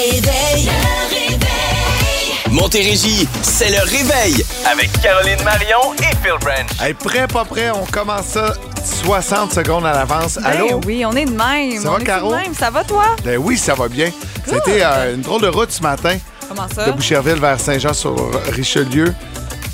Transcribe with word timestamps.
réveil. 0.00 0.66
Le 0.66 1.14
réveil. 1.14 2.50
Montérégie, 2.50 3.26
c'est 3.42 3.70
le 3.70 3.80
réveil 3.80 4.44
avec 4.70 4.90
Caroline 5.00 5.42
Marion 5.42 5.94
et 5.98 6.14
Phil 6.22 6.34
Branch. 6.40 6.66
Hey, 6.82 6.92
prêt, 6.94 7.26
pas 7.26 7.44
prêt, 7.44 7.70
on 7.70 7.84
commence 7.86 8.26
ça 8.26 8.54
60 9.04 9.52
secondes 9.52 9.86
à 9.86 9.92
l'avance. 9.92 10.38
Allô? 10.44 10.68
Ben 10.68 10.80
oui, 10.86 11.04
on 11.06 11.12
est 11.12 11.24
de 11.24 11.30
même. 11.30 11.82
Ça 11.82 11.88
on 11.90 11.94
va, 11.94 12.00
est 12.00 12.04
Caro? 12.04 12.30
de 12.30 12.36
même? 12.36 12.54
Ça 12.54 12.70
va, 12.70 12.84
toi? 12.84 13.04
Ben 13.24 13.38
oui, 13.38 13.56
ça 13.56 13.74
va 13.74 13.88
bien. 13.88 14.10
C'était 14.46 14.82
euh, 14.84 15.14
une 15.14 15.22
drôle 15.22 15.42
de 15.42 15.48
route 15.48 15.72
ce 15.72 15.82
matin 15.82 16.16
Comment 16.48 16.68
ça? 16.74 16.86
de 16.86 16.92
Boucherville 16.92 17.40
vers 17.40 17.58
Saint-Jean-sur-Richelieu. 17.58 19.12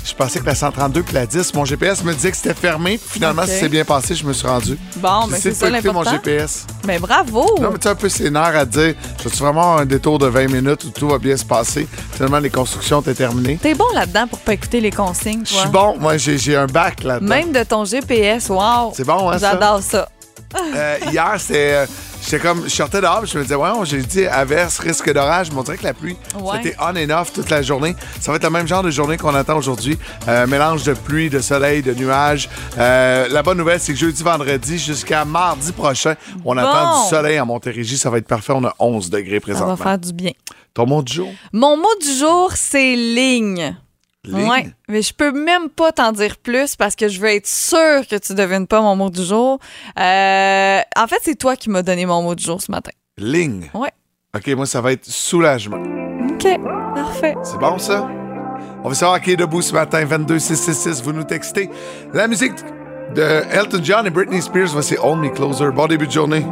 Je 0.05 0.13
pensais 0.13 0.39
que 0.39 0.45
la 0.45 0.53
132 0.55 1.01
puis 1.03 1.13
la 1.13 1.25
10, 1.25 1.53
mon 1.53 1.63
GPS 1.65 2.03
me 2.03 2.13
disait 2.13 2.31
que 2.31 2.37
c'était 2.37 2.53
fermé. 2.53 2.97
Puis 2.97 3.09
Finalement, 3.13 3.43
Ok. 3.43 3.47
ça 3.47 3.59
s'est 3.59 3.69
bien 3.69 3.85
passé, 3.85 4.15
je 4.15 4.25
me 4.25 4.33
suis 4.33 4.45
rendu. 4.47 4.77
Bon, 4.97 5.27
ben 5.27 5.35
J'essaie 5.35 5.41
c'est 5.51 5.53
ça 5.53 5.69
pas 5.69 5.77
écouter 5.77 5.93
mon 5.93 6.01
l'important. 6.01 6.11
GPS. 6.25 6.65
Ben 6.83 6.99
bravo! 6.99 7.45
Non, 7.61 7.69
mais 7.71 7.77
tu 7.77 7.83
sais, 7.83 7.89
un 7.89 7.95
peu 7.95 8.29
nerfs 8.29 8.57
à 8.57 8.65
dire, 8.65 8.95
je 9.23 9.29
vais 9.29 9.35
vraiment 9.37 9.61
avoir 9.61 9.77
un 9.79 9.85
détour 9.85 10.19
de 10.19 10.27
20 10.27 10.47
minutes 10.51 10.83
où 10.83 10.89
tout 10.89 11.07
va 11.07 11.17
bien 11.19 11.37
se 11.37 11.45
passer? 11.45 11.87
Finalement, 12.13 12.39
les 12.39 12.49
constructions 12.49 12.99
étaient 13.01 13.13
terminées. 13.13 13.57
T'es 13.61 13.75
bon 13.75 13.87
là-dedans 13.93 14.27
pour 14.27 14.39
pas 14.39 14.53
écouter 14.53 14.81
les 14.81 14.91
consignes, 14.91 15.43
Je 15.45 15.53
suis 15.53 15.69
bon. 15.69 15.95
Moi, 15.99 16.17
j'ai 16.17 16.55
un 16.57 16.67
bac 16.67 17.03
là-dedans. 17.03 17.27
Même 17.27 17.51
de 17.53 17.63
ton 17.63 17.85
GPS, 17.85 18.49
wow! 18.49 18.91
C'est 18.95 19.05
bon, 19.05 19.29
hein, 19.29 19.39
ça? 19.39 19.51
J'adore 19.53 19.81
ça. 19.81 20.09
Euh, 20.75 20.97
hier, 21.11 21.33
c'était. 21.39 21.73
euh, 21.73 21.85
J'étais 22.23 22.39
comme. 22.39 22.63
Je 22.63 22.69
sortais 22.69 23.01
dehors, 23.01 23.25
je 23.25 23.37
me 23.37 23.43
disais, 23.43 23.55
ouais, 23.55 23.69
j'ai 23.83 24.01
dit 24.01 24.25
averse, 24.25 24.79
risque 24.79 25.11
d'orage. 25.13 25.51
Mais 25.51 25.57
on 25.59 25.63
dirait 25.63 25.77
que 25.77 25.83
la 25.83 25.93
pluie, 25.93 26.15
Ouais. 26.39 26.59
c'était 26.63 26.75
on 26.79 26.95
and 26.95 27.09
off 27.21 27.33
toute 27.33 27.49
la 27.49 27.61
journée. 27.61 27.95
Ça 28.21 28.31
va 28.31 28.37
être 28.37 28.43
le 28.43 28.49
même 28.49 28.67
genre 28.67 28.83
de 28.83 28.89
journée 28.91 29.17
qu'on 29.17 29.35
attend 29.35 29.57
aujourd'hui. 29.57 29.97
Euh, 30.27 30.47
mélange 30.47 30.83
de 30.83 30.93
pluie, 30.93 31.29
de 31.29 31.39
soleil, 31.39 31.81
de 31.81 31.93
nuages. 31.93 32.49
Euh, 32.77 33.27
la 33.29 33.43
bonne 33.43 33.57
nouvelle, 33.57 33.79
c'est 33.79 33.93
que 33.93 33.99
jeudi, 33.99 34.23
vendredi, 34.23 34.77
jusqu'à 34.79 35.25
mardi 35.25 35.71
prochain, 35.73 36.15
on 36.45 36.55
attend 36.57 37.03
du 37.03 37.09
soleil 37.09 37.37
à 37.37 37.45
Montérégie. 37.45 37.97
Ça 37.97 38.09
va 38.09 38.17
être 38.19 38.27
parfait. 38.27 38.53
On 38.55 38.63
a 38.63 38.73
11 38.79 39.09
degrés 39.09 39.39
Ça 39.45 39.47
va 39.47 39.53
présentement. 39.53 39.75
faire 39.77 39.97
du 39.99 40.13
bien. 40.13 40.31
Ton 40.73 40.87
mot 40.87 41.03
du 41.03 41.13
jour? 41.13 41.29
Mon 41.51 41.77
mot 41.77 41.93
du 42.01 42.11
jour, 42.17 42.51
c'est 42.55 42.95
ligne. 42.95 43.75
Ligne? 44.25 44.49
Ouais, 44.49 44.71
mais 44.87 45.01
je 45.01 45.13
peux 45.13 45.31
même 45.31 45.69
pas 45.69 45.91
t'en 45.91 46.11
dire 46.13 46.37
plus 46.37 46.75
parce 46.75 46.95
que 46.95 47.09
je 47.09 47.19
veux 47.19 47.29
être 47.29 47.47
sûre 47.47 48.07
que 48.09 48.17
tu 48.17 48.33
devines 48.33 48.67
pas 48.67 48.81
mon 48.81 48.95
mot 48.95 49.09
du 49.09 49.23
jour. 49.23 49.59
Euh, 49.99 50.79
en 50.95 51.07
fait, 51.07 51.19
c'est 51.21 51.35
toi 51.35 51.55
qui 51.55 51.69
m'as 51.69 51.81
donné 51.81 52.05
mon 52.05 52.21
mot 52.21 52.33
du 52.33 52.43
jour 52.43 52.61
ce 52.61 52.71
matin. 52.71 52.91
Ligne. 53.17 53.69
Ouais. 53.73 53.91
OK, 54.35 54.47
moi, 54.55 54.65
ça 54.65 54.81
va 54.81 54.93
être 54.93 55.05
soulagement. 55.05 55.77
OK, 55.77 56.47
parfait. 56.95 57.35
C'est 57.43 57.59
bon, 57.59 57.77
ça? 57.77 58.07
On 58.83 58.89
va 58.89 58.95
savoir 58.95 59.21
qui 59.21 59.31
est 59.31 59.35
debout 59.35 59.61
ce 59.61 59.73
matin, 59.73 60.05
22666. 60.05 61.03
Vous 61.03 61.13
nous 61.13 61.23
textez. 61.23 61.69
La 62.13 62.27
musique 62.27 62.53
de 63.15 63.43
Elton 63.51 63.79
John 63.83 64.07
et 64.07 64.09
Britney 64.09 64.41
Spears, 64.41 64.69
voici 64.69 64.95
Hold 65.01 65.19
Me 65.19 65.29
Closer. 65.29 65.69
Bon 65.71 65.87
début 65.87 66.07
de 66.07 66.11
journée. 66.11 66.45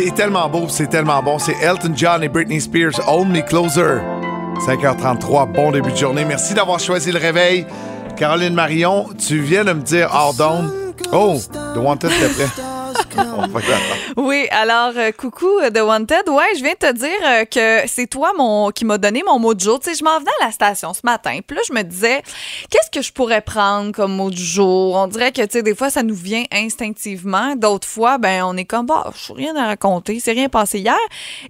C'est 0.00 0.14
tellement 0.14 0.48
beau, 0.48 0.68
c'est 0.68 0.86
tellement 0.86 1.20
bon. 1.24 1.40
C'est 1.40 1.56
Elton 1.60 1.92
John 1.92 2.22
et 2.22 2.28
Britney 2.28 2.60
Spears, 2.60 3.00
Hold 3.08 3.30
Me 3.30 3.40
Closer. 3.40 3.98
5h33, 4.64 5.50
bon 5.50 5.72
début 5.72 5.90
de 5.90 5.96
journée. 5.96 6.24
Merci 6.24 6.54
d'avoir 6.54 6.78
choisi 6.78 7.10
le 7.10 7.18
réveil. 7.18 7.66
Caroline 8.16 8.54
Marion, 8.54 9.08
tu 9.18 9.40
viens 9.40 9.64
de 9.64 9.72
me 9.72 9.82
dire 9.82 10.08
hors 10.12 10.34
d'onde. 10.34 10.72
Oh, 11.12 11.36
The 11.52 11.78
Wanted, 11.78 12.10
t'es 12.10 12.28
prêt? 12.28 12.46
Oui, 14.20 14.48
alors 14.50 14.94
euh, 14.96 15.12
coucou 15.12 15.46
euh, 15.60 15.70
The 15.70 15.78
Wanted. 15.78 16.28
Ouais, 16.28 16.56
je 16.56 16.64
viens 16.64 16.72
de 16.72 16.88
te 16.88 16.92
dire 16.92 17.08
euh, 17.24 17.44
que 17.44 17.88
c'est 17.88 18.08
toi 18.08 18.32
mon 18.36 18.72
qui 18.72 18.84
m'a 18.84 18.98
donné 18.98 19.22
mon 19.24 19.38
mot 19.38 19.54
du 19.54 19.64
jour. 19.64 19.78
Tu 19.78 19.90
sais, 19.90 19.96
je 19.96 20.02
m'en 20.02 20.18
venais 20.18 20.32
à 20.40 20.46
la 20.46 20.50
station 20.50 20.92
ce 20.92 21.02
matin. 21.04 21.38
Puis 21.46 21.56
là, 21.56 21.62
je 21.68 21.72
me 21.72 21.82
disais, 21.82 22.24
qu'est-ce 22.68 22.90
que 22.90 23.00
je 23.00 23.12
pourrais 23.12 23.42
prendre 23.42 23.92
comme 23.92 24.16
mot 24.16 24.30
du 24.30 24.42
jour? 24.42 24.96
On 24.96 25.06
dirait 25.06 25.30
que 25.30 25.42
tu 25.42 25.52
sais, 25.52 25.62
des 25.62 25.76
fois, 25.76 25.88
ça 25.90 26.02
nous 26.02 26.16
vient 26.16 26.42
instinctivement. 26.50 27.54
D'autres 27.54 27.86
fois, 27.86 28.18
ben, 28.18 28.42
on 28.42 28.56
est 28.56 28.64
comme 28.64 28.86
bah, 28.86 29.12
je 29.14 29.32
rien 29.32 29.54
à 29.54 29.66
raconter. 29.66 30.18
C'est 30.18 30.32
rien 30.32 30.48
passé 30.48 30.80
hier. 30.80 30.98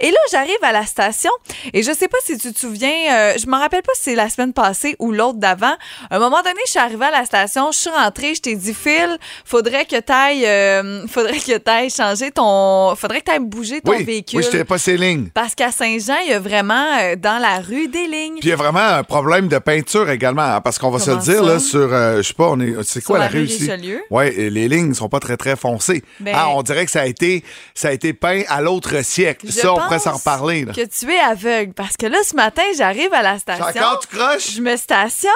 Et 0.01 0.11
là, 0.11 0.19
j'arrive 0.31 0.63
à 0.63 0.73
la 0.73 0.85
station 0.85 1.31
et 1.73 1.83
je 1.83 1.93
sais 1.93 2.09
pas 2.09 2.19
si 2.23 2.37
tu 2.37 2.53
te 2.53 2.59
souviens. 2.59 2.91
euh, 3.15 3.35
je 3.39 3.47
me 3.47 3.57
rappelle 3.57 3.81
pas 3.83 3.93
si 3.95 4.03
c'est 4.03 4.15
la 4.15 4.29
semaine 4.29 4.53
passée 4.53 4.95
ou 4.99 5.11
l'autre 5.11 5.39
d'avant. 5.39 5.75
À 6.11 6.17
un 6.17 6.19
moment 6.19 6.43
donné, 6.43 6.61
je 6.67 6.73
suis 6.73 6.81
arrivée 6.81 7.07
à 7.07 7.13
la 7.13 7.25
station, 7.25 7.73
je 7.73 7.79
suis 7.79 7.91
rentrée, 7.91 8.35
je 8.35 8.43
t'ai 8.43 8.57
dit, 8.57 8.75
Phil, 8.75 9.17
faudrait 9.47 9.87
que 9.87 9.99
t'ailles, 10.01 10.45
euh, 10.45 11.07
faudrait 11.07 11.39
que 11.39 11.57
t'ailles 11.57 11.89
changer 11.89 12.31
ton, 12.31 12.58
faudrait 12.97 13.21
que 13.21 13.25
t'ailles 13.27 13.39
bouger 13.41 13.81
ton 13.81 13.93
Oui, 13.93 14.05
véhicule. 14.05 14.39
oui, 14.39 14.45
je 14.45 14.51
t'ai 14.51 14.65
pas 14.65 14.79
ces 14.79 14.97
lignes. 14.97 15.29
Parce 15.35 15.55
qu'à 15.55 15.71
Saint-Jean, 15.71 16.17
il 16.25 16.31
y 16.31 16.33
a 16.33 16.39
vraiment 16.41 16.99
euh, 17.01 17.17
dans 17.17 17.39
la 17.41 17.61
rue 17.61 17.89
des 17.89 18.07
lignes. 18.07 18.39
Puis 18.41 18.49
il 18.49 18.51
y 18.51 18.53
a 18.53 18.57
vraiment 18.57 18.81
un 18.81 19.03
problème 19.03 19.49
de 19.49 19.59
peinture 19.59 20.09
également, 20.11 20.43
hein, 20.43 20.61
parce 20.61 20.79
qu'on 20.79 20.91
va 20.91 20.99
se 20.99 21.11
le 21.11 21.17
dire, 21.19 21.43
là, 21.43 21.59
sur, 21.59 21.93
euh, 21.93 22.19
je 22.19 22.23
sais 22.29 22.35
pas, 22.35 22.49
on 22.51 22.61
est, 22.61 22.75
c'est 22.85 23.03
quoi 23.03 23.19
la, 23.19 23.25
la 23.27 23.31
rue 23.31 23.45
ici? 23.45 23.71
Et 24.39 24.51
les 24.51 24.69
lignes 24.69 24.95
sont 24.95 25.09
pas 25.09 25.21
très, 25.21 25.37
très 25.37 25.57
foncées. 25.57 26.03
Ben- 26.21 26.35
Ah, 26.37 26.49
on 26.51 26.63
dirait 26.63 26.85
que 26.85 26.91
ça 26.91 27.01
a 27.03 27.07
été, 27.07 27.43
ça 27.75 27.89
a 27.89 27.93
été 27.93 28.13
peint 28.13 28.43
à 28.49 28.61
l'autre 28.61 29.03
siècle. 29.05 29.47
Je 29.49 29.53
ça, 29.53 29.73
on 29.73 29.79
pourrait 29.79 29.99
s'en 29.99 30.13
reparler, 30.15 30.65
là. 30.65 30.73
Que 30.73 30.85
tu 30.87 31.11
es 31.13 31.19
aveugle. 31.19 31.73
Parce 31.75 31.97
que 31.97 32.07
là, 32.07 32.19
ce 32.25 32.35
matin, 32.37 32.63
j'arrive 32.77 33.13
à 33.13 33.23
la 33.23 33.39
station. 33.39 33.65
Encore, 33.65 34.01
tu 34.01 34.17
croches? 34.17 34.53
Je 34.57 34.61
me 34.61 34.77
stationne. 34.77 35.31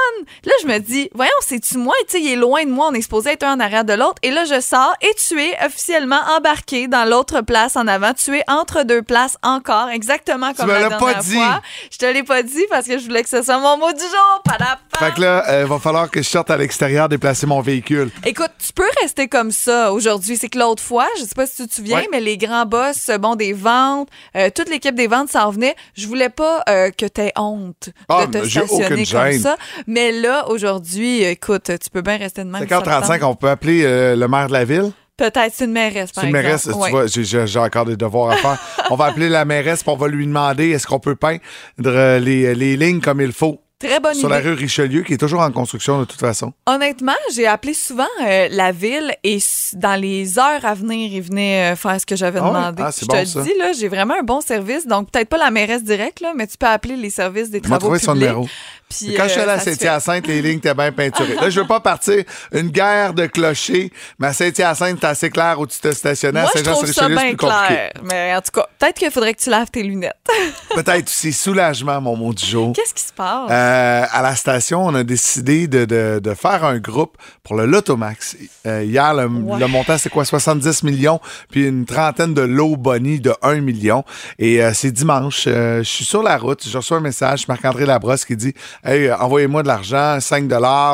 Là, 0.44 0.52
je 0.62 0.66
me 0.68 0.78
dis, 0.78 1.08
voyons, 1.14 1.30
c'est-tu 1.40 1.78
moi? 1.78 1.94
Tu 2.08 2.18
sais, 2.18 2.20
il 2.20 2.32
est 2.32 2.36
loin 2.36 2.64
de 2.64 2.70
moi. 2.70 2.88
On 2.90 2.94
est 2.94 3.02
supposé 3.02 3.30
être 3.30 3.42
un 3.44 3.54
en 3.56 3.60
arrière 3.60 3.84
de 3.84 3.92
l'autre. 3.94 4.16
Et 4.22 4.30
là, 4.30 4.44
je 4.44 4.60
sors 4.60 4.94
et 5.00 5.12
tu 5.28 5.40
es 5.40 5.54
officiellement 5.64 6.20
embarqué 6.36 6.88
dans 6.88 7.01
l'autre 7.04 7.40
place 7.40 7.76
en 7.76 7.86
avant. 7.86 8.12
Tu 8.14 8.36
es 8.36 8.42
entre 8.48 8.82
deux 8.84 9.02
places 9.02 9.36
encore, 9.42 9.88
exactement 9.90 10.52
comme 10.54 10.66
me 10.68 10.72
la 10.72 10.80
l'as 10.80 10.88
dernière 10.90 11.14
pas 11.14 11.20
dit. 11.22 11.34
fois. 11.34 11.60
Je 11.90 11.98
te 11.98 12.06
l'ai 12.06 12.22
pas 12.22 12.42
dit 12.42 12.64
parce 12.70 12.86
que 12.86 12.98
je 12.98 13.04
voulais 13.04 13.22
que 13.22 13.28
ce 13.28 13.42
soit 13.42 13.58
mon 13.58 13.76
mot 13.78 13.92
du 13.92 14.00
jour. 14.00 14.42
Padapa. 14.44 14.78
Fait 14.98 15.12
que 15.14 15.20
là, 15.20 15.60
il 15.62 15.66
va 15.66 15.78
falloir 15.78 16.10
que 16.10 16.22
je 16.22 16.28
sorte 16.28 16.50
à 16.50 16.56
l'extérieur 16.56 17.08
déplacer 17.08 17.46
mon 17.46 17.60
véhicule. 17.60 18.10
Écoute, 18.24 18.50
tu 18.64 18.72
peux 18.72 18.88
rester 19.00 19.28
comme 19.28 19.50
ça 19.50 19.92
aujourd'hui. 19.92 20.36
C'est 20.36 20.48
que 20.48 20.58
l'autre 20.58 20.82
fois, 20.82 21.06
je 21.18 21.22
sais 21.22 21.34
pas 21.34 21.46
si 21.46 21.62
tu 21.62 21.68
te 21.68 21.74
souviens, 21.74 21.98
Ouais. 21.98 22.08
mais 22.10 22.20
les 22.20 22.38
grands 22.38 22.66
boss, 22.66 23.08
euh, 23.08 23.18
bon, 23.18 23.34
des 23.36 23.52
ventes, 23.52 24.08
euh, 24.36 24.48
toute 24.54 24.68
l'équipe 24.68 24.94
des 24.94 25.06
ventes 25.08 25.30
s'en 25.30 25.50
venait. 25.50 25.74
Je 25.94 26.06
voulais 26.06 26.28
pas 26.30 26.62
euh, 26.68 26.90
que 26.90 27.06
tu 27.06 27.20
aies 27.20 27.32
honte 27.36 27.90
Ah, 28.08 28.26
de 28.26 28.32
te 28.32 28.38
mais 28.38 28.44
j'ai 28.48 28.66
stationner 28.66 28.88
comme 29.06 29.30
gêne. 29.32 29.40
ça. 29.40 29.56
Mais 29.86 30.12
là, 30.12 30.48
aujourd'hui, 30.48 31.22
écoute, 31.22 31.64
tu 31.64 31.90
peux 31.90 32.02
bien 32.02 32.16
rester 32.16 32.44
de 32.44 32.48
même. 32.50 32.62
si 32.62 32.68
ça 32.68 32.80
te 32.80 32.88
5h35, 32.88 33.18
tente. 33.20 33.22
on 33.30 33.34
peut 33.34 33.48
appeler 33.50 33.82
euh, 33.84 34.16
le 34.16 34.28
maire 34.28 34.48
de 34.48 34.52
la 34.52 34.64
ville? 34.64 34.92
Peut-être 35.30 35.52
c'est 35.54 35.66
une 35.66 35.72
mairesse, 35.72 36.10
par 36.10 36.24
C'est 36.24 36.30
une 36.30 36.36
exemple. 36.36 36.46
mairesse, 36.48 36.66
Ouais. 36.66 36.86
tu 36.86 36.90
vois, 36.90 37.06
j'ai- 37.06 37.24
j'ai 37.24 37.46
j'ai 37.46 37.58
encore 37.60 37.84
des 37.84 37.96
devoirs 37.96 38.30
à 38.32 38.36
faire. 38.36 38.58
on 38.90 38.96
va 38.96 39.04
appeler 39.06 39.28
la 39.28 39.44
mairesse, 39.44 39.82
puis 39.84 39.92
on 39.92 39.96
va 39.96 40.08
lui 40.08 40.26
demander 40.26 40.70
est-ce 40.70 40.86
qu'on 40.86 40.98
peut 40.98 41.14
peindre 41.16 41.40
euh, 41.86 42.18
les, 42.18 42.54
les 42.56 42.76
lignes 42.76 43.00
comme 43.00 43.20
il 43.20 43.32
faut? 43.32 43.60
Très 43.78 43.98
bonne 43.98 44.14
Sur 44.14 44.28
idée. 44.28 44.36
la 44.36 44.40
rue 44.50 44.52
Richelieu, 44.54 45.02
qui 45.02 45.14
est 45.14 45.18
toujours 45.18 45.40
en 45.40 45.50
construction 45.50 45.98
de 45.98 46.04
toute 46.04 46.20
façon. 46.20 46.52
Honnêtement, 46.66 47.16
j'ai 47.34 47.48
appelé 47.48 47.74
souvent 47.74 48.06
euh, 48.24 48.46
la 48.50 48.70
ville 48.70 49.12
et 49.24 49.36
s- 49.38 49.74
dans 49.76 50.00
les 50.00 50.38
heures 50.38 50.64
à 50.64 50.74
venir, 50.74 51.10
ils 51.12 51.20
venaient 51.20 51.72
euh, 51.72 51.76
faire 51.76 52.00
ce 52.00 52.06
que 52.06 52.14
j'avais 52.14 52.38
Ah 52.40 52.44
ouais? 52.44 52.48
demandé. 52.50 52.82
Ah, 52.86 52.92
c'est 52.92 53.02
je 53.02 53.06
bon, 53.08 53.20
te 53.20 53.24
ça. 53.24 53.38
le 53.40 53.44
dis, 53.44 53.58
là, 53.58 53.72
j'ai 53.72 53.88
vraiment 53.88 54.14
un 54.20 54.22
bon 54.22 54.40
service. 54.40 54.86
Donc, 54.86 55.10
peut-être 55.10 55.28
pas 55.28 55.36
la 55.38 55.50
mairesse 55.50 55.82
directe, 55.82 56.20
là, 56.20 56.32
mais 56.36 56.46
tu 56.46 56.56
peux 56.58 56.66
appeler 56.68 56.94
les 56.96 57.10
services 57.10 57.50
des 57.50 57.60
Tu 57.60 57.68
m'as 57.68 57.78
travaux 57.78 57.94
trouvé 57.96 57.98
son 57.98 58.12
publics. 58.12 58.28
numéro. 58.28 58.48
Puis, 58.98 59.14
Quand 59.14 59.24
je 59.24 59.28
suis 59.30 59.40
euh, 59.40 59.42
allé 59.44 59.52
à. 59.52 59.58
Saint-Hyacinthe, 59.58 60.26
les 60.26 60.42
lignes 60.42 60.58
étaient 60.58 60.74
bien 60.74 60.92
peinturées. 60.92 61.34
Là, 61.36 61.50
je 61.50 61.60
veux 61.60 61.66
pas 61.66 61.80
partir 61.80 62.22
une 62.52 62.68
guerre 62.68 63.14
de 63.14 63.26
clochers, 63.26 63.90
mais 64.18 64.28
à 64.28 64.32
Saint-Hyacinthe, 64.32 64.98
c'est 65.00 65.06
assez 65.06 65.30
clair 65.30 65.58
où 65.58 65.66
tu 65.66 65.78
te 65.78 65.92
stationnais. 65.92 66.40
Moi, 66.42 66.50
à 66.54 66.58
je 66.58 66.64
trouve 66.64 66.86
ça 66.86 67.06
c'est 67.06 67.14
bien 67.14 67.34
clair. 67.34 67.92
Mais 68.02 68.34
en 68.34 68.40
tout 68.40 68.50
cas, 68.52 68.66
peut-être 68.78 68.96
qu'il 68.98 69.10
faudrait 69.10 69.34
que 69.34 69.40
tu 69.42 69.50
laves 69.50 69.70
tes 69.70 69.82
lunettes. 69.82 70.16
Peut-être 70.74 71.08
aussi 71.08 71.32
soulagement, 71.32 72.00
mon 72.00 72.16
mot 72.16 72.32
du 72.32 72.44
jour. 72.44 72.72
Qu'est-ce 72.74 72.94
qui 72.94 73.02
se 73.02 73.12
passe? 73.12 73.50
Euh, 73.50 74.04
à 74.10 74.22
la 74.22 74.34
station, 74.36 74.84
on 74.86 74.94
a 74.94 75.04
décidé 75.04 75.66
de, 75.68 75.84
de- 75.84 76.20
de 76.22 76.34
faire 76.34 76.64
un 76.64 76.78
groupe 76.78 77.16
pour 77.42 77.56
le 77.56 77.66
Lotomax. 77.66 78.36
Euh, 78.66 78.82
hier, 78.82 79.12
le, 79.14 79.26
Ouais. 79.26 79.58
le 79.58 79.66
montant, 79.66 79.98
c'est 79.98 80.08
quoi? 80.10 80.24
70 80.24 80.82
millions, 80.84 81.20
puis 81.50 81.66
une 81.66 81.84
trentaine 81.86 82.34
de 82.34 82.42
lots 82.42 82.76
bonnie 82.76 83.20
de 83.20 83.32
1 83.42 83.60
million. 83.60 84.04
Et 84.38 84.62
euh, 84.62 84.72
c'est 84.74 84.90
dimanche. 84.92 85.44
je 85.46 85.82
suis 85.84 86.04
sur 86.04 86.22
la 86.22 86.36
route. 86.38 86.66
Je 86.66 86.76
reçois 86.76 86.98
un 86.98 87.00
message, 87.00 87.48
Marc-André 87.48 87.86
Labrosse, 87.86 88.24
qui 88.24 88.36
dit 88.36 88.54
Hey, 88.84 89.12
envoyez-moi 89.12 89.62
de 89.62 89.68
l'argent, 89.68 90.18
5 90.18 90.48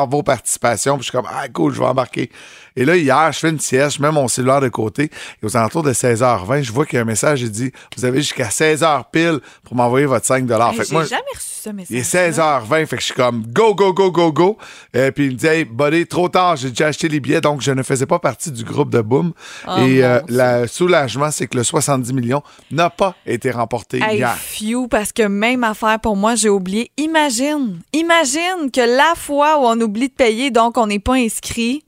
vos 0.05 0.21
participations. 0.21 0.95
Puis 0.95 1.05
je 1.05 1.09
suis 1.09 1.17
comme 1.17 1.27
Ah, 1.27 1.47
cool, 1.49 1.73
je 1.73 1.79
vais 1.79 1.87
embarquer. 1.87 2.29
Et 2.79 2.85
là, 2.85 2.95
hier, 2.95 3.31
je 3.33 3.39
fais 3.39 3.49
une 3.49 3.59
sieste, 3.59 3.97
je 3.97 4.01
mets 4.01 4.11
mon 4.11 4.27
cellulaire 4.29 4.61
de 4.61 4.69
côté. 4.69 5.03
Et 5.43 5.45
aux 5.45 5.57
alentours 5.57 5.83
de 5.83 5.91
16h20, 5.91 6.61
je 6.63 6.71
vois 6.71 6.85
qu'il 6.85 6.95
y 6.95 6.99
a 6.99 7.01
un 7.01 7.05
message 7.05 7.41
qui 7.43 7.49
dit 7.49 7.71
Vous 7.97 8.05
avez 8.05 8.19
jusqu'à 8.19 8.47
16h 8.47 9.03
pile 9.11 9.39
pour 9.63 9.75
m'envoyer 9.75 10.05
votre 10.05 10.25
5 10.25 10.49
Hey, 10.49 10.73
fait 10.73 10.77
que 10.77 10.83
J'ai 10.85 10.93
moi, 10.93 11.03
jamais 11.03 11.21
reçu 11.35 11.49
ce 11.63 11.69
message. 11.71 11.87
il 11.91 11.97
est 11.97 12.15
16h20, 12.31 12.85
fait 12.85 12.95
que 12.95 13.01
je 13.01 13.05
suis 13.07 13.13
comme 13.13 13.43
go, 13.47 13.75
go, 13.75 13.91
go, 13.93 14.09
go, 14.11 14.31
go. 14.31 14.57
Euh, 14.95 15.11
puis 15.11 15.25
il 15.25 15.31
me 15.31 15.35
dit, 15.35 15.47
hey, 15.47 15.65
buddy, 15.65 16.07
trop 16.07 16.29
tard, 16.29 16.55
j'ai 16.55 16.69
déjà 16.69 16.87
acheté 16.87 17.09
les 17.09 17.19
billets, 17.19 17.41
donc 17.41 17.59
je 17.61 17.71
ne 17.71 17.83
faisais 17.83 18.05
pas 18.05 18.19
partie 18.19 18.49
du 18.51 18.63
groupe 18.63 18.89
de 18.91 19.01
Boom. 19.01 19.33
Oh, 19.67 19.71
Et 19.79 20.01
euh, 20.03 20.21
le 20.29 20.65
soulagement, 20.67 21.31
c'est 21.31 21.47
que 21.47 21.57
le 21.57 21.63
70 21.65 22.13
millions 22.13 22.43
n'a 22.71 22.89
pas 22.89 23.13
été 23.25 23.51
remporté 23.51 23.99
Hey, 24.01 24.19
hier. 24.19 24.35
few, 24.37 24.87
parce 24.87 25.11
que 25.11 25.23
même 25.23 25.65
affaire 25.65 25.99
pour 25.99 26.15
moi, 26.15 26.35
j'ai 26.35 26.49
oublié. 26.49 26.91
Imagine, 26.97 27.79
imagine 27.91 28.71
que 28.73 28.79
la 28.97 29.13
fois 29.15 29.57
où 29.59 29.65
on 29.65 29.79
oublie 29.81 30.07
de 30.07 30.13
payer, 30.13 30.49
donc 30.49 30.77
on 30.77 30.87
n'est 30.87 30.99
pas 30.99 31.15
inscrit, 31.15 31.83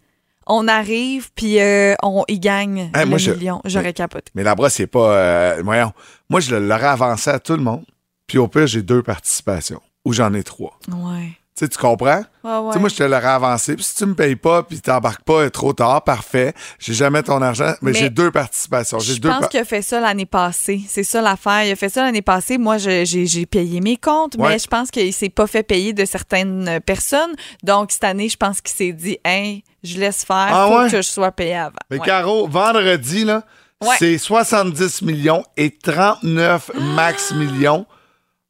on 0.52 0.68
arrive, 0.68 1.32
puis 1.34 1.60
euh, 1.60 1.96
on 2.04 2.24
y 2.28 2.40
gagne 2.40 2.92
Hey, 2.94 3.04
le 3.04 3.10
moi, 3.10 3.18
je- 3.18 3.32
million. 3.32 3.62
J'aurais 3.66 3.94
capoté. 3.94 4.32
Mais 4.36 4.44
la 4.44 4.54
brosse, 4.56 4.74
c'est 4.74 4.88
pas. 4.88 5.16
euh, 5.16 5.62
voyons. 5.64 5.92
Moi, 6.30 6.40
je 6.42 6.56
l'aurais 6.56 6.88
avancé 6.88 7.30
à 7.30 7.40
tout 7.40 7.54
le 7.56 7.64
monde. 7.64 7.84
Puis 8.28 8.38
au 8.38 8.48
pire, 8.48 8.68
j'ai 8.68 8.82
deux 8.82 9.02
participations. 9.04 9.82
Ou 10.06 10.14
j'en 10.14 10.34
ai 10.34 10.44
trois. 10.44 10.80
Ouais. 10.90 11.32
Sais, 11.62 11.70
tu 11.70 11.78
comprends? 11.78 12.24
Ouais, 12.44 12.58
ouais. 12.58 12.68
Tu 12.70 12.74
sais, 12.74 12.80
moi, 12.80 12.90
je 12.90 12.96
te 12.96 13.04
l'aurais 13.04 13.24
avancé. 13.28 13.76
Puis 13.76 13.84
si 13.84 13.94
tu 13.96 14.04
me 14.08 14.16
payes 14.16 14.36
pas, 14.36 14.64
puis 14.64 14.82
t'embarques 14.82 15.22
pas 15.24 15.48
trop 15.52 15.74
tard, 15.74 16.04
parfait. 16.04 16.56
J'ai 16.80 16.96
jamais 16.96 17.22
ton 17.22 17.40
argent, 17.40 17.74
mais, 17.84 17.92
Mais 17.92 18.00
j'ai 18.00 18.10
deux 18.10 18.32
participations. 18.32 18.98
Je 18.98 19.14
deux 19.20 19.30
pense 19.30 19.42
par- 19.42 19.50
qu'il 19.50 19.60
a 19.60 19.64
fait 19.66 19.84
ça 19.84 20.00
l'année 20.00 20.26
passée. 20.26 20.82
C'est 20.88 21.04
ça 21.04 21.22
l'affaire. 21.22 21.64
Il 21.66 21.72
a 21.72 21.76
fait 21.76 21.90
ça 21.90 22.02
l'année 22.04 22.24
passée. 22.24 22.58
Moi, 22.58 22.80
j'ai 22.80 23.06
j'ai 23.06 23.46
payé 23.46 23.80
mes 23.80 23.96
comptes, 23.96 24.36
Ouais. 24.38 24.50
mais 24.50 24.58
je 24.60 24.66
pense 24.66 24.90
qu'il 24.90 25.14
s'est 25.14 25.30
pas 25.30 25.46
fait 25.46 25.62
payer 25.62 25.94
de 25.94 26.04
certaines 26.04 26.68
euh, 26.68 26.80
personnes. 26.80 27.36
Donc, 27.62 27.92
cette 27.92 28.06
année, 28.06 28.28
je 28.28 28.38
pense 28.38 28.60
qu'il 28.60 28.76
s'est 28.76 28.92
dit, 28.94 29.20
hey, 29.24 29.64
je 29.84 30.00
laisse 30.00 30.26
faire. 30.26 30.50
Ah 30.52 30.66
faut 30.68 30.80
ouais? 30.80 30.90
que 30.90 30.98
je 30.98 31.02
sois 31.04 31.32
payé 31.32 31.54
avant. 31.58 31.76
Mais 31.92 32.00
Ouais. 32.00 32.06
Caro, 32.08 32.48
vendredi, 32.48 33.24
là, 33.24 33.44
Ouais. 33.84 33.96
c'est 34.00 34.18
70 34.18 35.04
millions 35.04 35.44
et 35.58 35.70
39 35.78 36.72
max 36.96 37.34
millions. 37.36 37.86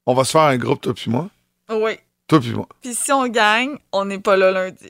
On 0.06 0.14
va 0.14 0.24
se 0.24 0.32
faire 0.32 0.42
un 0.42 0.58
groupe, 0.58 0.80
toi 0.80 0.94
puis 0.94 1.12
moi. 1.12 1.28
Oui. 1.70 1.98
Puis 2.82 2.94
si 2.94 3.12
on 3.12 3.28
gagne, 3.28 3.78
on 3.92 4.06
n'est 4.06 4.20
pas 4.20 4.38
là 4.38 4.52
lundi. 4.52 4.90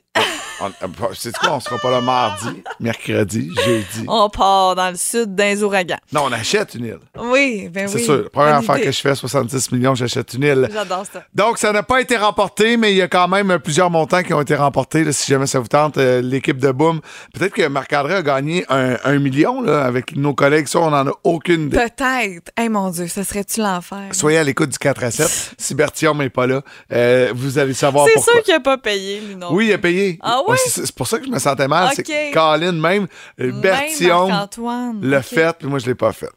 On, 0.60 1.14
sais 1.14 1.32
quoi? 1.32 1.54
On 1.54 1.60
sera 1.60 1.78
pas 1.78 1.90
là 1.90 2.00
mardi, 2.00 2.62
mercredi, 2.78 3.50
jeudi? 3.64 4.04
On 4.06 4.28
part 4.28 4.74
dans 4.74 4.90
le 4.90 4.96
sud 4.96 5.34
d'un 5.34 5.60
ouragan. 5.62 5.96
Non, 6.12 6.22
on 6.26 6.32
achète 6.32 6.74
une 6.74 6.84
île. 6.84 6.98
Oui, 7.18 7.68
ben 7.68 7.88
C'est 7.88 7.96
oui. 7.98 8.04
sûr. 8.04 8.22
La 8.24 8.30
première 8.30 8.54
affaire 8.56 8.76
idée. 8.76 8.86
que 8.86 8.92
je 8.92 9.00
fais, 9.00 9.14
70 9.14 9.72
millions, 9.72 9.94
j'achète 9.94 10.34
une 10.34 10.42
île. 10.44 10.68
J'adore 10.72 11.04
ça. 11.12 11.24
Donc, 11.34 11.58
ça 11.58 11.72
n'a 11.72 11.82
pas 11.82 12.00
été 12.00 12.16
remporté, 12.16 12.76
mais 12.76 12.92
il 12.92 12.96
y 12.96 13.02
a 13.02 13.08
quand 13.08 13.28
même 13.28 13.58
plusieurs 13.58 13.90
montants 13.90 14.22
qui 14.22 14.32
ont 14.34 14.40
été 14.40 14.54
remportés. 14.54 15.04
là, 15.04 15.12
si 15.12 15.30
jamais 15.30 15.46
ça 15.46 15.58
vous 15.58 15.68
tente, 15.68 15.98
euh, 15.98 16.20
l'équipe 16.20 16.58
de 16.58 16.70
Boom. 16.70 17.00
Peut-être 17.34 17.54
que 17.54 17.66
Marc-André 17.66 18.14
a 18.14 18.22
gagné 18.22 18.64
un, 18.68 18.96
un 19.04 19.18
million 19.18 19.62
là, 19.62 19.84
avec 19.84 20.16
nos 20.16 20.34
collègues. 20.34 20.68
Ça, 20.68 20.78
on 20.80 20.90
n'en 20.90 21.06
a 21.08 21.12
aucune 21.24 21.66
idée. 21.66 21.76
Peut-être. 21.78 22.50
Hey, 22.56 22.68
mon 22.68 22.90
Dieu, 22.90 23.08
ça 23.08 23.24
serait-tu 23.24 23.60
l'enfer? 23.60 24.08
Soyez 24.12 24.38
à 24.38 24.44
l'écoute 24.44 24.70
du 24.70 24.78
4 24.78 25.04
à 25.04 25.10
7. 25.10 25.54
si 25.58 25.74
Bertillon 25.74 26.14
n'est 26.14 26.30
pas 26.30 26.46
là, 26.46 26.62
euh, 26.92 27.32
vous 27.34 27.58
allez 27.58 27.74
savoir 27.74 28.06
C'est 28.06 28.14
pourquoi. 28.14 28.34
sûr 28.34 28.42
qu'il 28.44 28.54
n'a 28.54 28.60
pas 28.60 28.78
payé, 28.78 29.20
lui, 29.20 29.34
non? 29.36 29.48
Oui, 29.52 29.68
il 29.68 29.72
a 29.72 29.78
payé. 29.78 30.18
Ah 30.22 30.41
Ouais, 30.48 30.56
oui? 30.64 30.70
c'est 30.72 30.92
pour 30.94 31.06
ça 31.06 31.18
que 31.18 31.26
je 31.26 31.30
me 31.30 31.38
sentais 31.38 31.68
mal. 31.68 31.88
Ok. 31.96 32.02
C'est 32.06 32.30
Colin, 32.32 32.72
même, 32.72 33.06
euh, 33.40 33.46
Même 33.52 33.60
Bertillon 33.60 34.28
l'a 35.02 35.18
Ok. 35.18 35.24
fait, 35.24 35.56
puis 35.58 35.68
moi, 35.68 35.78
je 35.78 35.86
l'ai 35.86 35.94
pas 35.94 36.12
fait. 36.12 36.30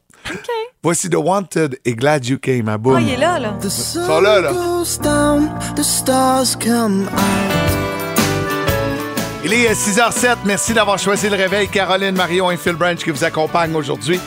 Voici 0.84 1.10
The 1.10 1.16
Wanted 1.16 1.80
et 1.86 1.96
Glad 1.96 2.26
You 2.26 2.38
Came 2.40 2.68
à 2.70 2.78
Boom. 2.78 2.96
Ah, 2.98 3.02
il 3.02 3.10
est 3.12 3.18
là, 3.18 3.40
là. 3.40 3.54
The 3.62 3.70
Sont 3.70 4.22
là, 4.22 4.40
là. 4.42 4.52
sun 4.54 4.58
goes 4.58 4.98
down, 5.02 5.50
the 5.76 5.84
stars 5.84 6.56
come 6.64 7.04
out. 7.04 7.72
Il 9.44 9.54
est 9.54 9.74
6h07. 9.74 10.38
Merci 10.46 10.74
d'avoir 10.74 10.98
choisi 10.98 11.30
le 11.30 11.36
réveil. 11.36 11.68
Caroline, 11.68 12.16
Marion 12.16 12.50
et 12.50 12.58
Phil 12.58 12.74
Branch 12.74 12.98
qui 12.98 13.12
vous 13.12 13.24
accompagnent 13.24 13.76
aujourd'hui. 13.76 14.20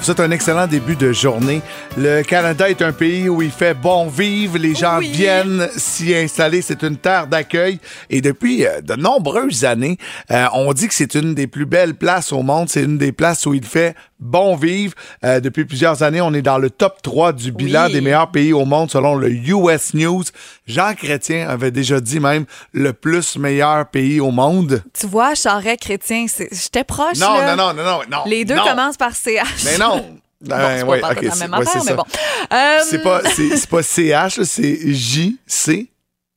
Vous 0.00 0.10
êtes 0.10 0.20
un 0.20 0.30
excellent 0.32 0.66
début 0.66 0.96
de 0.96 1.12
journée. 1.12 1.62
Le 1.96 2.22
Canada 2.22 2.68
est 2.68 2.82
un 2.82 2.92
pays 2.92 3.26
où 3.30 3.40
il 3.40 3.50
fait 3.50 3.72
bon 3.72 4.06
vivre. 4.06 4.58
Les 4.58 4.74
gens 4.74 4.98
Oui. 4.98 5.08
viennent 5.10 5.66
s'y 5.74 6.14
installer. 6.14 6.60
C'est 6.60 6.82
une 6.82 6.98
terre 6.98 7.26
d'accueil. 7.26 7.78
Et 8.10 8.20
depuis 8.20 8.66
euh, 8.66 8.82
de 8.82 8.96
nombreuses 8.96 9.64
années, 9.64 9.96
euh, 10.30 10.44
on 10.52 10.74
dit 10.74 10.88
que 10.88 10.94
c'est 10.94 11.14
une 11.14 11.34
des 11.34 11.46
plus 11.46 11.64
belles 11.64 11.94
places 11.94 12.32
au 12.34 12.42
monde. 12.42 12.68
C'est 12.68 12.82
une 12.82 12.98
des 12.98 13.12
places 13.12 13.46
où 13.46 13.54
il 13.54 13.64
fait 13.64 13.94
bon 14.24 14.56
vivre. 14.56 14.94
Euh, 15.24 15.38
depuis 15.38 15.64
plusieurs 15.64 16.02
années, 16.02 16.20
on 16.20 16.34
est 16.34 16.42
dans 16.42 16.58
le 16.58 16.70
top 16.70 17.00
3 17.02 17.32
du 17.32 17.52
bilan 17.52 17.86
Oui. 17.86 17.92
des 17.92 18.00
meilleurs 18.00 18.30
pays 18.32 18.52
au 18.52 18.64
monde 18.64 18.90
selon 18.90 19.14
le 19.14 19.30
US 19.30 19.94
News. 19.94 20.24
Jean 20.66 20.94
Chrétien 20.94 21.48
avait 21.48 21.70
déjà 21.70 22.00
dit 22.00 22.18
même 22.18 22.46
le 22.72 22.92
plus 22.92 23.36
meilleur 23.36 23.86
pays 23.86 24.18
au 24.18 24.30
monde. 24.32 24.82
Tu 24.98 25.06
vois, 25.06 25.34
Charret 25.34 25.76
chrétien, 25.76 26.26
c'est- 26.28 26.48
j'étais 26.52 26.84
proche. 26.84 27.18
Non, 27.18 27.34
là. 27.38 27.54
non, 27.54 27.72
non, 27.72 27.82
non, 27.84 28.00
non. 28.10 28.18
Les 28.26 28.44
deux 28.44 28.56
non. 28.56 28.64
commencent 28.64 28.96
par 28.96 29.14
CH. 29.14 29.64
Mais 29.64 29.78
non. 29.78 30.04
Bon, 30.40 30.54
Ben, 30.56 30.76
c'est 30.80 30.84
ouais, 30.84 31.00
pas 31.00 31.14
la 31.14 31.30
c'est- 31.32 31.40
même 31.40 31.52
ouais, 31.52 31.66
affaire, 31.66 31.72
c'est 31.72 31.90
mais 31.90 31.90
ça. 31.92 31.96
bon. 31.96 32.04
Euh, 32.52 32.78
C'est 32.84 33.68
pas, 33.70 33.82
CH, 33.82 34.42
c'est 34.42 34.92
JC. 34.92 35.88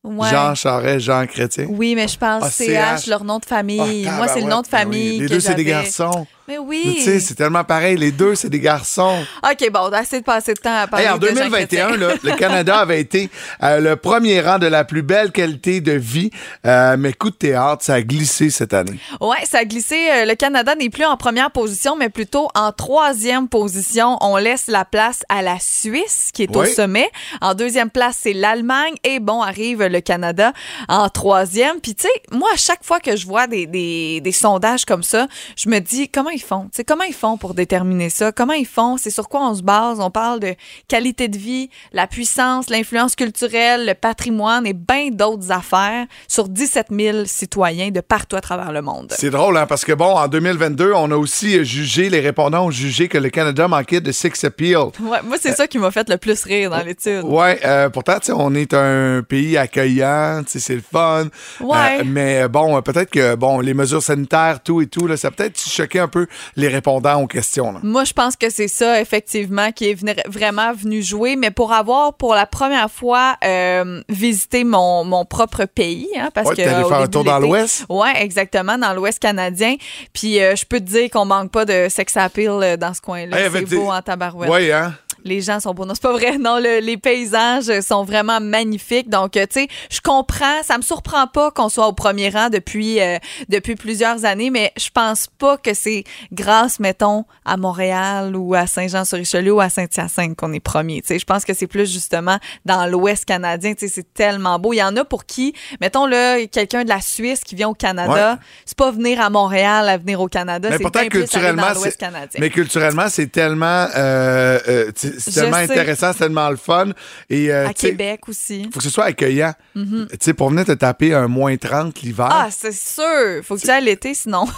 ouais. 0.06 0.30
Jean 0.30 0.56
Charest, 0.56 1.00
Jean 1.06 1.26
Chrétien. 1.28 1.66
Oui, 1.70 1.94
mais 1.94 2.08
je 2.08 2.18
pense 2.18 2.42
Ah, 2.46 2.50
CH, 2.50 3.02
CH. 3.02 3.08
leur 3.08 3.26
nom 3.26 3.40
de 3.40 3.46
famille. 3.46 4.08
Ah, 4.10 4.14
Moi, 4.16 4.28
c'est 4.30 4.40
le 4.42 4.48
nom 4.48 4.62
de 4.62 4.68
ben 4.72 4.78
famille. 4.80 5.12
oui. 5.12 5.20
Les 5.20 5.26
que 5.28 5.34
deux, 5.34 5.40
c'est 5.42 5.56
des 5.56 5.66
garçons. 5.66 6.26
Mais 6.48 6.58
oui. 6.58 6.94
Tu 6.96 7.02
sais, 7.02 7.20
c'est 7.20 7.36
tellement 7.36 7.64
pareil. 7.66 7.98
Les 7.98 8.12
deux, 8.12 8.34
c'est 8.36 8.50
des 8.50 8.60
garçons. 8.62 9.26
OK, 9.44 9.70
bon, 9.72 9.92
assez 9.92 10.20
de 10.20 10.24
passer 10.26 10.54
de 10.54 10.60
temps 10.60 10.76
à 10.76 10.88
parler 10.88 11.06
Hey, 11.06 11.12
en 11.12 11.18
de 11.18 11.28
Jean 11.28 11.34
2021, 11.36 11.88
Chrétien. 11.90 12.08
là, 12.08 12.14
le 12.24 12.32
Canada 12.38 12.78
avait 12.78 13.02
été 13.02 13.30
euh, 13.64 13.80
le 13.82 13.96
premier 13.98 14.40
rang 14.40 14.58
de 14.58 14.68
la 14.68 14.86
plus 14.86 15.02
belle 15.02 15.32
qualité 15.32 15.82
de 15.82 15.92
vie. 15.92 16.30
Euh, 16.66 16.96
mais 16.98 17.12
coup 17.12 17.32
de 17.32 17.36
théâtre, 17.36 17.84
ça 17.84 17.96
a 17.96 18.02
glissé 18.02 18.50
cette 18.50 18.74
année. 18.74 18.98
Ouais, 19.20 19.44
ça 19.44 19.60
a 19.60 19.66
glissé. 19.66 20.10
Euh, 20.12 20.26
Le 20.26 20.36
Canada 20.36 20.74
n'est 20.76 20.90
plus 20.90 21.04
en 21.06 21.18
première 21.18 21.52
position, 21.52 21.98
mais 21.98 22.08
plutôt 22.10 22.48
en 22.56 22.72
troisième 22.72 23.50
position. 23.50 24.18
On 24.22 24.38
laisse 24.38 24.68
la 24.68 24.86
place 24.86 25.24
à 25.28 25.42
la 25.42 25.58
Suisse, 25.60 26.30
qui 26.34 26.44
est 26.44 26.56
au 26.56 26.62
Oui. 26.62 26.74
sommet. 26.74 27.10
En 27.42 27.56
deuxième 27.56 27.90
place, 27.90 28.20
c'est 28.22 28.34
l'Allemagne. 28.34 28.94
Et 29.04 29.20
bon, 29.20 29.42
arrive 29.42 29.84
le 29.84 30.00
Canada 30.00 30.54
en 30.88 31.10
troisième. 31.10 31.82
Puis, 31.82 31.94
tu 31.96 32.04
sais, 32.04 32.22
moi, 32.32 32.48
à 32.54 32.58
chaque 32.58 32.86
fois 32.86 33.02
que 33.02 33.18
je 33.18 33.26
vois 33.28 33.48
des, 33.48 33.66
des, 33.66 34.22
des 34.22 34.32
sondages 34.32 34.86
comme 34.86 35.04
ça, 35.04 35.28
je 35.58 35.68
me 35.68 35.80
dis, 35.80 36.08
comment 36.08 36.30
ils 36.38 36.44
font? 36.44 36.70
Sais, 36.72 36.84
comment 36.84 37.04
ils 37.04 37.14
font 37.14 37.38
pour 37.38 37.54
déterminer 37.54 38.10
ça? 38.10 38.32
Comment 38.32 38.54
ils 38.54 38.66
font? 38.66 38.98
C'est 38.98 39.10
sur 39.10 39.30
quoi 39.30 39.50
on 39.50 39.56
se 39.56 39.64
base? 39.64 40.00
On 40.00 40.12
parle 40.12 40.40
de 40.40 40.56
qualité 40.88 41.28
de 41.28 41.38
vie, 41.38 41.70
la 41.92 42.08
puissance, 42.08 42.70
l'influence 42.70 43.16
culturelle, 43.16 43.86
le 43.86 43.94
patrimoine 43.94 44.66
et 44.66 44.74
bien 44.74 45.10
d'autres 45.12 45.52
affaires 45.52 46.06
sur 46.28 46.48
17 46.48 46.88
000 46.92 47.26
citoyens 47.26 47.92
de 47.92 48.02
partout 48.02 48.36
à 48.36 48.42
travers 48.42 48.72
le 48.72 48.82
monde. 48.82 49.14
C'est 49.18 49.30
drôle, 49.30 49.58
hein, 49.58 49.66
parce 49.66 49.84
que 49.84 49.94
bon, 49.94 50.16
en 50.16 50.28
2022, 50.28 50.94
on 50.94 51.12
a 51.12 51.16
aussi 51.16 51.64
jugé, 51.66 52.10
les 52.10 52.20
répondants 52.20 52.66
ont 52.66 52.72
jugé 52.72 53.08
que 53.08 53.18
le 53.18 53.30
Canada 53.30 53.68
manquait 53.68 54.02
de 54.02 54.12
sex 54.12 54.44
appeal. 54.44 54.78
Ouais, 55.00 55.22
moi, 55.24 55.38
c'est 55.40 55.54
ça 55.54 55.68
qui 55.68 55.80
m'a 55.80 55.92
fait 55.92 56.10
le 56.10 56.18
plus 56.18 56.44
rire 56.44 56.70
dans 56.70 56.84
l'étude. 56.84 57.24
Ouais, 57.24 57.60
euh, 57.66 57.90
pourtant, 57.90 58.18
on 58.30 58.54
est 58.56 58.74
un 58.74 59.24
pays 59.28 59.58
accueillant, 59.58 60.44
c'est 60.46 60.76
le 60.76 60.82
fun. 60.82 61.28
Ouais. 61.60 62.00
Euh, 62.00 62.04
mais 62.06 62.48
bon, 62.48 62.78
euh, 62.78 62.82
peut-être 62.82 63.10
que 63.10 63.36
bon, 63.36 63.60
les 63.60 63.74
mesures 63.74 64.02
sanitaires, 64.02 64.62
tout 64.64 64.82
et 64.82 64.88
tout, 64.88 65.08
là, 65.08 65.18
ça 65.18 65.30
a 65.30 65.32
peut-être 65.32 65.60
choqué 65.60 66.00
un 66.00 66.08
peu 66.08 66.27
les 66.56 66.68
répondants 66.68 67.22
aux 67.22 67.28
questions. 67.28 67.72
là. 67.72 67.80
Moi, 67.84 68.04
je 68.04 68.14
pense 68.14 68.36
que 68.36 68.50
c'est 68.50 68.68
ça, 68.68 69.00
effectivement, 69.02 69.72
qui 69.72 69.90
est 69.90 70.04
vraiment 70.28 70.74
venu 70.74 71.02
jouer. 71.02 71.36
Mais 71.36 71.52
pour 71.52 71.74
avoir, 71.74 72.14
pour 72.14 72.34
la 72.36 72.46
première 72.46 72.90
fois, 72.92 73.36
euh, 73.44 74.02
visité 74.10 74.64
mon, 74.64 75.04
mon 75.04 75.26
propre 75.26 75.66
pays, 75.66 76.08
hein, 76.18 76.30
parce 76.34 76.50
Ouais, 76.50 76.56
que 76.56 76.62
allé 76.62 76.84
faire 76.88 77.00
un 77.00 77.08
tour 77.08 77.24
dans 77.24 77.40
l'Ouest? 77.40 77.86
Ouais, 77.90 78.14
exactement, 78.22 78.78
dans 78.78 78.94
l'Ouest 78.94 79.20
canadien. 79.20 79.76
Puis 80.14 80.40
euh, 80.42 80.56
je 80.56 80.66
peux 80.66 80.80
te 80.80 80.86
dire 80.86 81.10
qu'on 81.10 81.26
manque 81.26 81.52
pas 81.52 81.66
de 81.66 81.88
sex 81.90 82.16
appeal 82.18 82.50
euh, 82.62 82.78
dans 82.78 82.94
ce 82.94 83.02
coin-là. 83.02 83.40
Hey, 83.40 83.50
c'est 83.52 83.62
beau 83.62 83.68
des- 83.84 83.88
en 83.90 84.02
tabarouette. 84.02 84.50
Ouais, 84.50 84.72
hein? 84.72 84.94
Les 85.24 85.42
gens 85.42 85.60
sont 85.60 85.74
beaux. 85.74 85.86
Non, 85.86 85.94
c'est 85.94 86.02
pas 86.04 86.12
vrai. 86.14 86.38
Non, 86.38 86.58
le- 86.58 86.80
les 86.80 86.98
paysages 86.98 87.72
sont 87.82 88.04
vraiment 88.04 88.40
magnifiques. 88.40 89.10
Donc, 89.10 89.36
euh, 89.38 89.46
tu 89.50 89.62
sais, 89.62 89.68
je 89.90 90.00
comprends. 90.02 90.64
Ça 90.64 90.78
me 90.78 90.84
surprend 90.84 91.28
pas 91.28 91.52
qu'on 91.52 91.70
soit 91.70 91.88
au 91.88 91.94
premier 91.94 92.30
rang 92.30 92.50
depuis, 92.50 93.00
euh, 93.02 93.18
depuis 93.50 93.76
plusieurs 93.76 94.26
années, 94.26 94.50
mais 94.50 94.72
je 94.78 94.90
pense 94.94 95.28
pas 95.38 95.58
que 95.58 95.74
c'est 95.74 96.04
grâce, 96.32 96.80
mettons, 96.80 97.26
à 97.46 97.58
Montréal 97.58 98.36
ou 98.36 98.54
à 98.56 98.68
Saint-Jean-sur-Richelieu 98.68 99.54
ou 99.54 99.60
à 99.60 99.70
Saint-Hyacinthe 99.70 100.36
qu'on 100.36 100.54
est 100.54 100.60
premier. 100.60 101.02
Tu 101.02 101.08
sais, 101.08 101.20
je 101.20 101.26
pense 101.26 101.44
que 101.46 101.54
c'est 101.54 101.68
plus 101.68 101.92
justement 101.92 102.38
dans 102.66 102.86
l'Ouest 102.86 103.26
canadien. 103.26 103.74
Tu 103.74 103.88
sais, 103.88 103.94
c'est 103.94 104.14
tellement 104.14 104.60
beau. 104.60 104.74
Il 104.74 104.78
y 104.78 104.84
en 104.84 104.96
a 104.96 105.04
pour 105.06 105.26
qui, 105.26 105.54
mettons, 105.82 106.06
là, 106.06 106.46
quelqu'un 106.48 106.84
de 106.84 106.90
la 106.90 107.02
Suisse 107.02 107.42
qui 107.44 107.56
vient 107.56 107.70
au 107.70 107.74
Canada, 107.74 108.40
c'est 108.66 108.78
pas 108.78 108.92
venir 108.92 109.20
à 109.22 109.30
Montréal 109.30 109.90
à 109.90 109.98
venir 109.98 110.22
au 110.22 110.28
Canada. 110.28 110.70
Mais 110.70 110.78
c'est 110.78 110.84
pourtant, 110.84 111.08
culturellement, 111.08 111.62
dans 111.64 111.74
l'Ouest 111.80 111.84
c'est- 111.92 111.98
canadien. 111.98 112.40
mais 112.40 112.50
culturellement, 112.50 113.08
c'est 113.10 113.32
tellement, 113.32 113.88
euh, 113.96 114.60
euh, 114.68 114.92
c'est 115.20 115.32
tellement 115.32 115.58
intéressant, 115.58 116.12
c'est 116.14 116.20
tellement 116.20 116.50
le 116.50 116.56
fun. 116.58 116.88
Et, 117.30 117.52
euh, 117.52 117.68
à 117.68 117.74
tu 117.74 117.88
Québec 117.88 118.22
aussi. 118.28 118.64
faut 118.72 118.80
que 118.80 118.84
ce 118.84 118.90
soit 118.90 119.06
accueillant. 119.06 119.54
Tu 119.76 119.84
sais, 120.22 120.34
pour 120.34 120.50
venir 120.50 120.66
te 120.66 120.72
taper 120.74 121.14
un 121.14 121.28
moins 121.28 121.56
30 121.58 122.02
l'hiver. 122.02 122.30
Ah, 122.30 122.48
c'est 122.52 122.74
sûr. 122.74 123.44
Faut 123.44 123.56
que 123.56 123.62
tu 123.62 123.70
ailles 123.70 123.84
l'été, 123.86 124.14
sinon. 124.14 124.46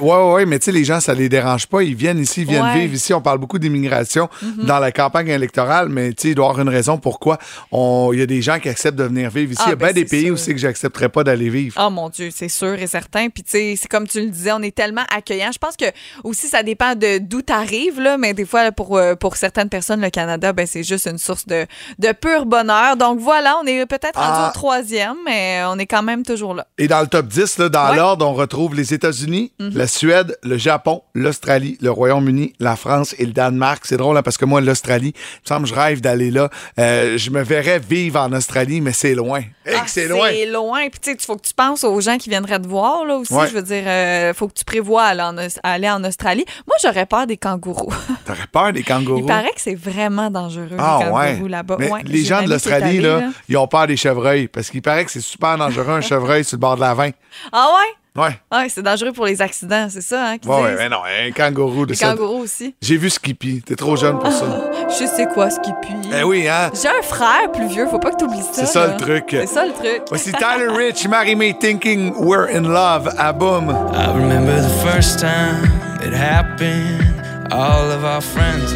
Ouais, 0.00 0.16
ouais, 0.16 0.32
ouais, 0.32 0.46
mais 0.46 0.58
tu 0.58 0.66
sais, 0.66 0.72
les 0.72 0.84
gens, 0.84 1.00
ça 1.00 1.14
les 1.14 1.28
dérange 1.28 1.66
pas. 1.66 1.82
Ils 1.82 1.94
viennent 1.94 2.18
ici, 2.18 2.42
ils 2.42 2.46
viennent 2.48 2.62
Ouais. 2.62 2.80
vivre 2.80 2.94
ici. 2.94 3.12
On 3.14 3.20
parle 3.20 3.38
beaucoup 3.38 3.58
d'immigration 3.58 4.28
dans 4.58 4.78
la 4.78 4.92
campagne 4.92 5.28
électorale, 5.28 5.88
mais 5.88 6.12
tu 6.12 6.22
sais, 6.22 6.28
il 6.30 6.34
doit 6.34 6.46
y 6.46 6.48
avoir 6.50 6.60
une 6.62 6.68
raison 6.72 6.98
pourquoi 6.98 7.38
il 7.72 8.18
y 8.18 8.22
a 8.22 8.26
des 8.26 8.42
gens 8.42 8.58
qui 8.58 8.68
acceptent 8.68 8.98
de 8.98 9.04
venir 9.04 9.30
vivre 9.30 9.52
ici. 9.52 9.60
Ah, 9.64 9.68
il 9.68 9.70
y 9.70 9.72
a 9.72 9.76
bien 9.76 9.86
ben, 9.88 9.94
des 9.94 10.00
c'est 10.02 10.06
pays 10.06 10.24
sûr. 10.26 10.34
aussi 10.34 10.52
que 10.52 10.58
j'accepterais 10.58 11.08
pas 11.08 11.24
d'aller 11.24 11.48
vivre. 11.50 11.76
Oh 11.84 11.90
mon 11.90 12.08
Dieu, 12.08 12.30
c'est 12.34 12.48
sûr 12.48 12.74
et 12.74 12.86
certain. 12.86 13.28
Puis 13.28 13.42
tu 13.42 13.50
sais, 13.52 13.74
c'est 13.80 13.88
comme 13.88 14.06
tu 14.06 14.20
le 14.20 14.26
disais, 14.30 14.52
on 14.52 14.62
est 14.62 14.74
tellement 14.74 15.04
accueillant. 15.14 15.50
Je 15.52 15.58
pense 15.58 15.76
que 15.76 15.84
aussi 16.24 16.48
ça 16.48 16.62
dépend 16.62 16.94
d'où 17.20 17.42
t'arrives 17.42 18.00
là, 18.00 18.18
mais 18.18 18.34
des 18.34 18.44
fois 18.44 18.72
pour 18.72 18.96
euh, 18.96 19.14
pour 19.14 19.36
certaines 19.36 19.68
personnes 19.68 19.81
le 19.90 20.10
Canada, 20.10 20.52
ben 20.52 20.66
c'est 20.66 20.82
juste 20.82 21.06
une 21.06 21.18
source 21.18 21.46
de 21.46 21.66
de 21.98 22.12
pur 22.12 22.46
bonheur. 22.46 22.96
Donc 22.96 23.18
voilà, 23.20 23.56
on 23.62 23.66
est 23.66 23.84
peut-être 23.86 24.18
rendu 24.18 24.38
Ah. 24.44 24.48
au 24.50 24.52
troisième, 24.52 25.16
mais 25.24 25.60
on 25.66 25.78
est 25.78 25.86
quand 25.86 26.02
même 26.02 26.22
toujours 26.24 26.54
là. 26.54 26.66
Et 26.78 26.88
dans 26.88 27.00
le 27.00 27.06
top 27.06 27.26
10, 27.26 27.58
là, 27.58 27.68
dans 27.68 27.82
Ouais. 27.84 27.90
Mhm. 27.92 27.96
l'ordre, 27.96 28.26
on 28.28 28.32
retrouve 28.34 28.74
les 28.74 28.94
États-Unis, 28.94 29.52
la 29.58 29.86
Suède, 29.86 30.36
le 30.42 30.56
Japon, 30.58 31.02
l'Australie, 31.14 31.76
le 31.80 31.90
Royaume-Uni, 31.90 32.52
la 32.60 32.76
France 32.76 33.14
et 33.18 33.26
le 33.26 33.32
Danemark. 33.32 33.84
C'est 33.86 33.96
drôle, 33.96 34.16
hein, 34.16 34.22
parce 34.22 34.36
que 34.38 34.44
moi, 34.44 34.60
l'Australie, 34.60 35.12
il 35.16 35.40
me 35.42 35.46
semble 35.48 35.62
que 35.64 35.68
je 35.70 35.74
rêve 35.74 36.00
d'aller 36.00 36.30
là. 36.30 36.48
Euh, 36.78 37.18
je 37.18 37.30
me 37.30 37.42
verrais 37.42 37.78
vivre 37.80 38.20
en 38.20 38.32
Australie, 38.32 38.80
mais 38.80 38.92
c'est 38.92 39.14
loin. 39.14 39.40
Hey, 39.66 39.76
Ah, 39.78 39.84
c'est 39.86 40.08
loin. 40.08 40.28
C'est 40.30 40.46
loin. 40.46 40.80
Puis 40.90 41.00
tu 41.00 41.10
sais, 41.10 41.16
il 41.20 41.24
faut 41.24 41.36
que 41.36 41.46
tu 41.46 41.54
penses 41.54 41.84
aux 41.84 42.00
gens 42.00 42.18
qui 42.18 42.28
viendraient 42.30 42.58
te 42.60 42.66
voir 42.68 43.04
là 43.04 43.16
aussi. 43.16 43.32
Ouais. 43.32 43.48
Je 43.48 43.54
veux 43.54 43.62
dire, 43.62 43.84
euh, 43.86 44.34
faut 44.34 44.48
que 44.48 44.54
tu 44.54 44.64
prévois 44.64 45.04
aller 45.04 45.22
en, 45.22 45.36
aller 45.62 45.88
en 45.90 46.02
Australie. 46.04 46.44
Moi, 46.66 46.76
j'aurais 46.82 47.06
peur 47.06 47.26
des 47.26 47.36
kangourous. 47.36 47.92
T'aurais 48.26 48.46
peur 48.50 48.72
des 48.72 48.82
kangourous? 48.82 49.20
Il 49.20 49.26
paraît 49.26 49.50
que 49.54 49.60
c'est 49.60 49.71
vraiment 49.74 50.30
dangereux, 50.30 50.68
Ah 50.78 51.00
les 51.04 51.10
ouais. 51.10 51.26
kangourous 51.30 51.48
là-bas. 51.48 51.76
Mais 51.78 51.90
Ouais, 51.90 52.00
les 52.04 52.24
gens 52.24 52.42
de 52.42 52.48
l'Australie, 52.50 53.00
là, 53.00 53.22
ils 53.48 53.56
ont 53.56 53.66
peur 53.66 53.86
des 53.86 53.96
chevreuils 53.96 54.48
parce 54.48 54.70
qu'il 54.70 54.82
paraît 54.82 55.04
que 55.04 55.10
c'est 55.10 55.20
super 55.20 55.56
dangereux 55.58 55.90
un 55.90 56.00
chevreuil 56.02 56.44
sur 56.44 56.56
le 56.56 56.60
bord 56.60 56.76
de 56.76 56.80
la 56.80 56.94
20. 56.94 57.10
Ah 57.52 57.68
ouais? 57.76 58.22
Ouais. 58.22 58.38
Ouais, 58.52 58.68
c'est 58.68 58.82
dangereux 58.82 59.12
pour 59.12 59.24
les 59.24 59.40
accidents, 59.40 59.86
c'est 59.88 60.02
ça, 60.02 60.32
hein, 60.32 60.36
Ouais, 60.44 60.60
ouais, 60.62 60.74
mais 60.76 60.88
non, 60.90 60.98
un 61.02 61.30
kangourou 61.30 61.86
de 61.86 61.94
ça. 61.94 62.08
kangourous 62.10 62.42
aussi. 62.42 62.74
J'ai 62.82 62.98
vu 62.98 63.08
Skippy. 63.08 63.62
T'es 63.62 63.74
trop 63.74 63.96
jeune 63.96 64.18
pour 64.18 64.30
ça. 64.30 64.44
Je 64.90 65.06
sais 65.06 65.26
quoi, 65.32 65.48
pue. 65.48 65.88
Eh 66.14 66.22
oui, 66.22 66.46
hein? 66.46 66.70
J'ai 66.74 66.88
un 66.88 67.00
frère 67.00 67.50
plus 67.50 67.68
vieux, 67.68 67.86
faut 67.86 67.98
pas 67.98 68.10
que 68.10 68.18
tu 68.18 68.24
oublies 68.24 68.42
ça. 68.42 68.48
C'est 68.52 68.66
ça 68.66 68.86
le 68.88 68.96
truc. 68.98 69.24
C'est 69.30 69.46
ça 69.46 69.64
le 69.64 69.72
truc. 69.72 70.02
Voici 70.10 70.30
Tyler 70.32 70.68
Rich, 70.68 71.08
Marry 71.08 71.34
Me 71.34 71.58
Thinking 71.58 72.12
We're 72.18 72.54
in 72.54 72.64
Love 72.64 73.08
à 73.16 73.32
Boom. 73.32 73.70
I 73.94 74.08
remember 74.14 74.60
the 74.60 74.90
first 74.92 75.18
time 75.18 75.64
it 76.04 76.12
happened. 76.12 77.14
All 77.50 77.90
of 77.90 78.04
our 78.04 78.20
friends. 78.20 78.74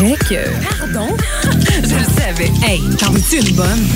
Paraît 0.00 0.16
que. 0.28 0.78
Pardon? 0.78 1.16
Je 1.82 1.94
le 1.94 2.04
savais. 2.04 2.50
Hey, 2.66 2.80
t'en 2.98 3.10
veux-tu 3.12 3.36
une 3.40 3.54
bonne? 3.56 3.86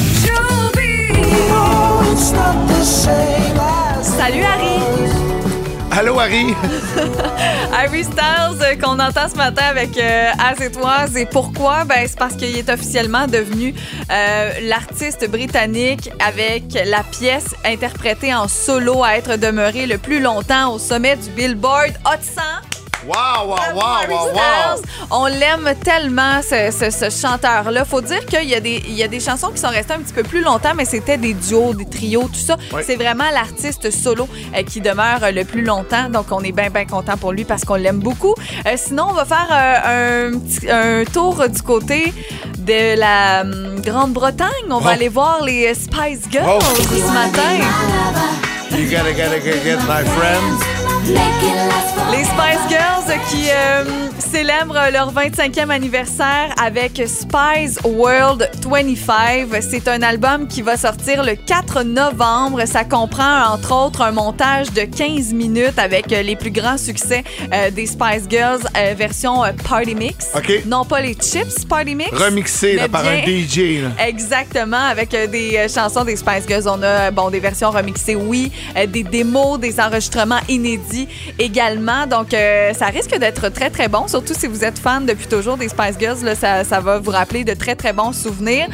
Salut 4.02 4.42
Harry! 4.42 4.74
Allô, 5.90 6.18
Harry? 6.18 6.54
Harry 7.72 8.02
Styles 8.02 8.60
euh, 8.62 8.74
qu'on 8.74 8.98
entend 8.98 9.28
ce 9.28 9.36
matin 9.36 9.62
avec 9.70 9.96
euh, 9.96 10.32
Az 10.38 10.60
et 10.60 10.72
Toise. 10.72 11.16
Et 11.16 11.24
pourquoi? 11.24 11.84
Ben, 11.84 12.04
c'est 12.08 12.18
parce 12.18 12.34
qu'il 12.34 12.56
est 12.56 12.68
officiellement 12.68 13.28
devenu 13.28 13.74
euh, 14.10 14.50
l'artiste 14.62 15.30
britannique 15.30 16.10
avec 16.18 16.64
la 16.84 17.04
pièce 17.04 17.54
interprétée 17.64 18.34
en 18.34 18.48
solo 18.48 19.04
à 19.04 19.16
être 19.16 19.36
demeuré 19.36 19.86
le 19.86 19.98
plus 19.98 20.20
longtemps 20.20 20.74
au 20.74 20.80
sommet 20.80 21.16
du 21.16 21.30
Billboard 21.30 21.92
Hot 22.04 22.22
100. 22.22 22.83
Wow, 23.06 23.48
wow, 23.48 23.56
wow, 23.74 24.08
wow, 24.08 24.32
wow. 24.32 24.82
On 25.10 25.26
l'aime 25.26 25.74
tellement, 25.84 26.40
ce, 26.42 26.70
ce- 26.70 26.90
ce 26.90 27.10
chanteur-là. 27.10 27.84
Faut 27.84 28.00
dire 28.00 28.24
qu'il 28.24 28.48
y, 28.48 28.54
a 28.54 28.60
des- 28.60 28.82
il 28.86 28.94
y 28.94 29.02
a 29.02 29.08
des 29.08 29.20
chansons 29.20 29.50
qui 29.50 29.58
sont 29.58 29.68
restées 29.68 29.92
un 29.94 29.98
petit 30.00 30.14
peu 30.14 30.22
plus 30.22 30.42
longtemps, 30.42 30.72
mais 30.74 30.86
c'était 30.86 31.18
des 31.18 31.34
duos, 31.34 31.74
des 31.74 31.84
trios, 31.84 32.28
tout 32.28 32.40
ça. 32.40 32.56
C'est 32.84 32.96
vraiment 32.96 33.30
l'artiste 33.32 33.90
solo 33.90 34.26
euh, 34.56 34.62
qui 34.62 34.80
demeure 34.80 35.18
euh, 35.22 35.30
le 35.32 35.44
plus 35.44 35.62
longtemps. 35.62 36.08
Donc, 36.08 36.26
on 36.30 36.40
est 36.40 36.52
bien, 36.52 36.70
bien 36.70 36.86
content 36.86 37.16
pour 37.18 37.32
lui 37.32 37.44
parce 37.44 37.64
qu'on 37.64 37.74
l'aime 37.74 37.98
beaucoup. 38.00 38.34
Euh, 38.66 38.72
sinon, 38.76 39.08
on 39.10 39.12
va 39.12 39.24
faire 39.26 39.48
euh, 39.52 40.30
un, 40.70 41.04
tour 41.04 41.46
du 41.48 41.60
côté 41.62 42.12
de 42.58 42.98
la 42.98 43.42
hum, 43.42 43.80
Grande-Bretagne. 43.82 44.48
On 44.70 44.78
va 44.78 44.90
Oh. 44.90 44.94
aller 44.94 45.08
voir 45.08 45.42
les 45.44 45.74
Spice 45.74 46.20
Girls 46.30 46.46
Oh. 46.48 46.82
ce 46.90 47.12
matin. 47.12 47.58
You 48.70 48.86
gotta, 48.90 49.12
gotta, 49.12 49.38
gotta 49.38 49.60
get 49.62 49.76
my 49.86 50.02
friends. 50.16 50.62
Les 52.16 52.22
Spice 52.22 52.68
Girls 52.68 53.18
qui 53.28 53.48
euh, 53.50 53.84
célèbrent 54.18 54.78
leur 54.92 55.12
25e 55.12 55.68
anniversaire 55.68 56.54
avec 56.62 57.02
Spice 57.08 57.80
World 57.82 58.48
25. 58.64 59.48
C'est 59.60 59.88
un 59.88 60.00
album 60.00 60.46
qui 60.46 60.62
va 60.62 60.76
sortir 60.76 61.24
le 61.24 61.34
4 61.34 61.82
novembre. 61.82 62.64
Ça 62.66 62.84
comprend 62.84 63.52
entre 63.52 63.74
autres 63.74 64.00
un 64.02 64.12
montage 64.12 64.72
de 64.72 64.82
15 64.82 65.32
minutes 65.32 65.76
avec 65.76 66.06
les 66.10 66.36
plus 66.36 66.52
grands 66.52 66.78
succès 66.78 67.24
euh, 67.52 67.72
des 67.72 67.86
Spice 67.86 68.26
Girls 68.30 68.62
euh, 68.76 68.94
version 68.96 69.42
Party 69.68 69.96
Mix. 69.96 70.28
Non 70.66 70.84
pas 70.84 71.00
les 71.00 71.14
chips 71.14 71.64
Party 71.68 71.96
Mix. 71.96 72.10
Remixé 72.12 72.74
là, 72.74 72.88
par 72.88 73.02
bien- 73.02 73.24
un 73.24 73.26
DJ. 73.26 73.82
Là. 73.82 74.06
Exactement, 74.06 74.76
avec 74.88 75.10
des 75.10 75.66
chansons 75.68 76.04
des 76.04 76.14
Spice 76.14 76.46
Girls. 76.46 76.68
On 76.68 76.80
a 76.84 77.10
bon, 77.10 77.28
des 77.30 77.40
versions 77.40 77.72
remixées, 77.72 78.14
oui, 78.14 78.52
des 78.86 79.02
démos, 79.02 79.58
des 79.58 79.80
enregistrements 79.80 80.40
inédits 80.48 81.08
également. 81.40 82.03
Donc, 82.06 82.32
euh, 82.34 82.72
ça 82.74 82.86
risque 82.86 83.16
d'être 83.18 83.48
très, 83.50 83.70
très 83.70 83.88
bon, 83.88 84.06
surtout 84.08 84.34
si 84.34 84.46
vous 84.46 84.64
êtes 84.64 84.78
fan 84.78 85.06
depuis 85.06 85.26
toujours 85.26 85.56
des 85.56 85.68
Spice 85.68 85.96
Girls. 85.98 86.18
Là, 86.22 86.34
ça, 86.34 86.64
ça 86.64 86.80
va 86.80 86.98
vous 86.98 87.10
rappeler 87.10 87.44
de 87.44 87.54
très, 87.54 87.74
très 87.74 87.92
bons 87.92 88.12
souvenirs. 88.12 88.66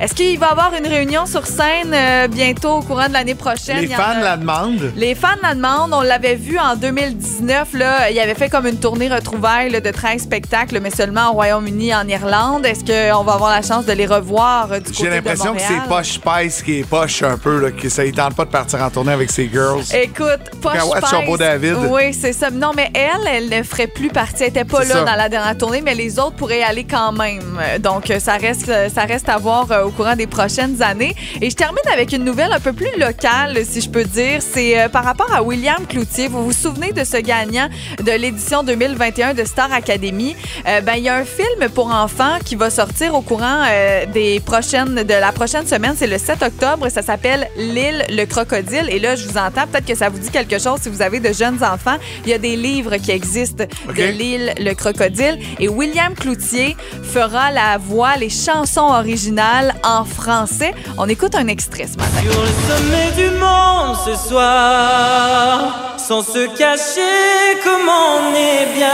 Est-ce 0.00 0.14
qu'il 0.14 0.38
va 0.38 0.48
y 0.48 0.50
avoir 0.50 0.72
une 0.74 0.86
réunion 0.86 1.26
sur 1.26 1.46
scène 1.46 1.92
euh, 1.94 2.28
bientôt 2.28 2.70
au 2.78 2.80
courant 2.82 3.08
de 3.08 3.12
l'année 3.12 3.34
prochaine? 3.34 3.78
Les 3.80 3.86
fans 3.88 4.02
a- 4.20 4.20
la 4.20 4.36
demandent. 4.36 4.92
les 4.96 5.14
fans 5.14 5.28
la 5.42 5.54
demandent. 5.54 5.92
On 5.92 6.02
l'avait 6.02 6.34
vu 6.36 6.58
en 6.58 6.76
2019. 6.76 7.74
Là, 7.74 8.10
il 8.10 8.18
avait 8.18 8.34
fait 8.34 8.48
comme 8.48 8.66
une 8.66 8.78
tournée 8.78 9.08
retrouvaille 9.08 9.70
là, 9.70 9.80
de 9.80 9.90
13 9.90 10.22
spectacles, 10.22 10.78
mais 10.80 10.90
seulement 10.90 11.30
au 11.30 11.32
Royaume-Uni 11.34 11.88
et 11.88 11.94
en 11.94 12.06
Irlande. 12.08 12.66
Est-ce 12.66 12.84
qu'on 12.84 13.22
va 13.24 13.32
avoir 13.34 13.50
la 13.50 13.62
chance 13.62 13.84
de 13.86 13.92
les 13.92 14.06
revoir 14.06 14.72
euh, 14.72 14.78
du 14.80 14.90
côté 14.92 15.04
J'ai 15.04 15.10
l'impression 15.10 15.54
que 15.54 15.60
c'est 15.60 15.88
Posh 15.88 16.12
Spice 16.12 16.62
qui 16.62 16.80
est 16.80 16.84
poche 16.88 17.22
un 17.22 17.36
peu, 17.38 17.60
là, 17.60 17.70
que 17.70 17.88
ça 17.88 18.04
ne 18.04 18.10
tente 18.10 18.34
pas 18.34 18.44
de 18.44 18.50
partir 18.50 18.82
en 18.82 18.90
tournée 18.90 19.12
avec 19.12 19.30
ses 19.30 19.48
girls. 19.48 19.82
Écoute, 19.94 20.40
watch 20.64 20.76
Spice- 21.04 21.38
David. 21.38 21.74
Oui, 21.90 22.12
c'est 22.14 22.32
ça. 22.32 22.50
Non, 22.50 22.67
mais 22.74 22.90
elle, 22.94 23.26
elle 23.26 23.48
ne 23.48 23.62
ferait 23.62 23.86
plus 23.86 24.08
partie. 24.08 24.42
Elle 24.42 24.48
n'était 24.48 24.64
pas 24.64 24.84
là 24.84 24.94
ça. 24.94 25.04
dans 25.04 25.16
la 25.16 25.28
dernière 25.28 25.56
tournée, 25.56 25.80
mais 25.80 25.94
les 25.94 26.18
autres 26.18 26.36
pourraient 26.36 26.60
y 26.60 26.62
aller 26.62 26.84
quand 26.84 27.12
même. 27.12 27.60
Donc, 27.80 28.12
ça 28.18 28.36
reste, 28.36 28.70
ça 28.94 29.02
reste 29.02 29.28
à 29.28 29.38
voir 29.38 29.70
euh, 29.70 29.84
au 29.84 29.90
courant 29.90 30.16
des 30.16 30.26
prochaines 30.26 30.82
années. 30.82 31.14
Et 31.40 31.50
je 31.50 31.56
termine 31.56 31.78
avec 31.92 32.12
une 32.12 32.24
nouvelle 32.24 32.52
un 32.52 32.60
peu 32.60 32.72
plus 32.72 32.90
locale, 32.98 33.58
si 33.64 33.80
je 33.80 33.88
peux 33.88 34.04
dire. 34.04 34.40
C'est 34.40 34.78
euh, 34.78 34.88
par 34.88 35.04
rapport 35.04 35.32
à 35.32 35.42
William 35.42 35.86
Cloutier. 35.86 36.28
Vous 36.28 36.44
vous 36.44 36.52
souvenez 36.52 36.92
de 36.92 37.04
ce 37.04 37.16
gagnant 37.16 37.68
de 37.98 38.12
l'édition 38.12 38.62
2021 38.62 39.34
de 39.34 39.44
Star 39.44 39.72
Academy? 39.72 40.36
Euh, 40.66 40.80
ben, 40.80 40.94
il 40.94 41.04
y 41.04 41.08
a 41.08 41.16
un 41.16 41.24
film 41.24 41.68
pour 41.74 41.86
enfants 41.92 42.38
qui 42.44 42.56
va 42.56 42.70
sortir 42.70 43.14
au 43.14 43.20
courant 43.20 43.62
euh, 43.68 44.06
des 44.06 44.40
prochaines, 44.40 44.94
de 44.94 45.14
la 45.14 45.32
prochaine 45.32 45.66
semaine. 45.66 45.94
C'est 45.96 46.06
le 46.06 46.18
7 46.18 46.42
octobre. 46.42 46.88
Ça 46.88 47.02
s'appelle 47.02 47.48
L'île, 47.56 48.04
le 48.10 48.24
crocodile. 48.24 48.88
Et 48.90 48.98
là, 48.98 49.16
je 49.16 49.26
vous 49.26 49.38
entends. 49.38 49.66
Peut-être 49.66 49.86
que 49.86 49.94
ça 49.94 50.08
vous 50.08 50.18
dit 50.18 50.30
quelque 50.30 50.58
chose 50.58 50.80
si 50.82 50.88
vous 50.88 51.02
avez 51.02 51.20
de 51.20 51.32
jeunes 51.32 51.62
enfants. 51.62 51.96
Il 52.24 52.30
y 52.30 52.34
a 52.34 52.38
des 52.38 52.56
livres 52.60 52.96
qui 52.96 53.10
existent 53.10 53.64
OK. 53.88 53.96
de 53.96 54.04
L'île, 54.04 54.54
le 54.58 54.74
crocodile. 54.74 55.38
Et 55.58 55.68
William 55.68 56.14
Cloutier 56.14 56.76
fera 57.02 57.50
la 57.50 57.78
voix, 57.78 58.16
les 58.16 58.30
chansons 58.30 58.88
originales 58.88 59.74
en 59.84 60.04
français. 60.04 60.72
On 60.98 61.08
écoute 61.08 61.34
un 61.34 61.48
extrait 61.48 61.86
ce 61.86 61.96
matin. 61.96 62.20
Sur 62.20 62.40
le 62.40 62.48
sommet 62.68 63.10
du 63.16 63.30
monde 63.38 63.96
ce 64.04 64.28
soir, 64.28 65.96
sans 65.98 66.22
se 66.22 66.46
cacher 66.56 67.60
comme 67.64 67.88
on 67.88 68.34
est 68.34 68.74
bien. 68.76 68.88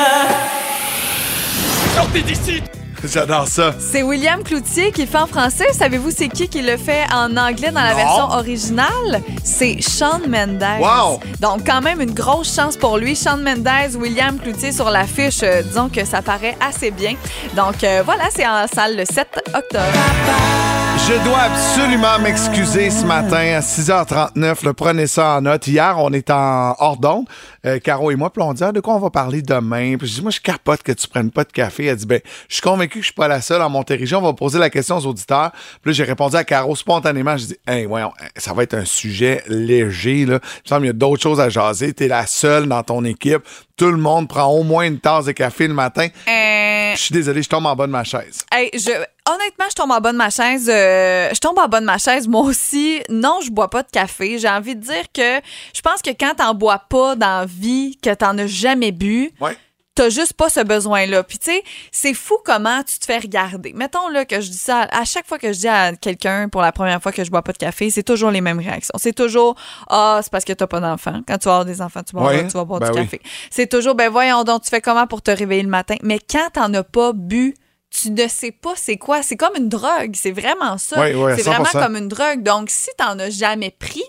J'adore 3.12 3.46
ça. 3.48 3.74
C'est 3.78 4.02
William 4.02 4.42
Cloutier 4.42 4.90
qui 4.92 5.02
le 5.02 5.06
fait 5.06 5.18
en 5.18 5.26
français. 5.26 5.66
Savez-vous 5.72 6.10
c'est 6.10 6.28
qui 6.28 6.48
qui 6.48 6.62
le 6.62 6.76
fait 6.76 7.04
en 7.12 7.36
anglais 7.36 7.70
dans 7.70 7.80
la 7.82 7.90
Non. 7.90 7.96
version 7.96 8.24
originale? 8.30 9.22
C'est 9.42 9.78
Sean 9.80 10.20
Mendes. 10.28 10.64
Wow! 10.80 11.20
Donc 11.40 11.66
quand 11.66 11.80
même 11.82 12.00
une 12.00 12.14
grosse 12.14 12.54
chance 12.54 12.76
pour 12.76 12.98
lui. 12.98 13.14
Sean 13.16 13.36
Mendes, 13.38 13.94
William 13.96 14.38
Cloutier 14.38 14.72
sur 14.72 14.90
l'affiche, 14.90 15.40
euh, 15.42 15.62
disons 15.62 15.88
que 15.88 16.04
ça 16.04 16.22
paraît 16.22 16.56
assez 16.66 16.90
bien. 16.90 17.14
Donc 17.54 17.84
euh, 17.84 18.02
voilà, 18.04 18.24
c'est 18.34 18.46
en 18.46 18.66
salle 18.72 18.96
le 18.96 19.04
7 19.04 19.26
octobre. 19.54 20.83
Je 21.06 21.22
dois 21.22 21.38
absolument 21.38 22.18
m'excuser 22.18 22.88
ce 22.88 23.04
matin 23.04 23.36
à 23.36 23.60
6h39. 23.60 24.64
Le 24.64 24.72
prenez 24.72 25.06
ça 25.06 25.36
en 25.36 25.42
note. 25.42 25.66
Hier, 25.66 25.96
on 25.98 26.10
est 26.14 26.30
en 26.30 26.74
hors 26.78 26.96
d'onde, 26.96 27.26
euh, 27.66 27.78
Caro 27.78 28.10
et 28.10 28.16
moi, 28.16 28.32
puis 28.32 28.42
on 28.42 28.54
dit 28.54 28.64
ah, 28.64 28.72
de 28.72 28.80
quoi 28.80 28.94
on 28.94 29.00
va 29.00 29.10
parler 29.10 29.42
demain? 29.42 29.96
Puis 29.98 30.08
je 30.08 30.14
dis 30.14 30.22
moi 30.22 30.30
je 30.30 30.40
capote 30.40 30.82
que 30.82 30.92
tu 30.92 31.06
prennes 31.06 31.30
pas 31.30 31.44
de 31.44 31.52
café. 31.52 31.84
Elle 31.84 31.96
dit 31.96 32.06
ben 32.06 32.20
je 32.48 32.54
suis 32.54 32.62
convaincu 32.62 33.00
que 33.00 33.00
je 33.00 33.08
suis 33.08 33.12
pas 33.14 33.28
la 33.28 33.42
seule 33.42 33.60
en 33.60 33.68
Montérégie. 33.68 34.14
On 34.14 34.22
va 34.22 34.32
poser 34.32 34.58
la 34.58 34.70
question 34.70 34.96
aux 34.96 35.04
auditeurs. 35.04 35.52
Puis 35.82 35.90
là 35.90 35.92
j'ai 35.92 36.04
répondu 36.04 36.36
à 36.36 36.44
Caro 36.44 36.74
spontanément. 36.74 37.36
Je 37.36 37.46
dis 37.46 37.56
hey 37.68 37.84
voyons, 37.84 38.12
ça 38.38 38.54
va 38.54 38.62
être 38.62 38.74
un 38.74 38.86
sujet 38.86 39.42
léger 39.46 40.24
là. 40.24 40.38
Il 40.42 40.62
me 40.64 40.68
semble 40.68 40.80
qu'il 40.80 40.86
y 40.86 40.90
a 40.90 40.94
d'autres 40.94 41.22
choses 41.22 41.38
à 41.38 41.50
jaser. 41.50 41.92
T'es 41.92 42.08
la 42.08 42.26
seule 42.26 42.66
dans 42.66 42.82
ton 42.82 43.04
équipe. 43.04 43.42
Tout 43.76 43.90
le 43.90 43.98
monde 43.98 44.26
prend 44.26 44.46
au 44.46 44.62
moins 44.62 44.86
une 44.86 45.00
tasse 45.00 45.26
de 45.26 45.32
café 45.32 45.68
le 45.68 45.74
matin. 45.74 46.06
Euh, 46.28 46.92
Je 46.94 46.98
suis 46.98 47.12
désolé, 47.12 47.42
je 47.42 47.48
tombe 47.48 47.66
en 47.66 47.76
bas 47.76 47.86
de 47.86 47.92
ma 47.92 48.04
chaise. 48.04 48.46
Hey, 48.52 48.70
je, 48.72 48.90
honnêtement, 49.28 49.64
je 49.70 49.74
tombe 49.74 49.90
en 49.90 50.00
bas 50.00 50.12
de 50.12 50.16
ma 50.18 50.30
chaise. 50.30 50.68
euh, 50.72 51.30
je 51.32 51.38
tombe 51.40 51.58
en 51.58 51.68
bas 51.68 51.80
de 51.80 51.86
ma 51.86 51.98
chaise, 51.98 52.28
moi 52.28 52.42
aussi. 52.42 53.00
Non, 53.08 53.40
je 53.44 53.50
bois 53.50 53.70
pas 53.70 53.82
de 53.82 53.90
café. 53.90 54.38
J'ai 54.38 54.48
envie 54.48 54.76
de 54.76 54.80
dire 54.82 55.04
que 55.14 55.40
je 55.74 55.80
pense 55.80 56.02
que 56.02 56.10
quand 56.10 56.34
t'en 56.36 56.54
bois 56.54 56.78
pas 56.88 57.16
dans 57.16 57.40
la 57.40 57.46
vie, 57.46 57.96
que 58.02 58.12
t'en 58.14 58.36
as 58.38 58.46
jamais 58.46 58.92
bu, 58.92 59.30
Ouais. 59.40 59.56
t'as 59.94 60.08
juste 60.10 60.32
pas 60.34 60.48
ce 60.50 60.60
besoin-là. 60.60 61.22
Puis 61.22 61.38
tu 61.38 61.52
sais, 61.52 61.62
c'est 61.92 62.14
fou 62.14 62.34
comment 62.44 62.82
tu 62.82 62.98
te 62.98 63.04
fais 63.06 63.18
regarder. 63.18 63.72
Mettons 63.74 64.08
là 64.08 64.24
que 64.24 64.40
je 64.40 64.50
dis 64.50 64.58
ça, 64.58 64.88
à 64.90 65.04
chaque 65.04 65.26
fois 65.26 65.38
que 65.38 65.52
je 65.52 65.58
dis 65.60 65.68
à 65.68 65.94
quelqu'un 65.94 66.48
pour 66.48 66.60
la 66.62 66.72
première 66.72 67.00
fois 67.00 67.12
que 67.12 67.22
je 67.24 67.30
bois 67.30 67.42
pas 67.42 67.52
de 67.52 67.58
café, 67.58 67.90
c'est 67.90 68.02
toujours 68.02 68.30
les 68.30 68.40
mêmes 68.40 68.58
réactions. 68.58 68.94
C'est 68.96 69.12
toujours 69.14 69.54
ah, 69.88 70.20
c'est 70.22 70.30
parce 70.32 70.44
que 70.44 70.52
t'as 70.52 70.66
pas 70.66 70.80
d'enfant. 70.80 71.20
Quand 71.26 71.38
tu 71.38 71.44
vas 71.46 71.52
avoir 71.52 71.64
des 71.64 71.80
enfants, 71.80 72.02
tu 72.02 72.14
vas, 72.16 72.24
Ouais, 72.26 72.46
tu 72.46 72.52
vas 72.54 72.64
boire 72.64 72.80
ben 72.80 72.90
du 72.90 72.98
oui. 72.98 73.04
café. 73.04 73.20
C'est 73.50 73.68
toujours 73.68 73.94
ben 73.94 74.10
voyons 74.10 74.42
donc 74.44 74.62
tu 74.64 74.70
fais 74.70 74.80
comment 74.80 75.06
pour 75.06 75.22
te 75.22 75.30
réveiller 75.30 75.62
le 75.62 75.68
matin? 75.68 75.94
Mais 76.02 76.18
quand 76.18 76.48
t'en 76.52 76.74
as 76.74 76.82
pas 76.84 77.12
bu 77.14 77.54
tu 78.00 78.10
ne 78.10 78.26
sais 78.28 78.50
pas 78.50 78.74
c'est 78.76 78.96
quoi. 78.96 79.22
C'est 79.22 79.36
comme 79.36 79.54
une 79.56 79.68
drogue. 79.68 80.12
C'est 80.14 80.32
vraiment 80.32 80.78
ça. 80.78 80.98
Ouais, 81.00 81.14
ouais, 81.14 81.36
c'est 81.36 81.42
vraiment 81.44 81.64
100%. 81.64 81.72
comme 81.84 81.96
une 81.96 82.08
drogue. 82.08 82.42
Donc, 82.42 82.68
si 82.70 82.88
t'en 82.98 83.18
as 83.18 83.30
jamais 83.30 83.70
pris, 83.78 84.02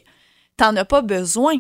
t'en 0.58 0.76
as 0.76 0.86
pas 0.86 1.02
besoin. 1.02 1.54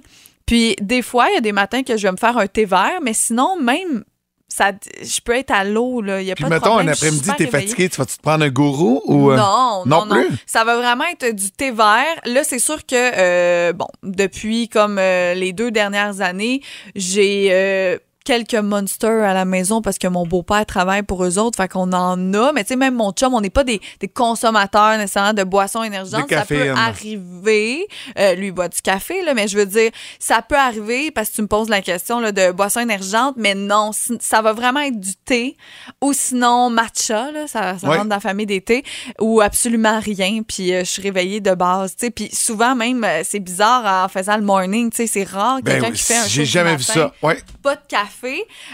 Puis, 0.45 0.75
des 0.81 1.01
fois, 1.01 1.27
il 1.29 1.35
y 1.35 1.37
a 1.37 1.41
des 1.41 1.51
matins 1.51 1.83
que 1.83 1.97
je 1.97 2.03
vais 2.07 2.11
me 2.11 2.17
faire 2.17 2.37
un 2.37 2.47
thé 2.47 2.65
vert, 2.65 2.99
mais 3.01 3.13
sinon, 3.13 3.59
même, 3.59 4.03
ça, 4.47 4.71
je 5.01 5.19
peux 5.21 5.33
être 5.35 5.51
à 5.51 5.63
l'eau. 5.63 6.03
Il 6.03 6.23
y 6.23 6.31
a 6.31 6.35
Puis 6.35 6.43
pas 6.43 6.49
de 6.49 6.53
mettons, 6.55 6.65
problème. 6.67 6.89
un 6.89 6.91
après-midi, 6.93 7.29
t'es 7.37 7.47
fatigué, 7.47 7.89
tu 7.89 7.97
vas-tu 7.97 8.17
te 8.17 8.21
prendre 8.21 8.43
un 8.45 8.49
gourou 8.49 9.01
ou. 9.05 9.31
euh, 9.31 9.37
Non, 9.37 9.83
non 9.85 10.05
non, 10.05 10.15
non? 10.15 10.25
Ça 10.45 10.63
va 10.63 10.77
vraiment 10.77 11.03
être 11.11 11.33
du 11.33 11.51
thé 11.51 11.71
vert. 11.71 12.05
Là, 12.25 12.43
c'est 12.43 12.59
sûr 12.59 12.85
que, 12.85 12.95
euh, 12.95 13.73
bon, 13.73 13.87
depuis 14.03 14.69
comme 14.69 14.97
euh, 14.99 15.33
les 15.33 15.51
deux 15.51 15.71
dernières 15.71 16.21
années, 16.21 16.61
j'ai 16.95 17.99
quelques 18.25 18.55
monsters 18.55 19.23
à 19.23 19.33
la 19.33 19.45
maison 19.45 19.81
parce 19.81 19.97
que 19.97 20.07
mon 20.07 20.25
beau-père 20.27 20.65
travaille 20.65 21.03
pour 21.03 21.23
eux 21.23 21.37
autres. 21.39 21.55
Fait 21.57 21.69
qu'on 21.69 21.93
en 21.93 22.33
a. 22.33 22.51
Mais 22.51 22.63
tu 22.63 22.69
sais, 22.69 22.75
même 22.75 22.95
mon 22.95 23.11
chum, 23.13 23.33
on 23.33 23.39
n'est 23.39 23.49
pas 23.49 23.63
des, 23.63 23.79
des 24.01 24.07
consommateurs 24.09 24.97
nécessairement 24.97 25.33
de 25.33 25.43
boissons 25.43 25.83
énergisantes. 25.83 26.29
Ça 26.29 26.43
peut 26.45 26.71
arriver. 26.71 27.87
Euh, 28.19 28.35
lui, 28.35 28.47
il 28.47 28.51
boit 28.51 28.67
du 28.67 28.81
café, 28.81 29.21
là, 29.23 29.33
mais 29.33 29.47
je 29.47 29.57
veux 29.57 29.65
dire, 29.65 29.91
ça 30.19 30.41
peut 30.41 30.57
arriver 30.57 31.11
parce 31.11 31.29
que 31.29 31.35
tu 31.35 31.41
me 31.43 31.47
poses 31.47 31.69
la 31.69 31.81
question 31.81 32.19
là, 32.19 32.31
de 32.31 32.51
boissons 32.51 32.79
énergisantes, 32.81 33.35
mais 33.37 33.55
non, 33.55 33.91
ça 34.19 34.41
va 34.41 34.53
vraiment 34.53 34.81
être 34.81 34.99
du 34.99 35.15
thé 35.15 35.55
ou 36.01 36.11
sinon 36.13 36.69
matcha, 36.69 37.31
là, 37.31 37.47
ça, 37.47 37.77
ça 37.77 37.87
Ouais. 37.87 37.97
rentre 37.97 38.09
dans 38.09 38.15
la 38.15 38.19
famille 38.19 38.47
des 38.47 38.61
thés, 38.61 38.83
ou 39.21 39.41
absolument 39.41 39.99
rien. 39.99 40.41
Puis 40.47 40.73
euh, 40.73 40.79
je 40.79 40.85
suis 40.89 41.01
réveillée 41.03 41.39
de 41.39 41.53
base. 41.53 41.95
tu 41.95 42.05
sais. 42.05 42.09
Puis 42.11 42.29
souvent, 42.33 42.73
même, 42.75 43.03
euh, 43.03 43.21
c'est 43.23 43.39
bizarre 43.39 44.05
en 44.05 44.09
faisant 44.09 44.35
le 44.37 44.43
morning. 44.43 44.89
tu 44.89 44.97
sais, 44.97 45.07
C'est 45.07 45.23
rare 45.23 45.59
Ben 45.61 45.73
quelqu'un 45.73 45.89
oui, 45.91 45.95
qui 45.95 46.03
fait 46.03 46.17
un 46.17 46.27
j'ai 46.27 46.45
jamais 46.45 46.75
vu 46.75 46.85
matin, 46.87 47.11
ça. 47.21 47.27
Ouais. 47.27 47.37
Pas 47.61 47.75
de 47.75 47.81
café. 47.87 48.14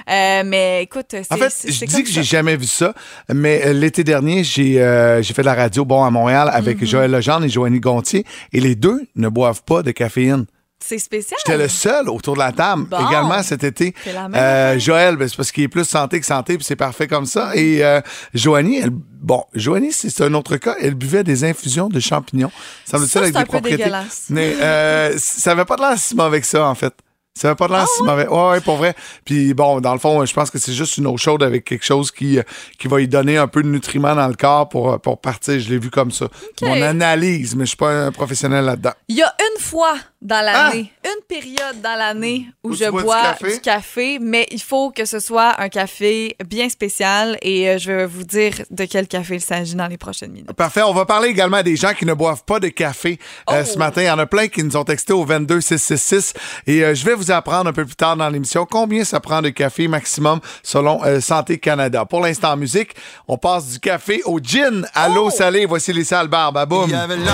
Euh, 0.10 0.44
mais 0.46 0.84
écoute, 0.84 1.08
c'est 1.12 1.32
En 1.32 1.38
fait, 1.38 1.54
je 1.68 1.86
dis 1.86 2.04
que 2.04 2.10
j'ai 2.10 2.24
jamais 2.24 2.56
vu 2.58 2.66
ça, 2.68 2.94
mais 3.34 3.62
euh, 3.66 3.74
l'été 3.74 4.04
dernier, 4.04 4.44
j'ai 4.44 4.82
euh, 4.82 5.22
j'ai 5.22 5.34
fait 5.34 5.42
de 5.42 5.48
la 5.48 5.56
radio 5.56 5.86
bon 5.86 6.04
à 6.04 6.10
Montréal 6.10 6.50
avec 6.54 6.82
Mhm. 6.82 6.88
Joël 6.88 7.12
Legendre 7.12 7.46
et 7.46 7.50
Joanie 7.50 7.80
Gontier, 7.80 8.26
et 8.54 8.60
les 8.60 8.76
deux 8.76 9.02
ne 9.16 9.28
boivent 9.30 9.64
pas 9.64 9.84
de 9.84 9.92
caféine. 9.92 10.46
C'est 10.84 10.98
spécial. 10.98 11.40
J'étais 11.46 11.60
le 11.60 11.68
seul 11.68 12.10
autour 12.10 12.34
de 12.34 12.40
la 12.40 12.52
table 12.52 12.86
Bon. 12.90 13.08
également 13.08 13.44
cet 13.44 13.64
été. 13.64 13.94
La 14.12 14.28
même 14.28 14.42
Euh. 14.42 14.80
Joël, 14.80 15.16
ben, 15.16 15.28
c'est 15.28 15.38
parce 15.38 15.52
qu'il 15.52 15.64
est 15.64 15.68
plus 15.68 15.86
santé 15.86 16.20
que 16.20 16.26
santé, 16.26 16.56
puis 16.58 16.66
c'est 16.66 16.76
parfait 16.76 17.06
comme 17.08 17.28
ça. 17.28 17.52
Et 17.56 17.84
euh, 17.86 18.02
Joanie, 18.34 18.80
elle, 18.80 18.90
bon, 18.90 19.44
Joanie, 19.54 19.92
c'est 19.92 20.22
un 20.22 20.34
autre 20.34 20.58
cas. 20.58 20.76
Elle 20.82 20.96
buvait 20.96 21.24
des 21.24 21.44
infusions 21.44 21.88
de 21.88 22.00
champignons. 22.00 22.50
Ça 22.84 22.98
me 22.98 23.06
Ça, 23.06 23.20
avec 23.20 23.32
c'est 23.34 23.38
un 23.38 23.42
des 23.42 23.46
peu 23.46 23.52
propriétés. 23.52 23.84
dégueulasse. 23.84 24.26
Mais 24.30 24.56
euh, 24.60 25.14
ça 25.20 25.52
avait 25.52 25.66
pas 25.66 25.76
de 25.76 25.82
l'air 25.82 26.00
si 26.00 26.16
que 26.16 26.48
ça, 26.48 26.66
en 26.68 26.74
fait. 26.74 26.94
Ça 27.34 27.48
avait 27.48 27.56
pas 27.56 27.68
de 27.68 27.74
l'air 27.74 27.84
Ah 27.84 27.88
si 27.98 28.04
mauvais. 28.04 28.28
Ouais, 28.28 28.50
ouais, 28.50 28.62
pour 28.62 28.76
vrai. 28.76 28.94
Puis 29.24 29.54
bon, 29.54 29.80
dans 29.80 29.94
le 29.94 30.00
fond, 30.00 30.26
je 30.26 30.34
pense 30.34 30.50
que 30.52 30.60
c'est 30.60 30.74
juste 30.74 30.98
une 30.98 31.08
eau 31.08 31.16
chaude 31.18 31.44
avec 31.44 31.64
quelque 31.64 31.86
chose 31.86 32.12
qui, 32.12 32.38
euh, 32.38 32.44
qui 32.78 32.88
va 32.88 33.00
y 33.00 33.08
donner 33.08 33.38
un 33.38 33.48
peu 33.48 33.64
de 33.64 33.70
nutriments 33.70 34.16
dans 34.16 34.28
le 34.28 34.34
corps 34.34 34.68
pour, 34.68 34.92
euh, 34.92 34.98
pour 34.98 35.20
partir. 35.22 35.58
Je 35.60 35.70
l'ai 35.70 35.78
vu 35.80 35.90
comme 35.90 36.12
ça. 36.12 36.28
Mon 36.62 36.82
analyse, 36.82 37.56
mais 37.56 37.64
je 37.64 37.70
suis 37.70 37.78
pas 37.78 37.90
un 38.08 38.12
professionnel 38.12 38.66
là-dedans. 38.66 38.92
Il 39.08 39.16
y 39.16 39.24
a 39.24 39.34
une 39.40 39.62
fois 39.62 39.94
dans 40.22 40.46
l'année, 40.46 40.92
une 41.04 41.24
période 41.28 41.82
dans 41.82 41.96
l'année 41.98 42.46
où, 42.64 42.70
Où 42.70 42.74
je 42.76 42.86
bois 42.90 43.22
du 43.22 43.28
café? 43.40 43.54
du 43.56 43.60
café, 43.62 44.20
mais 44.22 44.46
il 44.52 44.62
faut 44.62 44.92
que 44.92 45.04
ce 45.06 45.20
soit 45.20 45.60
un 45.60 45.68
café 45.68 46.36
bien 46.46 46.70
spécial 46.70 47.38
et 47.42 47.68
euh, 47.70 47.78
je 47.80 47.92
vais 47.92 48.06
vous 48.06 48.24
dire 48.24 48.54
de 48.70 48.86
quel 48.86 49.08
café 49.08 49.36
il 49.36 49.42
s'agit 49.42 49.74
dans 49.76 49.88
les 49.88 49.98
prochaines 49.98 50.32
minutes. 50.32 50.54
Parfait. 50.54 50.84
On 50.84 50.94
va 50.94 51.06
parler 51.06 51.30
également 51.30 51.64
des 51.64 51.76
gens 51.76 51.94
qui 51.94 52.06
ne 52.06 52.14
boivent 52.14 52.44
pas 52.44 52.60
de 52.60 52.68
café 52.68 53.18
euh, 53.50 53.64
Oh. 53.64 53.66
ce 53.74 53.78
matin. 53.80 54.02
Il 54.04 54.08
y 54.08 54.12
en 54.12 54.20
a 54.20 54.28
plein 54.28 54.48
qui 54.48 54.64
nous 54.64 54.78
ont 54.78 54.84
texté 54.84 55.12
au 55.14 55.26
22666 55.26 56.34
et 56.68 56.84
euh, 56.84 56.94
je 56.94 57.04
vais 57.04 57.16
vous 57.16 57.32
apprendre 57.32 57.70
un 57.70 57.74
peu 57.74 57.86
plus 57.86 57.96
tard 57.96 58.16
dans 58.16 58.30
l'émission 58.30 58.68
combien 58.70 59.04
ça 59.04 59.20
prend 59.20 59.42
de 59.42 59.50
café 59.50 59.88
maximum 59.88 60.40
selon 60.62 61.04
euh, 61.04 61.20
Santé 61.20 61.58
Canada. 61.58 62.06
Pour 62.06 62.22
l'instant, 62.22 62.52
en 62.52 62.58
musique, 62.58 62.92
on 63.28 63.38
passe 63.38 63.68
du 63.70 63.80
café 63.80 64.22
au 64.26 64.40
gin 64.40 64.86
à 64.94 65.08
l'eau 65.10 65.26
Oh. 65.28 65.30
salée. 65.32 65.66
Voici 65.66 65.92
les 65.94 66.04
salles 66.04 66.28
barbe 66.28 66.58
à 66.58 66.66
boum. 66.68 66.86
Il 66.88 66.92
y 66.92 66.96
avait 66.96 67.18
longtemps, 67.18 67.26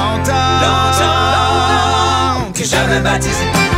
longtemps 0.61 1.96
que 2.57 2.63
j'avais 2.63 2.99
baptisé. 3.01 3.76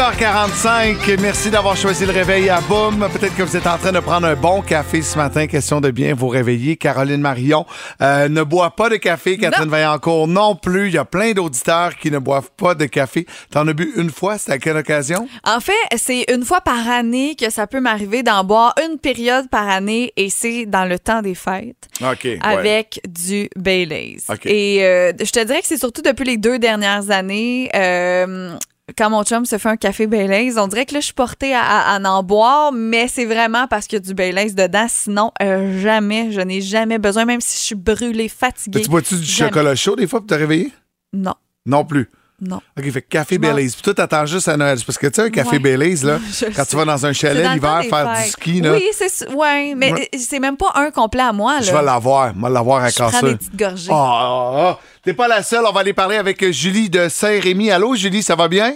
6h45, 0.00 1.20
merci 1.20 1.50
d'avoir 1.50 1.76
choisi 1.76 2.06
le 2.06 2.12
réveil 2.12 2.48
à 2.48 2.62
Boum. 2.62 3.06
Peut-être 3.12 3.36
que 3.36 3.42
vous 3.42 3.54
êtes 3.54 3.66
en 3.66 3.76
train 3.76 3.92
de 3.92 4.00
prendre 4.00 4.26
un 4.26 4.34
bon 4.34 4.62
café 4.62 5.02
ce 5.02 5.18
matin. 5.18 5.46
Question 5.46 5.82
de 5.82 5.90
bien 5.90 6.14
vous 6.14 6.28
réveiller. 6.28 6.78
Caroline 6.78 7.20
Marion 7.20 7.66
euh, 8.00 8.30
ne 8.30 8.42
boit 8.42 8.70
pas 8.70 8.88
de 8.88 8.96
café. 8.96 9.36
Catherine 9.36 9.68
Vaillancourt 9.68 10.26
non 10.26 10.56
plus. 10.56 10.86
Il 10.86 10.94
y 10.94 10.98
a 10.98 11.04
plein 11.04 11.32
d'auditeurs 11.32 11.96
qui 11.96 12.10
ne 12.10 12.18
boivent 12.18 12.48
pas 12.56 12.74
de 12.74 12.86
café. 12.86 13.26
T'en 13.50 13.68
as 13.68 13.74
bu 13.74 13.92
une 13.94 14.08
fois? 14.08 14.38
C'était 14.38 14.52
à 14.52 14.58
quelle 14.58 14.78
occasion? 14.78 15.28
En 15.44 15.60
fait, 15.60 15.74
c'est 15.98 16.24
une 16.32 16.46
fois 16.46 16.62
par 16.62 16.88
année 16.88 17.36
que 17.38 17.50
ça 17.50 17.66
peut 17.66 17.80
m'arriver 17.80 18.22
d'en 18.22 18.42
boire 18.42 18.74
une 18.82 18.96
période 18.96 19.50
par 19.50 19.68
année 19.68 20.14
et 20.16 20.30
c'est 20.30 20.64
dans 20.64 20.86
le 20.86 20.98
temps 20.98 21.20
des 21.20 21.34
fêtes. 21.34 21.90
OK. 22.00 22.24
ouais. 22.24 22.38
avec 22.40 23.02
du 23.06 23.50
Baileys. 23.54 24.16
OK. 24.30 24.46
Et 24.46 24.82
euh, 24.82 25.12
je 25.22 25.30
te 25.30 25.44
dirais 25.44 25.60
que 25.60 25.66
c'est 25.66 25.76
surtout 25.76 26.00
depuis 26.00 26.24
les 26.24 26.38
deux 26.38 26.58
dernières 26.58 27.10
années. 27.10 27.70
euh, 27.74 28.56
quand 28.96 29.10
mon 29.10 29.22
chum 29.24 29.44
se 29.44 29.58
fait 29.58 29.68
un 29.68 29.76
café 29.76 30.06
Baileys, 30.06 30.58
on 30.58 30.68
dirait 30.68 30.86
que 30.86 30.94
là, 30.94 31.00
je 31.00 31.06
suis 31.06 31.14
portée 31.14 31.54
à, 31.54 31.62
à- 31.62 31.96
à 31.96 32.00
en 32.10 32.22
boire, 32.22 32.72
mais 32.72 33.08
c'est 33.08 33.24
vraiment 33.24 33.66
parce 33.66 33.86
qu'il 33.86 33.96
y 33.98 34.02
a 34.02 34.04
du 34.04 34.14
Baileys 34.14 34.52
dedans. 34.52 34.86
Sinon, 34.88 35.32
euh, 35.42 35.80
jamais, 35.80 36.32
je 36.32 36.40
n'ai 36.40 36.60
jamais 36.60 36.98
besoin, 36.98 37.24
même 37.24 37.40
si 37.40 37.56
je 37.58 37.62
suis 37.62 37.74
brûlée, 37.74 38.28
fatiguée. 38.28 38.82
Tu 38.82 38.88
bois-tu 38.90 39.14
du 39.16 39.22
Jamais. 39.24 39.50
chocolat 39.50 39.74
chaud 39.74 39.96
des 39.96 40.06
fois 40.06 40.20
pour 40.20 40.26
te 40.28 40.34
réveiller? 40.34 40.72
Non, 41.12 41.34
Non 41.66 41.84
plus. 41.84 42.08
Non. 42.40 42.60
OK, 42.78 42.90
fait 42.90 43.02
café 43.02 43.38
Baileys. 43.38 43.68
Puis 43.72 43.82
toi, 43.82 43.94
t'attends 43.94 44.26
juste 44.26 44.48
à 44.48 44.56
Noël. 44.56 44.78
Parce 44.86 44.98
que 44.98 45.06
tu 45.06 45.14
sais, 45.14 45.22
un 45.22 45.30
café 45.30 45.52
Ouais. 45.56 45.58
Baileys, 45.58 45.96
là, 46.04 46.18
Je 46.32 46.46
quand 46.46 46.52
sais. 46.52 46.66
tu 46.66 46.76
vas 46.76 46.84
dans 46.84 47.04
un 47.06 47.12
chalet 47.12 47.46
l'hiver 47.52 47.82
faire 47.88 48.12
du 48.14 48.28
ski, 48.30 48.60
là, 48.60 48.72
Oui, 48.72 48.84
c'est 48.92 49.28
ouais, 49.34 49.74
mais 49.76 49.92
Ouais. 49.92 50.08
c'est 50.18 50.40
même 50.40 50.56
pas 50.56 50.72
un 50.74 50.90
complet 50.90 51.22
à 51.22 51.32
moi. 51.32 51.54
Là. 51.54 51.60
je 51.62 51.72
vais 51.72 51.82
l'avoir. 51.82 52.32
Je 52.34 52.40
vais 52.42 52.50
l'avoir 52.50 52.82
à 52.84 52.88
Je 52.88 52.94
prends 52.96 53.10
casser. 53.10 53.26
des 53.26 53.36
petites 53.36 53.56
gorgées. 53.56 53.88
Ah, 53.90 53.94
ah, 53.94 54.52
ah. 54.56 54.78
T'es 55.04 55.12
pas 55.14 55.28
la 55.28 55.42
seule. 55.42 55.64
On 55.66 55.72
va 55.72 55.80
aller 55.80 55.92
parler 55.92 56.16
avec 56.16 56.42
euh, 56.42 56.52
Julie 56.52 56.90
de 56.90 57.08
Saint-Rémy. 57.08 57.70
Allô, 57.70 57.94
Julie, 57.94 58.22
ça 58.22 58.34
va 58.36 58.48
bien? 58.48 58.74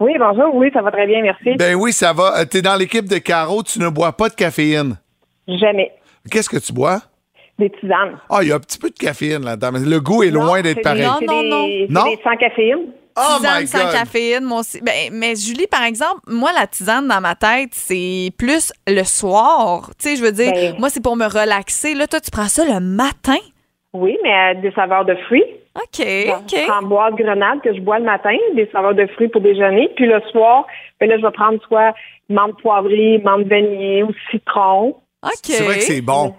Oui, 0.00 0.12
bonjour. 0.18 0.54
Oui, 0.54 0.70
ça 0.74 0.82
va 0.82 0.90
très 0.90 1.06
bien, 1.06 1.22
merci. 1.22 1.54
Ben 1.56 1.74
oui, 1.76 1.92
ça 1.92 2.12
va. 2.12 2.40
Euh, 2.40 2.44
T'es 2.44 2.62
dans 2.62 2.74
l'équipe 2.76 3.08
de 3.08 3.18
Caro. 3.18 3.62
Tu 3.62 3.78
ne 3.78 3.88
bois 3.88 4.12
pas 4.12 4.28
de 4.28 4.34
caféine. 4.34 4.96
Jamais. 5.46 5.92
Qu'est-ce 6.30 6.48
que 6.48 6.56
tu 6.58 6.72
bois? 6.72 7.00
Des 7.58 7.70
tisanes. 7.70 8.18
Ah, 8.28 8.38
il 8.42 8.48
y 8.48 8.52
a 8.52 8.56
un 8.56 8.60
petit 8.60 8.78
peu 8.78 8.90
de 8.90 8.94
caféine 8.98 9.44
là-dedans. 9.44 9.70
mais 9.72 9.80
Le 9.80 10.00
goût 10.00 10.24
est 10.24 10.30
loin 10.30 10.60
d'être 10.62 10.82
pareil. 10.82 11.02
des- 11.20 11.26
Non, 11.26 11.42
non, 11.42 11.42
des- 11.42 11.48
non. 11.48 11.66
c'est 11.86 11.92
Non? 11.92 12.04
des 12.16 12.18
sans 12.24 12.36
caféine. 12.36 12.78
Oh 13.16 13.36
tisane 13.38 13.60
my 13.62 13.66
sans 13.66 13.84
God! 13.84 13.92
caféine, 13.92 14.44
moi 14.44 14.60
aussi. 14.60 14.80
Ben, 14.80 15.10
mais 15.12 15.34
Julie, 15.36 15.66
par 15.68 15.84
exemple, 15.84 16.20
moi, 16.26 16.50
la 16.52 16.66
tisane 16.66 17.06
dans 17.06 17.20
ma 17.20 17.34
tête, 17.34 17.70
c'est 17.72 18.30
plus 18.38 18.72
le 18.88 19.04
soir. 19.04 19.90
Tu 19.98 20.10
sais, 20.10 20.16
je 20.16 20.22
veux 20.22 20.32
dire, 20.32 20.52
Ben. 20.52 20.74
moi, 20.78 20.88
c'est 20.90 21.02
pour 21.02 21.16
me 21.16 21.26
relaxer. 21.26 21.94
Là, 21.94 22.06
toi, 22.06 22.20
tu 22.20 22.30
prends 22.30 22.48
ça 22.48 22.64
le 22.64 22.80
matin? 22.80 23.38
Oui, 23.92 24.18
mais 24.24 24.56
euh, 24.56 24.60
des 24.60 24.72
saveurs 24.72 25.04
de 25.04 25.14
fruits. 25.26 25.44
OK, 25.76 26.06
OK. 26.28 26.70
En 26.70 26.82
bois 26.86 27.10
de 27.12 27.16
grenade 27.22 27.60
que 27.62 27.74
je 27.74 27.80
bois 27.80 27.98
le 27.98 28.04
matin, 28.04 28.36
des 28.54 28.68
saveurs 28.72 28.94
de 28.94 29.06
fruits 29.08 29.28
pour 29.28 29.40
déjeuner. 29.40 29.90
Puis 29.96 30.06
le 30.06 30.20
soir, 30.32 30.66
ben 31.00 31.08
là, 31.08 31.16
je 31.18 31.22
vais 31.22 31.32
prendre 31.32 31.60
soit 31.66 31.94
menthe 32.28 32.56
poivrée, 32.62 33.20
menthe 33.24 33.46
vanillée 33.46 34.02
ou 34.02 34.10
citron. 34.30 34.96
OK. 35.22 35.30
C'est 35.42 35.62
vrai 35.64 35.76
que 35.76 35.82
c'est 35.82 36.00
bon. 36.00 36.34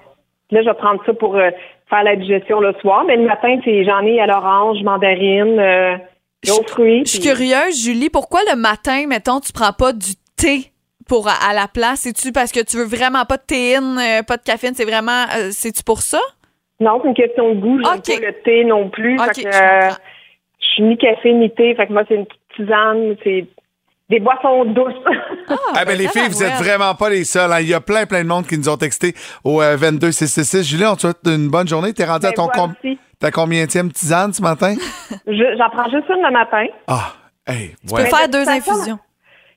Là, 0.51 0.61
je 0.61 0.67
vais 0.69 0.73
prendre 0.75 1.01
ça 1.05 1.13
pour 1.13 1.35
euh, 1.35 1.49
faire 1.89 2.03
la 2.03 2.15
digestion 2.15 2.59
le 2.59 2.73
soir. 2.81 3.03
Mais 3.05 3.17
le 3.17 3.25
matin, 3.25 3.57
c'est 3.63 3.83
j'en 3.83 4.01
ai 4.05 4.19
à 4.19 4.27
l'orange, 4.27 4.81
mandarine, 4.83 5.59
euh, 5.59 5.97
fruits. 6.67 7.03
Je 7.05 7.12
suis 7.12 7.19
puis- 7.19 7.29
curieuse, 7.29 7.84
Julie, 7.84 8.10
pourquoi 8.10 8.39
le 8.49 8.55
matin, 8.55 9.05
mettons, 9.08 9.39
tu 9.39 9.51
prends 9.51 9.73
pas 9.73 9.93
du 9.93 10.13
thé 10.38 10.71
pour 11.08 11.27
à, 11.27 11.34
à 11.49 11.53
la 11.53 11.67
place? 11.67 12.01
C'est-tu 12.01 12.31
parce 12.31 12.51
que 12.51 12.60
tu 12.63 12.77
veux 12.77 12.86
vraiment 12.86 13.25
pas 13.25 13.38
de 13.38 13.43
théine, 13.45 13.97
euh, 13.99 14.23
pas 14.23 14.38
de 14.38 14.43
caféine? 14.43 14.73
C'est 14.75 14.86
vraiment. 14.86 15.25
euh, 15.38 15.49
C'est-tu 15.51 15.84
pour 15.84 16.01
ça? 16.01 16.19
Non, 16.79 16.99
c'est 17.01 17.08
une 17.10 17.13
question 17.15 17.53
de 17.53 17.60
goût. 17.60 17.79
J'aime 17.84 17.93
Ok. 17.97 18.19
pas 18.21 18.27
le 18.27 18.34
thé 18.43 18.65
non 18.65 18.89
plus. 18.89 19.17
Ok, 19.19 19.36
Fait 19.36 19.43
que, 19.43 19.47
euh, 19.47 19.89
je 20.60 20.65
suis 20.73 20.84
ni 20.84 20.97
café 20.97 21.34
ni 21.34 21.49
thé. 21.53 21.73
Fait 21.75 21.88
que 21.88 21.93
moi, 21.93 22.03
c'est 22.08 22.15
une 22.15 22.25
petite 22.25 22.41
tisane. 22.58 23.15
C'est 23.23 23.45
des 24.09 24.19
boissons 24.19 24.65
douces. 24.65 24.93
Ah, 25.77 25.85
ben, 25.85 25.95
les 25.97 26.07
filles, 26.07 26.27
vous 26.29 26.41
êtes 26.41 26.53
vraiment 26.55 26.95
pas 26.95 27.09
les 27.09 27.23
seules. 27.23 27.51
hein. 27.51 27.59
Il 27.59 27.67
y 27.67 27.73
a 27.73 27.79
plein, 27.81 28.05
plein 28.07 28.23
de 28.23 28.27
monde 28.27 28.47
qui 28.47 28.57
nous 28.57 28.67
ont 28.69 28.77
texté 28.77 29.13
au 29.43 29.61
euh, 29.61 29.75
22666. 29.77 30.63
Julie, 30.63 30.85
on 30.85 30.95
te 30.95 31.01
souhaite 31.01 31.19
une 31.25 31.49
bonne 31.49 31.67
journée. 31.67 31.93
T'es 31.93 32.05
rendu 32.05 32.25
à 32.25 32.29
Ben, 32.29 32.35
ton 32.35 32.47
com- 32.47 32.73
aussi. 32.83 32.97
ta 33.19 33.29
combienième 33.29 33.91
tisane 33.91 34.33
ce 34.33 34.41
matin? 34.41 34.73
Je- 35.27 35.55
J'en 35.57 35.69
prends 35.69 35.89
juste 35.91 36.09
une 36.09 36.23
le 36.23 36.31
matin. 36.31 36.65
Ah, 36.87 37.13
hey, 37.45 37.75
Tu 37.87 37.93
peux 37.93 38.05
faire 38.05 38.27
de 38.27 38.31
deux 38.31 38.49
infusions. 38.49 38.97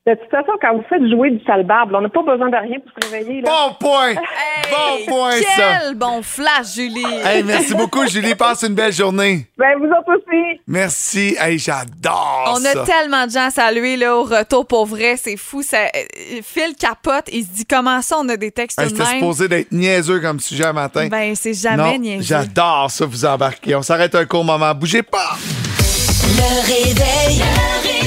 De 0.06 0.14
toute 0.14 0.30
façon, 0.30 0.52
quand 0.62 0.74
vous 0.74 0.84
faites 0.88 1.06
jouer 1.11 1.30
du 1.30 1.44
sale 1.44 1.64
barbe, 1.66 1.90
là, 1.90 1.98
on 1.98 2.00
n'a 2.00 2.08
pas 2.08 2.22
besoin 2.22 2.48
de 2.48 2.56
rien 2.56 2.78
pour 2.80 2.90
se 3.04 3.11
réveiller. 3.14 3.42
Là. 3.42 3.50
Bon 3.50 3.74
point! 3.78 4.12
Hey, 4.12 4.70
bon 4.70 5.12
point, 5.12 5.32
ça! 5.32 5.78
Quel 5.82 5.94
bon 5.96 6.22
flash, 6.22 6.76
Julie! 6.76 7.04
Hey, 7.26 7.42
merci 7.42 7.74
beaucoup, 7.74 8.06
Julie. 8.06 8.34
Passe 8.34 8.62
une 8.62 8.74
belle 8.74 8.92
journée. 8.94 9.46
Ben, 9.58 9.76
vous 9.78 9.84
autres 9.84 10.16
aussi. 10.16 10.61
Merci. 10.66 11.37
Hey, 11.38 11.58
j'adore 11.58 12.54
On 12.56 12.61
ça. 12.61 12.70
a 12.80 12.84
tellement 12.87 13.26
de 13.26 13.32
gens 13.32 13.48
à 13.48 13.50
saluer 13.50 13.96
là, 13.98 14.16
au 14.16 14.22
retour 14.22 14.66
pour 14.66 14.87
vrai, 14.87 15.16
c'est 15.18 15.37
fou. 15.37 15.62
Ça, 15.62 15.76
euh, 15.76 16.40
Phil 16.42 16.74
capote, 16.78 17.28
il 17.30 17.44
se 17.44 17.50
dit 17.50 17.66
comment 17.66 18.00
ça 18.00 18.16
on 18.18 18.28
a 18.30 18.37
des 18.38 18.50
textes 18.50 18.80
Hey, 18.80 18.90
de 18.90 18.96
C'était 18.96 19.11
supposé 19.11 19.46
d'être 19.48 19.72
niaiseux 19.72 20.20
comme 20.20 20.40
sujet 20.40 20.64
à 20.64 20.72
matin. 20.72 21.08
Ben 21.11 21.34
c'est 21.34 21.52
jamais 21.52 21.82
non, 21.82 21.98
niaiseux. 21.98 22.22
j'adore 22.24 22.90
ça, 22.90 23.04
vous 23.04 23.26
embarquer. 23.26 23.74
On 23.74 23.82
s'arrête 23.82 24.14
un 24.14 24.24
court 24.24 24.44
moment. 24.44 24.74
Bougez 24.74 25.02
pas! 25.02 25.37
Le 26.22 26.61
réveil. 26.66 27.38
Le 27.38 27.82
réveil. 27.82 27.97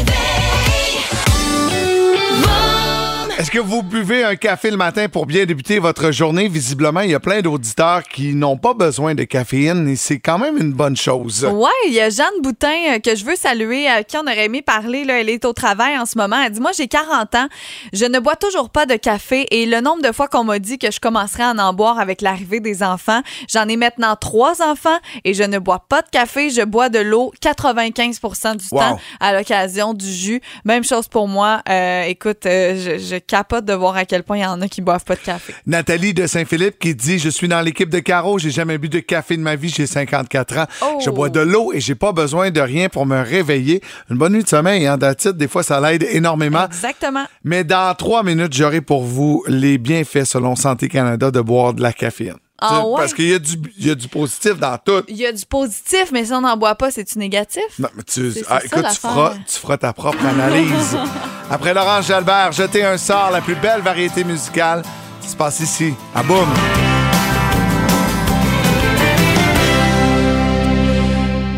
Est-ce 3.42 3.50
que 3.50 3.58
vous 3.58 3.82
buvez 3.82 4.24
un 4.24 4.36
café 4.36 4.70
le 4.70 4.78
matin 4.78 5.10
pour 5.10 5.26
bien 5.26 5.48
débuter 5.48 5.80
votre 5.80 6.12
journée? 6.12 6.48
Visiblement, 6.48 7.00
il 7.00 7.10
y 7.10 7.16
a 7.16 7.20
plein 7.20 7.42
d'auditeurs 7.42 8.04
qui 8.04 8.36
n'ont 8.36 8.56
pas 8.56 8.76
besoin 8.76 9.16
de 9.16 9.24
caféine 9.24 9.88
et 9.88 9.96
c'est 9.96 10.20
quand 10.20 10.38
même 10.38 10.60
une 10.60 10.74
bonne 10.74 10.96
chose. 10.96 11.46
Ouais, 11.46 11.68
il 11.88 11.94
y 11.94 12.00
a 12.02 12.12
Jeanne 12.12 12.40
Boutin 12.44 12.72
euh, 12.92 13.00
que 13.00 13.16
je 13.16 13.26
veux 13.26 13.36
saluer, 13.36 13.88
à 13.88 14.04
qui 14.04 14.16
on 14.18 14.22
aurait 14.22 14.46
aimé 14.46 14.62
parler. 14.62 15.06
Là, 15.06 15.20
elle 15.22 15.30
est 15.30 15.44
au 15.44 15.54
travail 15.54 15.98
en 15.98 16.06
ce 16.06 16.20
moment. 16.20 16.36
Elle 16.40 16.52
dit 16.52 16.60
Moi, 16.60 16.70
j'ai 16.78 16.88
40 16.88 17.34
ans, 17.34 17.48
je 17.94 18.06
ne 18.06 18.20
bois 18.20 18.36
toujours 18.36 18.70
pas 18.70 18.86
de 18.86 18.94
café 18.94 19.48
et 19.50 19.66
le 19.66 19.82
nombre 19.82 20.04
de 20.04 20.12
fois 20.12 20.28
qu'on 20.28 20.44
m'a 20.44 20.60
dit 20.60 20.78
que 20.78 20.92
je 20.92 21.00
commencerais 21.00 21.42
à 21.42 21.56
en 21.56 21.74
boire 21.74 21.98
avec 21.98 22.22
l'arrivée 22.22 22.60
des 22.60 22.84
enfants, 22.84 23.24
j'en 23.52 23.68
ai 23.68 23.76
maintenant 23.76 24.16
trois 24.18 24.62
enfants 24.62 25.00
et 25.26 25.34
je 25.34 25.42
ne 25.42 25.58
bois 25.58 25.84
pas 25.90 26.04
de 26.04 26.10
café. 26.12 26.52
Je 26.52 26.62
bois 26.62 26.90
de 26.90 27.00
l'eau 27.00 27.34
95 27.42 28.20
du 28.58 28.66
Wow. 28.72 28.80
temps 28.80 29.00
à 29.20 29.34
l'occasion 29.34 29.96
du 29.96 30.14
jus. 30.14 30.42
Même 30.64 30.84
chose 30.84 31.08
pour 31.08 31.28
moi. 31.28 31.64
Euh, 31.68 32.04
écoute, 32.04 32.46
euh, 32.46 32.76
je, 32.76 33.00
je 33.00 33.31
capote 33.32 33.64
de 33.64 33.74
voir 33.74 33.96
à 33.96 34.04
quel 34.04 34.24
point 34.24 34.40
il 34.40 34.42
y 34.42 34.46
en 34.46 34.60
a 34.60 34.68
qui 34.68 34.82
boivent 34.82 35.06
pas 35.06 35.16
de 35.16 35.22
café. 35.22 35.56
Nathalie 35.66 36.14
de 36.14 36.28
Saint-Philippe 36.28 36.78
qui 36.80 36.96
dit 36.96 37.18
Je 37.18 37.30
suis 37.30 37.48
dans 37.48 37.62
l'équipe 37.62 37.90
de 37.90 38.00
Caro, 38.00 38.38
j'ai 38.38 38.52
jamais 38.52 38.78
bu 38.78 38.90
de 38.90 39.00
café 39.00 39.38
de 39.38 39.42
ma 39.42 39.56
vie, 39.56 39.70
j'ai 39.70 39.88
54 39.88 40.58
ans. 40.58 40.66
Oh. 40.82 41.00
Je 41.04 41.10
bois 41.10 41.30
de 41.30 41.40
l'eau 41.40 41.72
et 41.72 41.80
j'ai 41.80 41.96
pas 41.96 42.12
besoin 42.12 42.52
de 42.52 42.60
rien 42.60 42.90
pour 42.90 43.06
me 43.06 43.22
réveiller. 43.22 43.82
Une 44.10 44.18
bonne 44.18 44.34
nuit 44.34 44.44
de 44.44 44.50
sommeil, 44.50 44.86
hein, 44.86 44.98
that's 44.98 45.24
it. 45.24 45.38
Des 45.38 45.48
fois, 45.48 45.64
ça 45.64 45.80
l'aide 45.80 46.04
énormément. 46.12 46.66
Exactement. 46.66 47.24
Mais 47.46 47.64
dans 47.64 47.96
trois 47.96 48.22
minutes, 48.24 48.54
j'aurai 48.54 48.82
pour 48.82 49.04
vous 49.04 49.46
les 49.48 49.78
bienfaits, 49.78 50.26
selon 50.26 50.58
Santé 50.58 50.90
Canada, 50.90 51.32
de 51.32 51.40
boire 51.40 51.74
de 51.74 51.82
la 51.82 51.94
caféine. 51.94 52.36
Ah 52.64 52.86
ouais? 52.86 52.96
Parce 52.98 53.14
qu'il 53.16 53.28
y, 53.28 53.34
a 53.34 53.40
du- 53.40 53.60
il 53.78 53.88
y 53.88 53.90
a 53.92 53.96
du 53.96 54.08
positif 54.08 54.58
dans 54.60 54.78
tout. 54.78 55.02
Il 55.08 55.16
y 55.18 55.26
a 55.26 55.32
du 55.32 55.46
positif, 55.46 56.12
mais 56.14 56.24
si 56.26 56.32
on 56.34 56.42
n'en 56.42 56.56
boit 56.56 56.76
pas, 56.76 56.92
c'est-tu 56.92 57.18
négatif? 57.18 57.64
Non, 57.80 57.90
mais 57.96 58.04
tu, 58.04 58.32
ah, 58.48 58.60
ça, 58.60 58.66
écoute, 58.66 58.86
tu 58.92 58.98
feras, 59.00 59.34
tu 59.48 59.60
feras 59.60 59.78
ta 59.78 59.94
propre 59.94 60.24
analyse. 60.26 60.96
Après 61.50 61.74
Laurent 61.74 62.02
Jalbert, 62.02 62.52
jeter 62.52 62.84
un 62.86 62.98
sort, 62.98 63.32
la 63.32 63.42
plus 63.42 63.56
belle 63.56 63.82
variété 63.82 64.24
musicale. 64.24 64.84
Se 65.28 65.36
passe 65.36 65.60
ici, 65.60 65.94
à 66.16 66.22
Boum. 66.24 66.48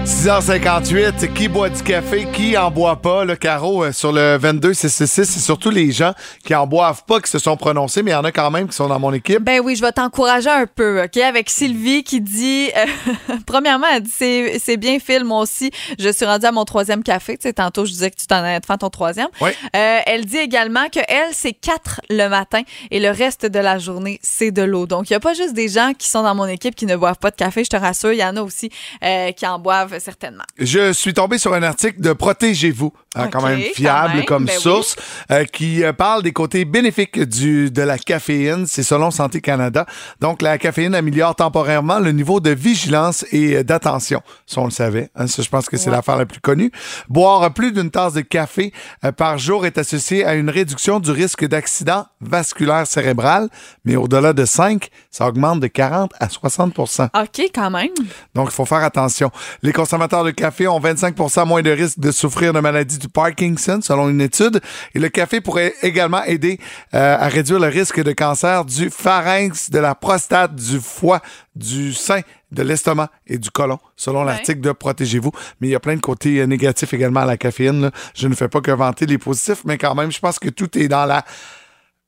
«6h58, 0.23 1.33
qui 1.33 1.49
boit 1.49 1.67
du 1.67 1.83
café, 1.83 2.25
qui 2.31 2.57
en 2.57 2.71
boit 2.71 2.95
pas, 2.95 3.25
le 3.25 3.35
Caro, 3.35 3.83
euh, 3.83 3.91
sur 3.91 4.13
le 4.13 4.37
22 4.37 4.73
666, 4.73 5.25
c'est 5.25 5.39
surtout 5.41 5.69
les 5.69 5.91
gens 5.91 6.13
qui 6.45 6.55
en 6.55 6.65
boivent 6.65 7.03
pas 7.05 7.19
qui 7.19 7.29
se 7.29 7.39
sont 7.39 7.57
prononcés, 7.57 8.03
mais 8.03 8.11
il 8.11 8.13
y 8.13 8.17
en 8.17 8.23
a 8.23 8.31
quand 8.31 8.49
même 8.49 8.69
qui 8.69 8.73
sont 8.73 8.87
dans 8.87 9.01
mon 9.01 9.11
équipe. 9.11 9.39
Ben 9.39 9.59
oui, 9.59 9.75
je 9.75 9.81
vais 9.81 9.91
t'encourager 9.91 10.49
un 10.49 10.65
peu, 10.65 11.03
OK? 11.03 11.17
Avec 11.17 11.49
Sylvie 11.49 12.05
qui 12.05 12.21
dit, 12.21 12.69
euh, 12.77 13.35
premièrement, 13.45 13.87
elle 13.93 14.03
dit, 14.03 14.11
c'est, 14.59 14.77
bien, 14.77 14.97
Phil, 14.99 15.25
moi 15.25 15.41
aussi, 15.41 15.71
je 15.99 16.07
suis 16.07 16.23
rendue 16.23 16.45
à 16.45 16.53
mon 16.53 16.63
troisième 16.63 17.03
café. 17.03 17.35
Tu 17.35 17.49
sais, 17.49 17.53
tantôt, 17.53 17.83
je 17.83 17.91
disais 17.91 18.09
que 18.09 18.15
tu 18.15 18.25
t'en 18.25 18.37
allais 18.37 18.61
faire 18.65 18.77
ton 18.77 18.89
troisième. 18.89 19.27
Oui. 19.41 19.49
Euh, 19.75 19.99
elle 20.05 20.23
dit 20.23 20.37
également 20.37 20.87
que 20.87 21.01
elle, 21.09 21.33
c'est 21.33 21.51
quatre 21.51 21.99
le 22.09 22.29
matin 22.29 22.61
et 22.91 23.01
le 23.01 23.09
reste 23.09 23.45
de 23.45 23.59
la 23.59 23.77
journée, 23.77 24.21
c'est 24.23 24.51
de 24.51 24.61
l'eau. 24.61 24.87
Donc, 24.87 25.09
il 25.09 25.11
n'y 25.11 25.17
a 25.17 25.19
pas 25.19 25.33
juste 25.33 25.53
des 25.53 25.67
gens 25.67 25.91
qui 25.97 26.07
sont 26.07 26.23
dans 26.23 26.33
mon 26.33 26.45
équipe 26.45 26.75
qui 26.75 26.85
ne 26.85 26.95
boivent 26.95 27.19
pas 27.19 27.31
de 27.31 27.35
café, 27.35 27.65
je 27.65 27.69
te 27.71 27.75
rassure, 27.75 28.13
il 28.13 28.19
y 28.19 28.23
en 28.23 28.37
a 28.37 28.41
aussi 28.41 28.69
euh, 29.03 29.33
qui 29.33 29.45
en 29.45 29.59
boivent 29.59 29.99
certainement. 30.13 30.43
Je 30.59 30.93
suis 30.93 31.13
tombé 31.13 31.37
sur 31.37 31.53
un 31.53 31.63
article 31.63 31.99
de 31.99 32.13
Protégez-vous, 32.13 32.93
hein, 33.15 33.27
quand 33.27 33.41
même 33.41 33.59
quand 33.59 33.73
fiable 33.73 34.15
même, 34.17 34.25
comme 34.25 34.45
ben 34.45 34.57
source, 34.59 34.95
euh, 35.31 35.45
qui 35.45 35.83
euh, 35.83 35.91
parle 35.93 36.23
des 36.23 36.31
côtés 36.31 36.65
bénéfiques 36.65 37.19
du, 37.19 37.71
de 37.71 37.81
la 37.81 37.97
caféine. 37.97 38.65
C'est 38.67 38.83
selon 38.83 39.11
Santé 39.11 39.41
Canada. 39.41 39.85
Donc, 40.19 40.41
la 40.41 40.57
caféine 40.57 40.93
améliore 40.95 41.35
temporairement 41.35 41.99
le 41.99 42.11
niveau 42.11 42.39
de 42.39 42.51
vigilance 42.51 43.25
et 43.31 43.57
euh, 43.57 43.63
d'attention. 43.63 44.21
Ça, 44.45 44.61
on 44.61 44.65
le 44.65 44.71
savait. 44.71 45.09
hein, 45.15 45.27
ça, 45.27 45.41
je 45.41 45.49
pense 45.49 45.67
que 45.67 45.77
c'est 45.77 45.89
l'affaire 45.89 46.17
la 46.17 46.25
plus 46.25 46.39
connue. 46.39 46.71
Boire 47.09 47.51
plus 47.53 47.71
d'une 47.71 47.89
tasse 47.89 48.13
de 48.13 48.21
café 48.21 48.71
par 49.17 49.37
jour 49.37 49.65
est 49.65 49.77
associé 49.77 50.25
à 50.25 50.35
une 50.35 50.49
réduction 50.49 50.99
du 50.99 51.11
risque 51.11 51.45
d'accident 51.45 52.05
vasculaire 52.21 52.87
cérébral, 52.87 53.49
mais 53.85 53.95
au-delà 53.95 54.33
de 54.33 54.45
5, 54.45 54.89
ça 55.09 55.27
augmente 55.27 55.59
de 55.59 55.67
40 55.67 56.11
à 56.19 56.27
60% 56.27 57.09
OK, 57.13 57.49
quand 57.53 57.69
même. 57.69 57.89
donc, 58.35 58.49
il 58.49 58.53
faut 58.53 58.65
faire 58.65 58.83
attention. 58.83 59.31
Les 59.61 59.71
consommateurs 59.73 60.02
de 60.07 60.31
café 60.31 60.67
ont 60.67 60.79
25 60.79 61.15
moins 61.45 61.61
de 61.61 61.71
risque 61.71 61.99
de 61.99 62.11
souffrir 62.11 62.53
de 62.53 62.59
maladie 62.59 62.97
du 62.97 63.09
Parkinson, 63.09 63.79
selon 63.81 64.09
une 64.09 64.21
étude. 64.21 64.61
Et 64.93 64.99
le 64.99 65.09
café 65.09 65.41
pourrait 65.41 65.73
également 65.81 66.23
aider 66.23 66.59
euh, 66.93 67.17
à 67.17 67.27
réduire 67.27 67.59
le 67.59 67.67
risque 67.67 68.01
de 68.01 68.11
cancer 68.11 68.65
du 68.65 68.89
pharynx, 68.89 69.69
de 69.69 69.79
la 69.79 69.95
prostate, 69.95 70.55
du 70.55 70.79
foie, 70.79 71.21
du 71.55 71.93
sein, 71.93 72.21
de 72.51 72.63
l'estomac 72.63 73.09
et 73.27 73.37
du 73.37 73.49
côlon, 73.49 73.79
selon 73.95 74.23
l'article 74.23 74.61
de 74.61 74.71
Protégez-vous. 74.71 75.31
Mais 75.59 75.69
il 75.69 75.71
y 75.71 75.75
a 75.75 75.79
plein 75.79 75.95
de 75.95 76.01
côtés 76.01 76.39
euh, 76.39 76.45
négatifs 76.45 76.93
également 76.93 77.21
à 77.21 77.25
la 77.25 77.37
caféine. 77.37 77.81
là. 77.81 77.91
Je 78.13 78.27
ne 78.27 78.35
fais 78.35 78.47
pas 78.47 78.61
que 78.61 78.71
vanter 78.71 79.05
les 79.05 79.17
positifs, 79.17 79.63
mais 79.65 79.77
quand 79.77 79.95
même, 79.95 80.11
je 80.11 80.19
pense 80.19 80.39
que 80.39 80.49
tout 80.49 80.77
est 80.77 80.87
dans 80.87 81.05
la 81.05 81.23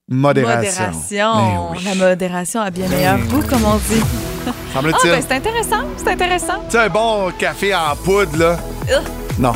modération. 0.10 0.86
Modération. 0.86 1.36
Ben 1.36 1.78
oui. 1.78 1.84
La 1.84 1.96
modération 1.96 2.62
a 2.62 2.70
bien 2.70 2.88
meilleur 2.88 3.18
goût, 3.20 3.42
comme 3.48 3.66
on 3.66 3.76
dit. 3.78 4.02
Ah, 4.48 4.52
Semble-t-il. 4.76 5.12
ben 5.12 5.24
c'est 5.28 5.36
intéressant, 5.36 5.86
c'est 5.98 6.10
intéressant. 6.12 6.60
Tu 6.70 6.72
sais, 6.72 6.78
un 6.80 6.90
bon 6.90 7.32
café 7.38 7.74
en 7.74 7.96
poudre, 7.96 8.38
là. 8.38 8.58
Ugh. 8.90 9.02
Non. 9.40 9.54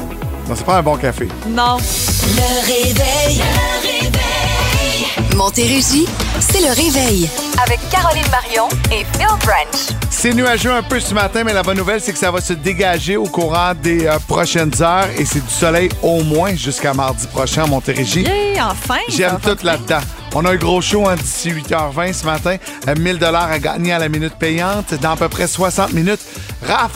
Non, 0.47 0.55
c'est 0.55 0.65
pas 0.65 0.77
un 0.77 0.81
bon 0.83 0.97
café. 0.97 1.27
Non. 1.47 1.77
Le 1.77 2.65
réveil. 2.65 3.38
Le 3.38 3.88
réveil. 3.88 5.35
Montérégie, 5.35 6.07
c'est 6.39 6.59
le 6.62 6.69
réveil. 6.73 7.29
Avec 7.63 7.79
Caroline 7.91 8.25
Marion 8.31 8.67
et 8.91 9.05
Phil 9.15 9.27
Branch. 9.45 9.97
C'est 10.09 10.33
nuageux 10.33 10.71
un 10.73 10.81
peu 10.81 10.99
ce 10.99 11.13
matin, 11.13 11.43
mais 11.45 11.53
la 11.53 11.62
bonne 11.63 11.77
nouvelle, 11.77 12.01
c'est 12.01 12.12
que 12.12 12.17
ça 12.17 12.31
va 12.31 12.41
se 12.41 12.53
dégager 12.53 13.15
au 13.15 13.23
courant 13.25 13.73
des 13.73 14.05
euh, 14.05 14.17
prochaines 14.27 14.71
heures 14.81 15.07
et 15.17 15.23
c'est 15.23 15.39
du 15.45 15.49
soleil 15.53 15.89
au 16.01 16.23
moins 16.23 16.55
jusqu'à 16.55 16.93
mardi 16.93 17.25
prochain 17.27 17.63
à 17.63 17.67
Montérégie. 17.67 18.23
Yay, 18.23 18.59
enfin. 18.59 18.97
J'aime 19.07 19.38
tout 19.41 19.55
là-dedans. 19.63 20.01
On 20.36 20.46
a 20.46 20.52
un 20.52 20.56
gros 20.56 20.82
show 20.82 21.08
hein, 21.08 21.15
d'ici 21.15 21.50
8h20 21.52 22.13
ce 22.13 22.26
matin. 22.26 22.58
Euh, 22.88 22.96
1000 22.98 23.18
dollars 23.18 23.50
à 23.52 23.60
gagner 23.60 23.94
à 23.94 24.00
la 24.00 24.10
minute 24.10 24.36
payante 24.36 24.94
dans 25.02 25.12
à 25.12 25.18
peu 25.18 25.28
près 25.28 25.48
60 25.48 25.94
minutes. 25.94 26.20
Raph, 26.65 26.92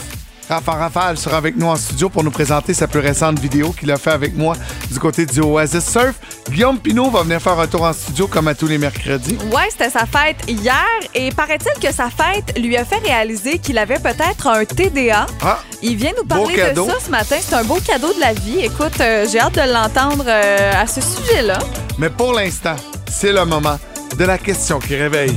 Raph 0.48 0.68
en 0.68 0.72
rafale 0.72 1.16
sera 1.16 1.38
avec 1.38 1.56
nous 1.56 1.66
en 1.66 1.74
studio 1.76 2.08
pour 2.08 2.22
nous 2.22 2.30
présenter 2.30 2.74
sa 2.74 2.86
plus 2.86 3.00
récente 3.00 3.38
vidéo 3.40 3.72
qu'il 3.72 3.90
a 3.90 3.96
fait 3.96 4.12
avec 4.12 4.36
moi 4.36 4.54
du 4.90 4.98
côté 5.00 5.26
du 5.26 5.40
Oasis 5.40 5.84
Surf. 5.84 6.14
Guillaume 6.50 6.78
Pinot 6.78 7.10
va 7.10 7.22
venir 7.22 7.40
faire 7.40 7.58
un 7.58 7.66
tour 7.66 7.82
en 7.82 7.92
studio 7.92 8.28
comme 8.28 8.46
à 8.46 8.54
tous 8.54 8.68
les 8.68 8.78
mercredis. 8.78 9.36
Ouais, 9.52 9.68
c'était 9.70 9.90
sa 9.90 10.06
fête 10.06 10.36
hier 10.46 10.84
et 11.14 11.30
paraît-il 11.30 11.80
que 11.80 11.92
sa 11.92 12.10
fête 12.10 12.56
lui 12.58 12.76
a 12.76 12.84
fait 12.84 12.98
réaliser 12.98 13.58
qu'il 13.58 13.78
avait 13.78 13.98
peut-être 13.98 14.46
un 14.46 14.64
TDA. 14.64 15.26
Ah, 15.42 15.58
Il 15.82 15.96
vient 15.96 16.12
nous 16.16 16.24
parler 16.24 16.54
de 16.54 16.74
ça 16.82 17.00
ce 17.04 17.10
matin. 17.10 17.36
C'est 17.40 17.54
un 17.56 17.64
beau 17.64 17.78
cadeau 17.84 18.12
de 18.12 18.20
la 18.20 18.32
vie. 18.32 18.60
Écoute, 18.60 19.00
euh, 19.00 19.26
j'ai 19.30 19.40
hâte 19.40 19.54
de 19.56 19.72
l'entendre 19.72 20.24
euh, 20.28 20.72
à 20.80 20.86
ce 20.86 21.00
sujet-là. 21.00 21.58
mais 21.98 22.10
pour 22.10 22.32
l'instant, 22.34 22.76
c'est 23.14 23.32
le 23.32 23.44
moment 23.44 23.78
de 24.18 24.24
la 24.24 24.38
question 24.38 24.80
qui 24.80 24.96
réveille. 24.96 25.34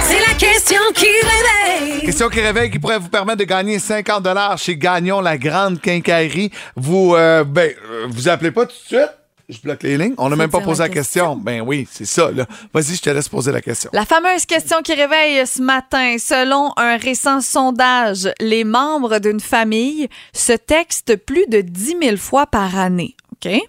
C'est 0.00 0.20
la 0.20 0.34
question 0.34 0.80
qui 0.94 1.06
réveille. 1.06 2.06
Question 2.06 2.28
qui 2.28 2.40
réveille 2.40 2.70
qui 2.70 2.78
pourrait 2.78 3.00
vous 3.00 3.08
permettre 3.08 3.38
de 3.38 3.44
gagner 3.44 3.78
50 3.80 4.26
chez 4.56 4.76
Gagnon, 4.76 5.20
la 5.20 5.36
grande 5.36 5.80
quincaillerie. 5.80 6.52
Vous, 6.76 7.14
euh, 7.16 7.42
ben, 7.42 7.72
euh, 7.90 8.06
vous 8.08 8.28
appelez 8.28 8.52
pas 8.52 8.66
tout 8.66 8.72
de 8.72 8.96
suite? 8.96 9.10
Je 9.48 9.58
bloque 9.60 9.82
les 9.82 9.98
lignes. 9.98 10.14
On 10.16 10.28
n'a 10.28 10.36
même 10.36 10.48
pas 10.48 10.60
posé 10.60 10.82
la 10.82 10.88
la 10.88 10.94
question. 10.94 11.34
Ben 11.34 11.60
oui, 11.60 11.88
c'est 11.90 12.06
ça, 12.06 12.30
là. 12.30 12.46
Vas-y, 12.72 12.94
je 12.94 13.02
te 13.02 13.10
laisse 13.10 13.28
poser 13.28 13.50
la 13.50 13.60
question. 13.60 13.90
La 13.92 14.06
fameuse 14.06 14.46
question 14.46 14.80
qui 14.82 14.94
réveille 14.94 15.44
ce 15.46 15.60
matin. 15.60 16.16
Selon 16.18 16.72
un 16.76 16.96
récent 16.96 17.40
sondage, 17.40 18.30
les 18.40 18.62
membres 18.62 19.18
d'une 19.18 19.40
famille 19.40 20.08
se 20.32 20.52
textent 20.52 21.16
plus 21.16 21.46
de 21.48 21.60
10 21.60 21.96
000 22.00 22.16
fois 22.16 22.46
par 22.46 22.78
année. 22.78 23.16
OK? 23.32 23.60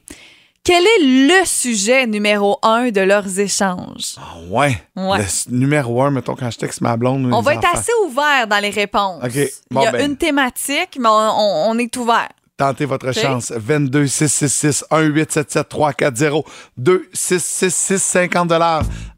Quel 0.66 0.82
est 0.84 1.28
le 1.28 1.46
sujet 1.46 2.08
numéro 2.08 2.58
un 2.64 2.90
de 2.90 3.02
leurs 3.02 3.38
échanges? 3.38 4.16
Ah 4.18 4.38
ouais. 4.50 4.82
Ouais. 4.96 5.18
Le 5.50 5.58
numéro 5.58 6.02
un, 6.02 6.10
mettons, 6.12 6.36
quand 6.36 6.50
je 6.50 6.58
texte 6.58 6.80
ma 6.80 6.96
blonde. 6.96 7.30
On 7.34 7.42
va 7.42 7.56
être 7.56 7.66
enfants. 7.68 7.80
assez 7.80 7.92
ouvert 8.06 8.48
dans 8.48 8.60
les 8.60 8.70
réponses. 8.70 9.22
OK. 9.26 9.36
Il 9.36 9.50
Bon, 9.72 9.82
y 9.82 9.88
a 9.88 9.92
ben. 9.92 10.10
une 10.10 10.16
thématique, 10.16 10.98
mais 10.98 11.10
on, 11.10 11.12
on- 11.12 11.72
on 11.72 11.78
est 11.78 11.96
ouvert. 11.98 12.30
Tentez 12.56 12.86
votre 12.86 13.12
chance. 13.12 13.52
22 13.54 14.08
666 14.08 14.86
1877 14.90 15.68
340 15.68 16.46
2666 16.78 18.02
50 18.02 18.52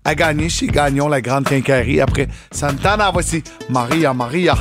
à 0.04 0.16
gagner 0.16 0.50
chez 0.50 0.66
Gagnon, 0.68 1.08
la 1.10 1.22
grande 1.22 1.44
quincaillerie. 1.44 2.02
Après 2.02 2.28
Santana, 2.50 3.12
voici 3.12 3.44
Maria 3.70 4.14
Maria. 4.14 4.56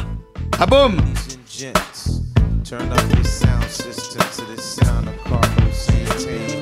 Ah 0.60 0.66
boum! 0.66 0.96
and 0.98 1.02
gents, 1.48 2.20
turn 2.68 2.92
up 2.92 3.00
your 3.14 3.24
sound 3.24 3.62
system 3.70 4.20
to 4.36 4.54
the 4.54 4.60
sound 4.60 5.08
of 5.08 5.14
Carlos 5.24 5.72
Santana. 5.72 6.53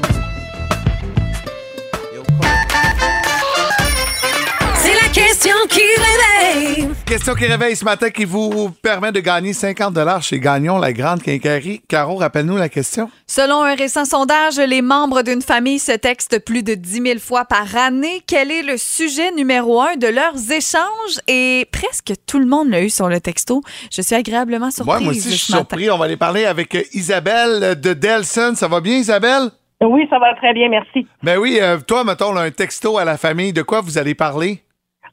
Question 5.13 5.55
qui 5.69 5.81
réveille. 5.81 6.89
Question 7.07 7.35
qui 7.35 7.47
réveille 7.47 7.77
ce 7.77 7.85
matin 7.85 8.11
qui 8.11 8.25
vous 8.25 8.71
permet 8.83 9.13
de 9.13 9.21
gagner 9.21 9.53
50 9.53 9.99
chez 10.23 10.41
Gagnon, 10.41 10.79
la 10.79 10.93
grande 10.93 11.23
quincaillerie. 11.23 11.83
Caro, 11.87 12.17
rappelle-nous 12.17 12.57
la 12.57 12.69
question. 12.69 13.11
Selon 13.27 13.63
un 13.63 13.75
récent 13.75 14.05
sondage, 14.05 14.57
les 14.57 14.81
membres 14.81 15.23
d'une 15.23 15.43
famille 15.43 15.79
se 15.79 15.93
textent 15.93 16.43
plus 16.45 16.63
de 16.63 16.75
10 16.75 17.03
000 17.03 17.19
fois 17.19 17.45
par 17.45 17.77
année. 17.77 18.23
Quel 18.27 18.51
est 18.51 18.63
le 18.63 18.77
sujet 18.79 19.31
numéro 19.33 19.81
un 19.81 19.97
de 19.97 20.07
leurs 20.07 20.51
échanges? 20.51 21.21
Et 21.29 21.67
presque 21.71 22.15
tout 22.27 22.39
le 22.39 22.47
monde 22.47 22.71
l'a 22.71 22.83
eu 22.83 22.91
sur 22.91 23.09
le 23.09 23.21
texto. 23.21 23.61
Je 23.93 24.01
suis 24.01 24.15
agréablement 24.15 24.71
surprise. 24.71 24.97
Ouais, 24.97 25.05
moi 25.05 25.11
aussi, 25.13 25.31
je 25.31 25.37
suis 25.37 25.53
surpris. 25.53 25.91
On 25.91 25.99
va 25.99 26.07
aller 26.07 26.17
parler 26.17 26.47
avec 26.47 26.75
euh, 26.75 26.83
Isabelle 26.95 27.79
de 27.81 27.93
Delson. 27.93 28.55
Ça 28.55 28.69
va 28.69 28.81
bien, 28.81 28.97
Isabelle? 28.97 29.51
Oui, 29.83 30.07
ça 30.09 30.19
va 30.19 30.35
très 30.37 30.55
bien, 30.55 30.69
merci. 30.69 31.07
Ben 31.23 31.39
oui, 31.39 31.59
euh, 31.61 31.79
toi, 31.87 32.05
mettons, 32.05 32.33
là, 32.33 32.43
un 32.43 32.51
texto 32.51 32.99
à 32.99 33.05
la 33.05 33.19
famille. 33.19 33.53
De 33.53 33.63
quoi 33.63 33.81
vous 33.81 33.99
allez 33.99 34.15
parler? 34.15 34.63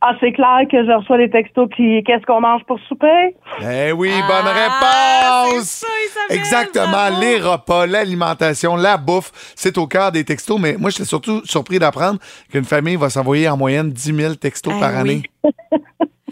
Ah, 0.02 0.14
c'est 0.22 0.32
clair 0.32 0.60
que 0.72 0.78
je 0.86 0.92
reçois 0.98 1.18
des 1.18 1.30
textos 1.30 1.68
qui 1.76 2.02
qu'est-ce 2.06 2.26
qu'on 2.26 2.40
mange 2.40 2.64
pour 2.66 2.80
souper? 2.88 3.36
Eh 3.62 3.92
oui, 3.92 4.10
Ah, 4.14 4.28
bonne 4.28 4.48
réponse! 4.54 5.66
c'est 5.66 5.86
ça, 5.86 5.88
Isabelle, 6.06 6.38
Exactement, 6.38 7.20
les 7.20 7.38
repas, 7.40 7.86
l'alimentation, 7.86 8.78
la 8.78 8.96
bouffe, 8.96 9.32
c'est 9.56 9.78
au 9.78 9.88
cœur 9.88 10.14
des 10.14 10.24
textos. 10.24 10.58
Mais 10.60 10.78
moi, 10.78 10.90
j'étais 10.90 11.04
surtout 11.04 11.42
surpris 11.46 11.80
d'apprendre 11.80 12.20
qu'une 12.50 12.64
famille 12.64 12.96
va 12.96 13.10
s'envoyer 13.10 13.50
en 13.50 13.58
moyenne 13.58 13.90
10 13.92 14.16
000 14.16 14.36
textos 14.36 14.74
Eh 14.78 14.80
par 14.80 14.92
oui. 14.92 14.98
année. 15.00 15.22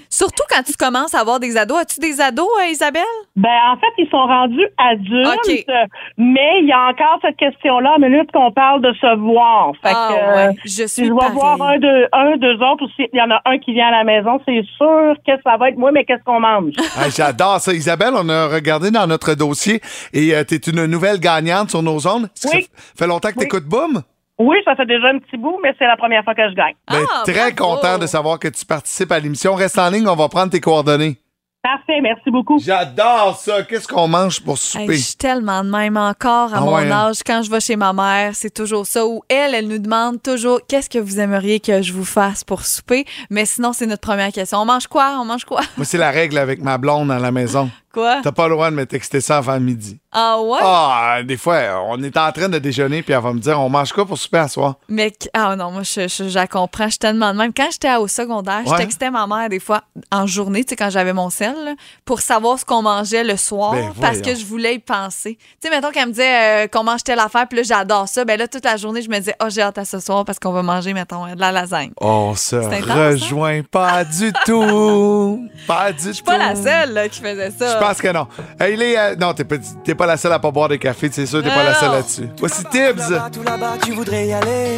Surtout 0.10 0.44
quand 0.50 0.64
tu 0.64 0.74
commences 0.74 1.14
à 1.14 1.20
avoir 1.20 1.40
des 1.40 1.58
ados. 1.58 1.78
As-tu 1.78 2.00
des 2.00 2.20
ados, 2.22 2.48
euh, 2.62 2.68
Isabelle? 2.72 3.04
Ben, 3.36 3.50
en 3.72 3.78
fait, 3.78 3.94
ils 3.98 4.10
sont 4.10 4.18
rendus 4.26 4.66
adultes, 4.78 5.28
OK. 5.48 5.66
euh, 5.70 5.74
mais 6.18 6.60
il 6.62 6.68
y 6.68 6.72
a 6.72 6.88
encore 6.90 7.20
cette 7.22 7.38
question-là, 7.38 7.94
à 7.96 8.00
minute 8.00 8.32
qu'on 8.32 8.52
parle 8.52 8.82
de 8.82 8.94
se 8.94 9.16
voir. 9.18 9.74
Fait 9.84 9.92
Ah, 9.94 10.10
que, 10.10 10.14
euh, 10.16 10.36
ouais. 10.50 10.56
Je 10.66 10.70
si 10.70 10.88
suis 10.90 11.06
je 11.08 11.14
vais 11.14 11.30
voir 11.34 11.62
un, 11.62 11.78
deux, 11.78 12.06
un, 12.14 12.38
deux 12.38 12.56
autres, 12.56 12.86
ou 12.86 12.90
s'il 12.96 13.10
y 13.14 13.22
en 13.22 13.30
a 13.32 13.42
un 13.46 13.58
qui 13.60 13.74
vient 13.74 13.88
à 13.88 13.92
la 13.92 14.04
maison, 14.04 14.40
c'est 14.46 14.64
sûr 14.78 15.14
que 15.26 15.32
ça 15.44 15.58
va 15.58 15.70
être 15.70 15.78
moi, 15.78 15.92
mais 15.92 16.06
qu'est-ce 16.06 16.24
qu'on 16.24 16.40
mange? 16.40 16.74
Ah, 17.00 17.10
J'adore 17.10 17.60
ça. 17.60 17.74
Isabelle, 17.74 18.14
on 18.16 18.28
a 18.30 18.48
regardé 18.48 18.90
dans 18.92 19.06
notre 19.08 19.34
dossier 19.36 19.82
et 20.14 20.34
tu 20.48 20.56
es 20.56 20.58
une 20.72 20.86
nouvelle 20.86 21.20
gagnante 21.20 21.70
sur 21.70 21.84
nos 21.84 22.00
zones. 22.00 22.28
Oui. 22.52 22.64
Ça 22.64 22.94
fait 22.98 23.08
longtemps 23.08 23.30
que 23.30 23.40
tu 23.40 23.46
écoutes 23.46 23.66
Boom? 23.66 24.02
Oui, 24.40 24.58
ça 24.66 24.76
fait 24.76 24.86
déjà 24.86 25.08
un 25.08 25.20
petit 25.20 25.38
bout, 25.38 25.58
mais 25.64 25.74
c'est 25.80 25.88
la 25.88 25.98
première 25.98 26.24
fois 26.24 26.36
que 26.36 26.48
je 26.50 26.54
gagne. 26.56 26.76
Ben, 26.92 27.04
Ah, 27.14 27.24
très 27.24 27.52
bravo. 27.52 27.76
content 27.76 27.98
de 27.98 28.06
savoir 28.06 28.38
que 28.40 28.48
tu 28.48 28.66
participes 28.66 29.12
à 29.12 29.20
l'émission. 29.20 29.56
Reste 29.56 29.80
en 29.80 29.90
ligne, 29.90 30.08
on 30.08 30.16
va 30.16 30.30
prendre 30.30 30.52
tes 30.52 30.60
coordonnées. 30.60 31.18
Parfait, 31.64 32.00
merci 32.02 32.30
beaucoup. 32.32 32.60
J'adore 32.64 33.36
ça. 33.36 33.64
Qu'est-ce 33.64 33.88
qu'on 33.90 34.08
mange 34.08 34.40
pour 34.42 34.54
Hey, 34.54 34.60
souper? 34.60 34.94
je 34.94 35.02
suis 35.02 35.16
tellement 35.18 35.64
de 35.66 35.70
même 35.70 35.98
encore 35.98 36.54
à 36.54 36.58
Ah 36.58 36.62
mon 36.62 36.76
ouais, 36.76 36.90
hein? 36.90 37.08
âge. 37.10 37.18
Quand 37.26 37.42
je 37.42 37.50
vais 37.52 37.60
chez 37.60 37.76
ma 37.76 37.92
mère, 37.92 38.36
c'est 38.36 38.54
toujours 38.54 38.86
ça. 38.86 39.06
Ou 39.06 39.22
elle, 39.28 39.54
elle 39.54 39.68
nous 39.68 39.80
demande 39.80 40.22
toujours 40.22 40.62
qu'est-ce 40.70 40.90
que 40.90 41.00
vous 41.00 41.20
aimeriez 41.20 41.60
que 41.60 41.82
je 41.82 41.92
vous 41.92 42.06
fasse 42.06 42.44
pour 42.46 42.62
souper? 42.62 43.06
Mais 43.32 43.44
sinon, 43.46 43.74
c'est 43.74 43.88
notre 43.88 44.02
première 44.08 44.32
question. 44.32 44.60
On 44.60 44.66
mange 44.66 44.88
quoi? 44.88 45.18
On 45.20 45.26
mange 45.26 45.44
quoi? 45.44 45.62
Moi, 45.76 45.84
c'est 45.86 45.98
la 45.98 46.12
règle 46.12 46.38
avec 46.38 46.62
ma 46.62 46.78
blonde 46.78 47.12
à 47.12 47.20
la 47.20 47.32
maison. 47.32 47.70
Quoi? 47.94 48.22
T'as 48.22 48.32
pas 48.32 48.48
le 48.48 48.54
droit 48.54 48.70
de 48.70 48.76
me 48.76 48.86
texter 48.86 49.22
ça 49.22 49.38
avant 49.38 49.60
midi. 49.60 50.00
Ah 50.12 50.40
ouais? 50.42 50.60
Ah, 50.62 51.20
des 51.24 51.38
fois, 51.38 51.84
on 51.88 52.02
est 52.02 52.18
en 52.18 52.32
train 52.32 52.50
de 52.50 52.58
déjeuner, 52.60 53.04
puis 53.04 53.14
elle 53.14 53.22
va 53.22 53.34
me 53.34 53.40
dire 53.40 53.60
on 53.60 53.70
mange 53.70 53.92
quoi 53.94 54.06
pour 54.06 54.18
souper 54.18 54.40
à 54.40 54.48
soir? 54.48 54.76
Mais 54.90 55.14
ah 55.34 55.56
non, 55.56 55.72
moi 55.72 55.84
je, 55.84 56.08
je, 56.08 56.30
je 56.30 56.36
la 56.36 56.48
comprends, 56.48 56.86
je 56.86 56.92
suis 56.92 57.00
tellement 57.00 57.34
de 57.34 57.38
même. 57.38 57.54
Quand 57.54 57.68
j'étais 57.72 57.96
au 57.96 58.08
secondaire, 58.08 58.62
je 58.66 58.76
textais 58.76 59.12
ma 59.12 59.28
mère 59.28 59.50
des 59.50 59.60
fois 59.60 59.84
en 60.12 60.26
journée, 60.26 60.64
tu 60.64 60.72
sais 60.72 60.76
quand 60.76 60.90
j'avais 60.90 61.14
mon 61.14 61.30
sel, 61.30 61.56
là, 61.64 61.76
pour 62.04 62.22
savoir 62.22 62.58
ce 62.58 62.66
qu'on 62.66 62.82
mangeait 62.82 63.24
le 63.24 63.38
soir 63.38 63.74
Ben, 63.74 63.94
parce 64.02 64.22
que 64.22 64.36
je 64.36 64.46
voulais 64.46 64.76
y 64.76 64.80
penser. 64.80 65.38
Tu 65.62 65.68
sais 65.68 65.70
mettons 65.70 65.92
qu'elle 65.92 66.08
me 66.08 66.12
disait 66.12 66.66
euh, 66.66 66.68
qu'on 66.68 66.84
mange 66.84 67.04
telle 67.04 67.20
affaire, 67.20 67.48
puis 67.48 67.58
là 67.58 67.64
j'adore 67.64 68.08
ça, 68.08 68.26
ben 68.26 68.40
là 68.40 68.48
toute 68.48 68.66
la 68.66 68.78
journée 68.78 69.02
je 69.02 69.10
me 69.10 69.18
disais 69.18 69.36
"Oh, 69.42 69.48
j'ai 69.50 69.62
hâte 69.62 69.78
à 69.78 69.86
ce 69.86 70.00
soir 70.00 70.26
parce 70.26 70.40
qu'on 70.40 70.52
va 70.52 70.64
manger 70.64 70.94
mettons 70.94 71.28
de 71.34 71.40
la 71.40 71.52
lasagne." 71.52 71.92
On 72.02 72.34
se 72.36 72.56
hein? 72.56 72.80
rejoint 72.82 73.62
pas 73.64 74.04
du 74.04 74.34
tout. 74.46 75.48
Pas 75.68 75.92
du 75.92 75.98
tout. 75.98 76.08
Je 76.08 76.12
suis 76.14 76.24
pas 76.24 76.38
la 76.38 76.56
seule 76.56 76.94
là, 76.94 77.10
qui 77.10 77.20
faisait 77.20 77.52
ça. 77.52 77.77
Je 77.80 77.86
pense 77.86 78.02
que 78.02 78.12
non. 78.12 78.28
Hey, 78.60 78.76
les, 78.76 78.96
euh, 78.98 79.16
non, 79.16 79.34
t'es 79.34 79.44
pas, 79.44 79.56
t'es 79.84 79.96
pas 79.96 80.06
la 80.06 80.18
seule 80.18 80.34
à 80.34 80.40
pas 80.40 80.52
boire 80.52 80.70
de 80.70 80.76
café, 80.76 81.10
c'est 81.12 81.26
sûr, 81.26 81.42
t'es 81.44 81.50
pas 81.50 81.64
la 81.64 81.74
seule 81.76 81.92
là-dessus. 81.92 82.30
Voici 82.40 82.64
Tibbs. 82.66 83.02
Tout 83.32 83.44
là-bas, 83.44 83.74
tu 83.84 83.92
voudrais 83.94 84.28
y 84.28 84.34
aller. 84.34 84.76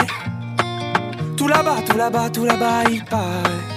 Tout 1.38 1.48
là-bas, 1.48 1.78
tout 1.88 1.98
là-bas, 1.98 2.30
tout 2.30 2.46
là-bas, 2.46 2.84
il 2.92 3.04
paraît. 3.06 3.69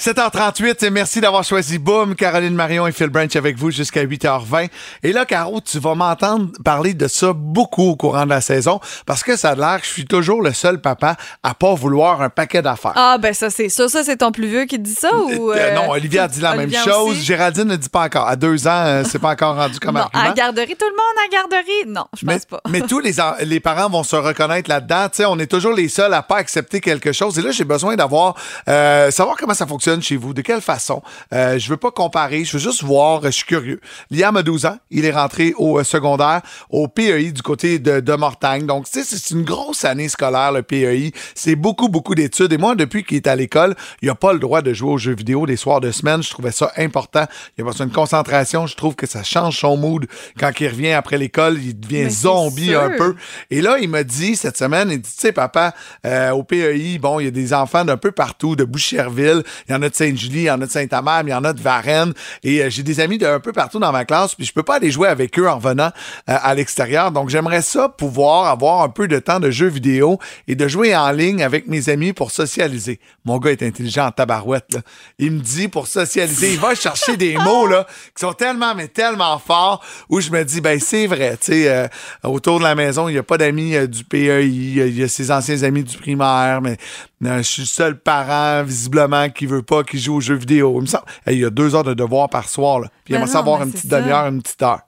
7h38, 0.00 0.84
et 0.84 0.90
merci 0.90 1.20
d'avoir 1.20 1.44
choisi 1.44 1.78
Boom, 1.78 2.14
Caroline 2.14 2.54
Marion 2.54 2.86
et 2.86 2.92
Phil 2.92 3.08
Branch 3.08 3.34
avec 3.36 3.56
vous 3.58 3.70
jusqu'à 3.70 4.04
8h20. 4.04 4.68
Et 5.02 5.12
là, 5.12 5.24
Caro, 5.24 5.60
tu 5.60 5.78
vas 5.78 5.94
m'entendre 5.94 6.48
parler 6.64 6.94
de 6.94 7.06
ça 7.08 7.32
beaucoup 7.34 7.90
au 7.90 7.96
courant 7.96 8.24
de 8.24 8.30
la 8.30 8.40
saison 8.40 8.80
parce 9.06 9.22
que 9.22 9.36
ça 9.36 9.50
a 9.50 9.54
l'air 9.54 9.80
que 9.80 9.86
je 9.86 9.92
suis 9.92 10.04
toujours 10.06 10.42
le 10.42 10.52
seul 10.52 10.80
papa 10.80 11.16
à 11.42 11.54
pas 11.54 11.74
vouloir 11.74 12.22
un 12.22 12.30
paquet 12.30 12.62
d'affaires. 12.62 12.92
Ah 12.96 13.18
ben 13.18 13.34
ça 13.34 13.50
c'est 13.50 13.68
ça, 13.68 13.88
ça 13.88 14.02
c'est 14.04 14.18
ton 14.18 14.32
plus 14.32 14.46
vieux 14.46 14.64
qui 14.64 14.78
dit 14.78 14.94
ça 14.94 15.14
ou 15.14 15.50
Euh, 15.52 15.56
euh, 15.56 15.74
non, 15.74 15.90
Olivia 15.90 16.28
dit 16.28 16.40
la 16.40 16.54
même 16.54 16.72
chose. 16.72 17.16
Géraldine 17.22 17.64
ne 17.64 17.76
dit 17.76 17.88
pas 17.88 18.04
encore. 18.04 18.26
À 18.28 18.36
deux 18.36 18.66
ans, 18.66 18.84
euh, 18.84 19.02
c'est 19.08 19.18
pas 19.18 19.30
encore 19.30 19.56
rendu 19.56 19.78
comme 19.80 19.94
Non, 19.96 20.02
argument. 20.02 20.24
à 20.30 20.32
garderie, 20.32 20.76
tout 20.78 20.86
le 20.86 20.92
monde 20.96 21.24
à 21.26 21.28
garderie? 21.30 21.86
Non, 21.86 22.04
je 22.18 22.26
Mais, 22.26 22.34
pense 22.34 22.44
pas. 22.46 22.60
mais 22.68 22.80
tous 22.82 23.00
les, 23.00 23.12
les 23.44 23.60
parents 23.60 23.88
vont 23.90 24.02
se 24.02 24.16
reconnaître 24.16 24.68
là-dedans. 24.70 25.08
Tu 25.10 25.16
sais, 25.18 25.24
on 25.26 25.38
est 25.38 25.49
toujours 25.50 25.74
les 25.74 25.88
seuls 25.88 26.14
à 26.14 26.22
pas 26.22 26.36
accepter 26.36 26.80
quelque 26.80 27.12
chose. 27.12 27.38
Et 27.38 27.42
là, 27.42 27.50
j'ai 27.50 27.64
besoin 27.64 27.96
d'avoir 27.96 28.34
euh, 28.68 29.10
savoir 29.10 29.36
comment 29.36 29.52
ça 29.52 29.66
fonctionne 29.66 30.00
chez 30.00 30.16
vous, 30.16 30.32
de 30.32 30.40
quelle 30.40 30.60
façon. 30.62 31.02
Euh, 31.34 31.58
je 31.58 31.68
veux 31.68 31.76
pas 31.76 31.90
comparer, 31.90 32.44
je 32.44 32.52
veux 32.56 32.62
juste 32.62 32.82
voir. 32.82 33.22
Je 33.24 33.30
suis 33.30 33.44
curieux. 33.44 33.80
Liam 34.10 34.36
a 34.36 34.42
12 34.42 34.66
ans. 34.66 34.78
Il 34.90 35.04
est 35.04 35.10
rentré 35.10 35.52
au 35.58 35.78
euh, 35.78 35.84
secondaire 35.84 36.40
au 36.70 36.88
PEI 36.88 37.32
du 37.32 37.42
côté 37.42 37.78
de, 37.78 38.00
de 38.00 38.12
Mortagne. 38.14 38.64
Donc, 38.64 38.88
tu 38.88 39.02
sais, 39.02 39.16
c'est 39.16 39.34
une 39.34 39.44
grosse 39.44 39.84
année 39.84 40.08
scolaire, 40.08 40.52
le 40.52 40.62
PEI. 40.62 41.12
C'est 41.34 41.56
beaucoup, 41.56 41.88
beaucoup 41.88 42.14
d'études. 42.14 42.52
Et 42.52 42.58
moi, 42.58 42.74
depuis 42.76 43.04
qu'il 43.04 43.16
est 43.16 43.26
à 43.26 43.36
l'école, 43.36 43.74
il 44.02 44.08
a 44.08 44.14
pas 44.14 44.32
le 44.32 44.38
droit 44.38 44.62
de 44.62 44.72
jouer 44.72 44.92
aux 44.92 44.98
jeux 44.98 45.14
vidéo 45.14 45.44
les 45.44 45.56
soirs 45.56 45.80
de 45.80 45.90
semaine. 45.90 46.22
Je 46.22 46.30
trouvais 46.30 46.52
ça 46.52 46.72
important. 46.76 47.26
Il 47.58 47.62
a 47.62 47.64
besoin 47.64 47.86
de 47.86 47.92
concentration. 47.92 48.66
Je 48.66 48.76
trouve 48.76 48.94
que 48.94 49.06
ça 49.06 49.24
change 49.24 49.58
son 49.58 49.76
mood 49.76 50.06
quand 50.38 50.52
il 50.60 50.68
revient 50.68 50.92
après 50.92 51.18
l'école. 51.18 51.58
Il 51.60 51.78
devient 51.78 52.04
Mais 52.04 52.10
zombie 52.10 52.74
un 52.74 52.90
peu. 52.90 53.16
Et 53.50 53.60
là, 53.60 53.78
il 53.80 53.88
m'a 53.88 54.04
dit 54.04 54.36
cette 54.36 54.56
semaine, 54.56 54.90
il 54.90 55.00
dit, 55.00 55.10
tu 55.10 55.20
sais, 55.20 55.32
papa, 55.48 55.74
euh, 56.04 56.30
au 56.32 56.42
PEI, 56.42 56.98
bon, 56.98 57.18
il 57.18 57.24
y 57.24 57.28
a 57.28 57.30
des 57.30 57.54
enfants 57.54 57.84
d'un 57.84 57.96
peu 57.96 58.12
partout, 58.12 58.56
de 58.56 58.64
Boucherville, 58.64 59.42
il 59.66 59.72
y 59.72 59.74
en 59.74 59.80
a 59.80 59.88
de 59.88 59.94
Sainte-Julie, 59.94 60.40
il 60.40 60.44
y 60.44 60.50
en 60.50 60.60
a 60.60 60.66
de 60.66 60.70
Saint-Amand, 60.70 61.22
il 61.22 61.30
y 61.30 61.34
en 61.34 61.44
a 61.44 61.54
de 61.54 61.60
Varennes. 61.62 62.12
Et 62.42 62.62
euh, 62.62 62.68
j'ai 62.68 62.82
des 62.82 63.00
amis 63.00 63.16
d'un 63.16 63.40
peu 63.40 63.52
partout 63.52 63.78
dans 63.78 63.90
ma 63.90 64.04
classe, 64.04 64.34
puis 64.34 64.44
je 64.44 64.52
peux 64.52 64.62
pas 64.62 64.76
aller 64.76 64.90
jouer 64.90 65.08
avec 65.08 65.38
eux 65.38 65.48
en 65.48 65.58
venant 65.58 65.90
euh, 66.28 66.36
à 66.42 66.54
l'extérieur. 66.54 67.10
Donc, 67.10 67.30
j'aimerais 67.30 67.62
ça 67.62 67.88
pouvoir 67.88 68.48
avoir 68.48 68.82
un 68.82 68.90
peu 68.90 69.08
de 69.08 69.18
temps 69.18 69.40
de 69.40 69.50
jeux 69.50 69.68
vidéo 69.68 70.18
et 70.46 70.56
de 70.56 70.68
jouer 70.68 70.94
en 70.94 71.10
ligne 71.10 71.42
avec 71.42 71.66
mes 71.66 71.88
amis 71.88 72.12
pour 72.12 72.32
socialiser. 72.32 73.00
Mon 73.24 73.38
gars 73.38 73.52
est 73.52 73.62
intelligent 73.62 74.06
en 74.06 74.10
tabarouette, 74.10 74.74
là. 74.74 74.80
Il 75.18 75.32
me 75.32 75.40
dit 75.40 75.68
pour 75.68 75.86
socialiser, 75.86 76.52
il 76.52 76.58
va 76.58 76.74
chercher 76.74 77.16
des 77.16 77.34
mots, 77.44 77.66
là, 77.66 77.86
qui 78.14 78.20
sont 78.20 78.34
tellement, 78.34 78.74
mais 78.74 78.88
tellement 78.88 79.38
forts, 79.38 79.82
où 80.10 80.20
je 80.20 80.30
me 80.30 80.44
dis, 80.44 80.60
ben, 80.60 80.78
c'est 80.78 81.06
vrai, 81.06 81.38
tu 81.40 81.52
sais, 81.52 81.68
euh, 81.68 81.88
autour 82.24 82.58
de 82.58 82.64
la 82.64 82.74
maison, 82.74 83.08
il 83.08 83.12
n'y 83.12 83.18
a 83.18 83.22
pas 83.22 83.38
d'amis 83.38 83.74
euh, 83.74 83.86
du 83.86 84.04
PEI, 84.04 84.46
il 84.46 84.98
y 84.98 85.02
a 85.02 85.08
ses 85.08 85.29
anciens 85.30 85.62
amis 85.62 85.84
du 85.84 85.96
primaire, 85.96 86.60
mais 86.62 86.76
euh, 87.24 87.38
je 87.38 87.42
suis 87.42 87.62
le 87.62 87.66
seul 87.66 87.98
parent, 87.98 88.62
visiblement, 88.64 89.28
qui 89.30 89.46
veut 89.46 89.62
pas 89.62 89.82
qu'il 89.84 90.00
joue 90.00 90.16
aux 90.16 90.20
jeux 90.20 90.36
vidéo. 90.36 90.74
Il 90.78 90.82
me 90.82 90.86
semble, 90.86 91.04
Hey, 91.26 91.36
il 91.36 91.40
y 91.40 91.44
a 91.44 91.50
deux 91.50 91.74
heures 91.74 91.84
de 91.84 91.94
devoir 91.94 92.28
par 92.28 92.48
soir, 92.48 92.80
là. 92.80 92.88
Puis 93.04 93.12
il 93.12 93.12
Ben 93.12 93.18
aimerait 93.18 93.32
non, 93.32 93.32
savoir 93.38 93.58
mais 93.60 93.66
une 93.66 93.72
petite 93.72 93.90
demi-heure, 93.90 94.26
une 94.26 94.42
petite 94.42 94.62
heure. 94.62 94.80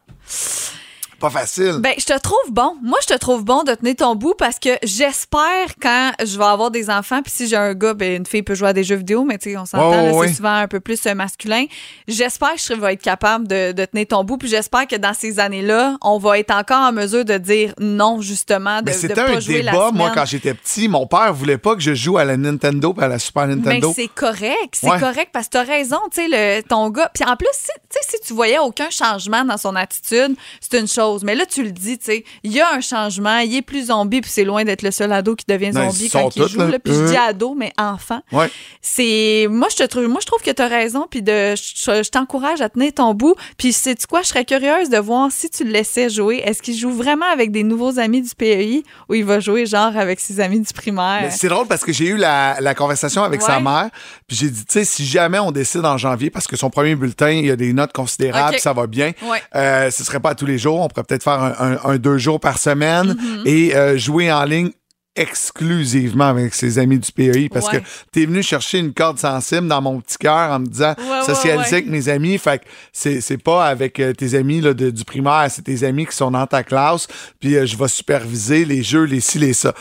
Pas 1.22 1.30
facile. 1.30 1.76
Ben, 1.78 1.92
je 1.96 2.04
te 2.04 2.18
trouve 2.18 2.50
bon. 2.50 2.76
Moi, 2.82 2.98
je 3.02 3.14
te 3.14 3.18
trouve 3.18 3.44
bon 3.44 3.62
de 3.62 3.74
tenir 3.74 3.94
ton 3.94 4.16
bout 4.16 4.34
parce 4.36 4.58
que 4.58 4.70
j'espère 4.82 5.68
quand 5.80 6.10
je 6.24 6.36
vais 6.36 6.44
avoir 6.44 6.72
des 6.72 6.90
enfants, 6.90 7.22
puis 7.22 7.32
si 7.34 7.46
j'ai 7.46 7.54
un 7.56 7.74
gars, 7.74 7.94
ben, 7.94 8.16
une 8.16 8.26
fille 8.26 8.42
peut 8.42 8.56
jouer 8.56 8.70
à 8.70 8.72
des 8.72 8.82
jeux 8.82 8.96
vidéo, 8.96 9.22
mais 9.24 9.38
tu 9.38 9.50
sais, 9.52 9.56
on 9.56 9.64
s'entend, 9.64 10.20
c'est 10.22 10.34
souvent 10.34 10.54
un 10.56 10.66
peu 10.66 10.80
plus 10.80 11.04
euh, 11.06 11.14
masculin. 11.14 11.64
J'espère 12.08 12.54
que 12.54 12.60
je 12.60 12.72
vais 12.74 12.94
être 12.94 13.02
capable 13.02 13.46
de, 13.46 13.70
de 13.70 13.84
tenir 13.84 14.06
ton 14.08 14.24
bout, 14.24 14.36
puis 14.36 14.48
j'espère 14.48 14.88
que 14.88 14.96
dans 14.96 15.14
ces 15.14 15.38
années-là, 15.38 15.96
on 16.02 16.18
va 16.18 16.40
être 16.40 16.50
encore 16.52 16.80
en 16.80 16.92
mesure 16.92 17.24
de 17.24 17.38
dire 17.38 17.72
non, 17.78 18.20
justement, 18.20 18.80
de, 18.80 18.86
Mais 18.86 18.92
de 18.92 18.96
c'était 18.96 19.20
un 19.20 19.38
jouer 19.38 19.62
la 19.62 19.70
débat, 19.72 19.90
moi, 19.92 20.10
quand 20.12 20.24
j'étais 20.26 20.54
petit. 20.54 20.88
Mon 20.88 21.06
père 21.06 21.32
voulait 21.32 21.58
pas 21.58 21.76
que 21.76 21.80
je 21.82 21.94
joue 21.94 22.18
à 22.18 22.24
la 22.24 22.36
Nintendo 22.36 22.94
et 22.98 23.04
à 23.04 23.08
la 23.08 23.20
Super 23.20 23.46
Mais 23.46 23.54
Nintendo. 23.54 23.92
c'est 23.94 24.08
correct, 24.08 24.72
c'est 24.72 24.90
Ouais. 24.90 24.98
correct 24.98 25.28
parce 25.32 25.46
que 25.46 25.52
t'as 25.52 25.62
raison, 25.64 25.98
tu 26.12 26.28
sais, 26.28 26.62
ton 26.68 26.90
gars. 26.90 27.10
Puis 27.14 27.22
en 27.24 27.36
plus, 27.36 27.46
si 27.52 28.20
tu 28.26 28.32
voyais 28.32 28.58
aucun 28.58 28.90
changement 28.90 29.44
dans 29.44 29.56
son 29.56 29.76
attitude, 29.76 30.34
c'est 30.60 30.80
une 30.80 30.88
chose. 30.88 31.11
Mais 31.22 31.34
là, 31.34 31.44
tu 31.46 31.62
le 31.62 31.70
dis, 31.72 31.98
tu 31.98 32.04
sais, 32.06 32.24
il 32.42 32.52
y 32.52 32.60
a 32.60 32.72
un 32.74 32.80
changement, 32.80 33.38
il 33.38 33.54
est 33.56 33.62
plus 33.62 33.86
zombie, 33.86 34.20
puis 34.20 34.30
c'est 34.30 34.44
loin 34.44 34.64
d'être 34.64 34.82
le 34.82 34.90
seul 34.90 35.12
ado 35.12 35.34
qui 35.36 35.44
devient 35.46 35.72
zombie 35.72 36.08
quand 36.10 36.34
il 36.34 36.48
joue. 36.48 36.58
là. 36.58 36.66
là. 36.68 36.78
Puis 36.78 36.92
je 36.94 36.98
Euh. 37.00 37.08
dis 37.10 37.16
ado, 37.16 37.54
mais 37.54 37.72
enfant. 37.78 38.20
Ouais. 38.32 38.50
C'est 38.80 39.46
moi 39.50 39.68
je 39.70 39.76
te 39.76 39.82
trouve 39.84 40.08
moi 40.08 40.18
je 40.20 40.26
trouve 40.26 40.42
que 40.42 40.50
tu 40.50 40.60
as 40.62 40.66
raison 40.68 41.06
puis 41.10 41.22
de 41.22 41.54
je, 41.54 42.02
je 42.02 42.10
t'encourage 42.10 42.60
à 42.60 42.68
tenir 42.68 42.92
ton 42.94 43.14
bout 43.14 43.34
puis 43.56 43.72
sais 43.72 43.94
tu 43.94 44.06
quoi? 44.06 44.22
Je 44.22 44.28
serais 44.28 44.44
curieuse 44.44 44.88
de 44.88 44.98
voir 44.98 45.30
si 45.30 45.48
tu 45.50 45.64
le 45.64 45.70
laissais 45.70 46.08
jouer 46.10 46.42
est-ce 46.44 46.62
qu'il 46.62 46.76
joue 46.76 46.90
vraiment 46.90 47.26
avec 47.32 47.50
des 47.52 47.62
nouveaux 47.62 47.98
amis 47.98 48.22
du 48.22 48.34
PEI 48.34 48.82
ou 49.08 49.14
il 49.14 49.24
va 49.24 49.40
jouer 49.40 49.66
genre 49.66 49.96
avec 49.96 50.20
ses 50.20 50.40
amis 50.40 50.60
du 50.60 50.72
primaire? 50.72 51.30
C'est 51.30 51.48
drôle 51.48 51.66
parce 51.66 51.84
que 51.84 51.92
j'ai 51.92 52.06
eu 52.06 52.16
la, 52.16 52.56
la 52.60 52.74
conversation 52.74 53.22
avec 53.22 53.40
Ouais. 53.40 53.46
sa 53.46 53.60
mère, 53.60 53.88
puis 54.28 54.36
j'ai 54.36 54.50
dit, 54.50 54.64
tu 54.64 54.72
sais, 54.74 54.84
si 54.84 55.04
jamais 55.06 55.38
on 55.38 55.50
décide 55.50 55.84
en 55.84 55.96
janvier, 55.98 56.30
parce 56.30 56.46
que 56.46 56.56
son 56.56 56.70
premier 56.70 56.94
bulletin, 56.94 57.30
il 57.30 57.46
y 57.46 57.50
a 57.50 57.56
des 57.56 57.72
notes 57.72 57.92
considérables, 57.92 58.58
ça 58.58 58.72
va 58.72 58.86
bien, 58.86 59.12
Ouais. 59.22 59.42
euh, 59.56 59.90
ce 59.90 60.04
serait 60.04 60.20
pas 60.20 60.30
à 60.30 60.34
tous 60.34 60.46
les 60.46 60.58
jours, 60.58 60.78
on 60.80 60.86
pourrait 60.88 61.01
peut-être 61.04 61.22
faire 61.24 61.42
un, 61.42 61.54
un- 61.58 61.78
un 61.92 61.96
deux 61.98 62.18
jours 62.18 62.40
par 62.40 62.58
semaine 62.58 63.16
Mhm. 63.18 63.42
et 63.46 63.74
euh, 63.76 63.96
jouer 63.98 64.30
en 64.32 64.44
ligne 64.44 64.70
exclusivement 65.14 66.24
avec 66.28 66.54
ses 66.54 66.78
amis 66.78 66.98
du 66.98 67.12
PEI 67.12 67.48
parce 67.50 67.66
Ouais. 67.70 67.80
que 67.80 67.84
t'es 68.12 68.24
venu 68.24 68.42
chercher 68.42 68.78
une 68.78 68.94
corde 68.94 69.18
sensible 69.18 69.68
dans 69.68 69.82
mon 69.82 70.00
petit 70.00 70.16
cœur 70.16 70.50
en 70.52 70.60
me 70.60 70.66
disant 70.66 70.94
Ouais, 70.98 71.22
socialiser 71.26 71.58
ouais. 71.70 71.74
avec 71.82 71.86
mes 71.88 72.08
amis 72.08 72.38
fait 72.38 72.58
que 72.60 72.64
c'est 72.92 73.20
c'est 73.20 73.36
pas 73.36 73.66
avec 73.66 74.00
euh, 74.00 74.12
tes 74.14 74.34
amis 74.34 74.60
là, 74.62 74.72
de- 74.72 74.90
du 74.90 75.04
primaire 75.04 75.48
c'est 75.50 75.62
tes 75.62 75.84
amis 75.84 76.06
qui 76.06 76.16
sont 76.16 76.30
dans 76.30 76.46
ta 76.46 76.62
classe 76.62 77.08
puis 77.40 77.56
euh, 77.56 77.66
je 77.66 77.76
vais 77.76 77.88
superviser 77.88 78.64
les 78.64 78.82
jeux 78.82 79.04
les 79.04 79.20
ci 79.20 79.38
les 79.38 79.52
ça 79.52 79.74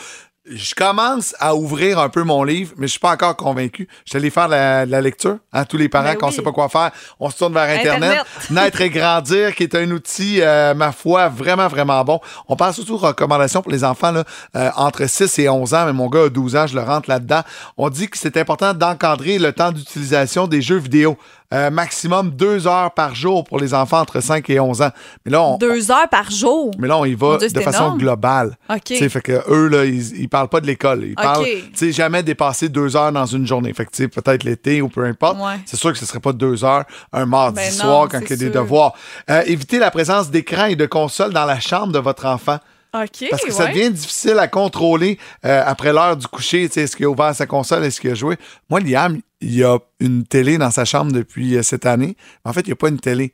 je 0.44 0.74
commence 0.74 1.36
à 1.38 1.54
ouvrir 1.54 2.00
un 2.00 2.08
peu 2.08 2.24
mon 2.24 2.42
livre, 2.42 2.72
mais 2.76 2.88
je 2.88 2.92
suis 2.92 2.98
pas 3.00 3.12
encore 3.12 3.36
convaincu. 3.36 3.88
Je 4.04 4.10
suis 4.10 4.16
allé 4.16 4.28
faire 4.28 4.48
la, 4.48 4.84
la 4.84 5.00
lecture 5.00 5.38
à 5.52 5.64
tous 5.64 5.76
les 5.76 5.88
parents 5.88 6.12
Ben 6.12 6.16
qu'on 6.16 6.28
oui. 6.28 6.32
sait 6.32 6.42
pas 6.42 6.50
quoi 6.50 6.68
faire. 6.68 6.90
On 7.20 7.30
se 7.30 7.38
tourne 7.38 7.54
vers 7.54 7.68
Internet. 7.68 8.10
Internet. 8.10 8.26
Naître 8.50 8.80
et 8.80 8.90
grandir, 8.90 9.54
qui 9.54 9.62
est 9.62 9.74
un 9.76 9.88
outil, 9.92 10.40
euh, 10.40 10.74
ma 10.74 10.90
foi, 10.90 11.28
vraiment, 11.28 11.68
vraiment 11.68 12.02
bon. 12.04 12.20
On 12.48 12.56
parle 12.56 12.74
surtout 12.74 12.98
de 12.98 13.06
recommandations 13.06 13.62
pour 13.62 13.70
les 13.70 13.84
enfants 13.84 14.10
là, 14.10 14.24
euh, 14.56 14.70
entre 14.76 15.08
6 15.08 15.38
et 15.38 15.48
11 15.48 15.74
ans, 15.74 15.86
mais 15.86 15.92
mon 15.92 16.08
gars 16.08 16.24
a 16.24 16.28
12 16.28 16.56
ans, 16.56 16.66
je 16.66 16.74
le 16.74 16.82
rentre 16.82 17.08
là-dedans. 17.08 17.42
On 17.76 17.88
dit 17.88 18.08
que 18.08 18.18
c'est 18.18 18.36
important 18.36 18.74
d'encadrer 18.74 19.38
le 19.38 19.52
temps 19.52 19.70
d'utilisation 19.70 20.48
des 20.48 20.60
jeux 20.60 20.78
vidéo. 20.78 21.16
Euh, 21.52 21.70
maximum 21.70 22.30
deux 22.30 22.66
heures 22.66 22.92
par 22.94 23.14
jour 23.14 23.44
pour 23.44 23.58
les 23.58 23.74
enfants 23.74 24.00
entre 24.00 24.20
5 24.20 24.48
et 24.48 24.58
11 24.58 24.82
ans. 24.82 24.90
Mais 25.24 25.32
là, 25.32 25.42
on, 25.42 25.58
deux 25.58 25.90
heures 25.90 26.08
par 26.10 26.30
jour? 26.30 26.70
Mais 26.78 26.88
là, 26.88 26.96
on 26.98 27.04
y 27.04 27.14
va 27.14 27.36
Dieu, 27.36 27.48
de 27.48 27.60
façon 27.60 27.84
énorme. 27.84 27.98
globale. 27.98 28.56
OK. 28.70 29.08
Fait 29.08 29.20
que 29.20 29.42
eux, 29.50 29.68
là, 29.68 29.84
ils, 29.84 30.20
ils 30.20 30.28
parle 30.28 30.48
pas 30.48 30.60
de 30.60 30.66
l'école. 30.66 31.04
Il 31.04 31.14
parle, 31.14 31.44
tu 31.44 31.62
sais, 31.74 31.92
jamais 31.92 32.22
dépasser 32.22 32.68
deux 32.68 32.96
heures 32.96 33.12
dans 33.12 33.26
une 33.26 33.46
journée. 33.46 33.72
Fait 33.74 33.84
que, 33.84 34.06
peut-être 34.06 34.44
l'été 34.44 34.80
ou 34.80 34.88
peu 34.88 35.04
importe. 35.04 35.38
Ouais. 35.38 35.60
C'est 35.66 35.76
sûr 35.76 35.92
que 35.92 35.98
ce 35.98 36.06
serait 36.06 36.20
pas 36.20 36.32
deux 36.32 36.64
heures 36.64 36.84
un 37.12 37.26
mardi 37.26 37.56
Ben 37.56 37.70
non, 37.72 37.78
soir 37.84 38.08
quand 38.10 38.20
il 38.20 38.30
y 38.30 38.32
a 38.32 38.36
des 38.36 38.50
sûr. 38.50 38.54
devoirs. 38.62 38.94
Euh, 39.30 39.42
évitez 39.46 39.78
la 39.78 39.90
présence 39.90 40.30
d'écran 40.30 40.66
et 40.66 40.76
de 40.76 40.86
console 40.86 41.32
dans 41.32 41.44
la 41.44 41.60
chambre 41.60 41.92
de 41.92 41.98
votre 41.98 42.26
enfant. 42.26 42.58
OK, 42.94 43.24
Parce 43.30 43.42
que 43.42 43.52
ça 43.52 43.68
devient 43.68 43.90
difficile 43.90 44.38
à 44.38 44.48
contrôler 44.48 45.18
euh, 45.46 45.62
après 45.64 45.94
l'heure 45.94 46.14
du 46.16 46.26
coucher. 46.26 46.68
Tu 46.68 46.74
sais, 46.74 46.82
Est-ce 46.82 46.94
qu'il 46.94 47.06
a 47.06 47.08
ouvert 47.08 47.34
sa 47.34 47.46
console? 47.46 47.84
Est-ce 47.84 47.98
qu'il 48.00 48.10
a 48.10 48.14
joué? 48.14 48.36
Moi, 48.68 48.80
Liam, 48.80 49.18
il 49.42 49.54
y 49.54 49.64
a 49.64 49.78
une 50.00 50.24
télé 50.24 50.56
dans 50.58 50.70
sa 50.70 50.84
chambre 50.84 51.12
depuis 51.12 51.56
euh, 51.56 51.62
cette 51.62 51.86
année. 51.86 52.16
En 52.44 52.52
fait, 52.52 52.60
il 52.62 52.68
n'y 52.68 52.72
a 52.72 52.76
pas 52.76 52.88
une 52.88 53.00
télé. 53.00 53.32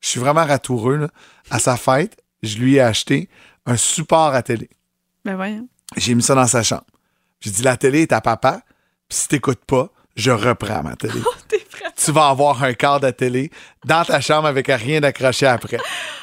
Je 0.00 0.08
suis 0.08 0.20
vraiment 0.20 0.44
ratoureux. 0.44 0.96
là. 0.96 1.08
À 1.50 1.58
sa 1.58 1.76
fête, 1.76 2.16
je 2.42 2.58
lui 2.58 2.76
ai 2.76 2.80
acheté 2.80 3.28
un 3.66 3.76
support 3.76 4.34
à 4.34 4.42
télé. 4.42 4.68
Ben 5.24 5.36
voyons. 5.36 5.68
J'ai 5.96 6.14
mis 6.14 6.22
ça 6.22 6.34
dans 6.34 6.46
sa 6.46 6.62
chambre. 6.62 6.86
J'ai 7.40 7.50
dit, 7.50 7.62
la 7.62 7.76
télé 7.76 8.02
est 8.02 8.12
à 8.12 8.20
papa. 8.20 8.62
Puis 9.08 9.18
si 9.18 9.28
t'écoutes 9.28 9.64
pas, 9.64 9.90
je 10.16 10.30
reprends 10.30 10.82
ma 10.82 10.96
télé. 10.96 11.20
tu 11.96 12.12
vas 12.12 12.28
avoir 12.28 12.62
un 12.62 12.74
quart 12.74 13.00
de 13.00 13.10
télé 13.10 13.50
dans 13.86 14.04
ta 14.04 14.20
chambre 14.20 14.46
avec 14.46 14.66
rien 14.68 15.00
d'accroché 15.00 15.46
après. 15.46 15.78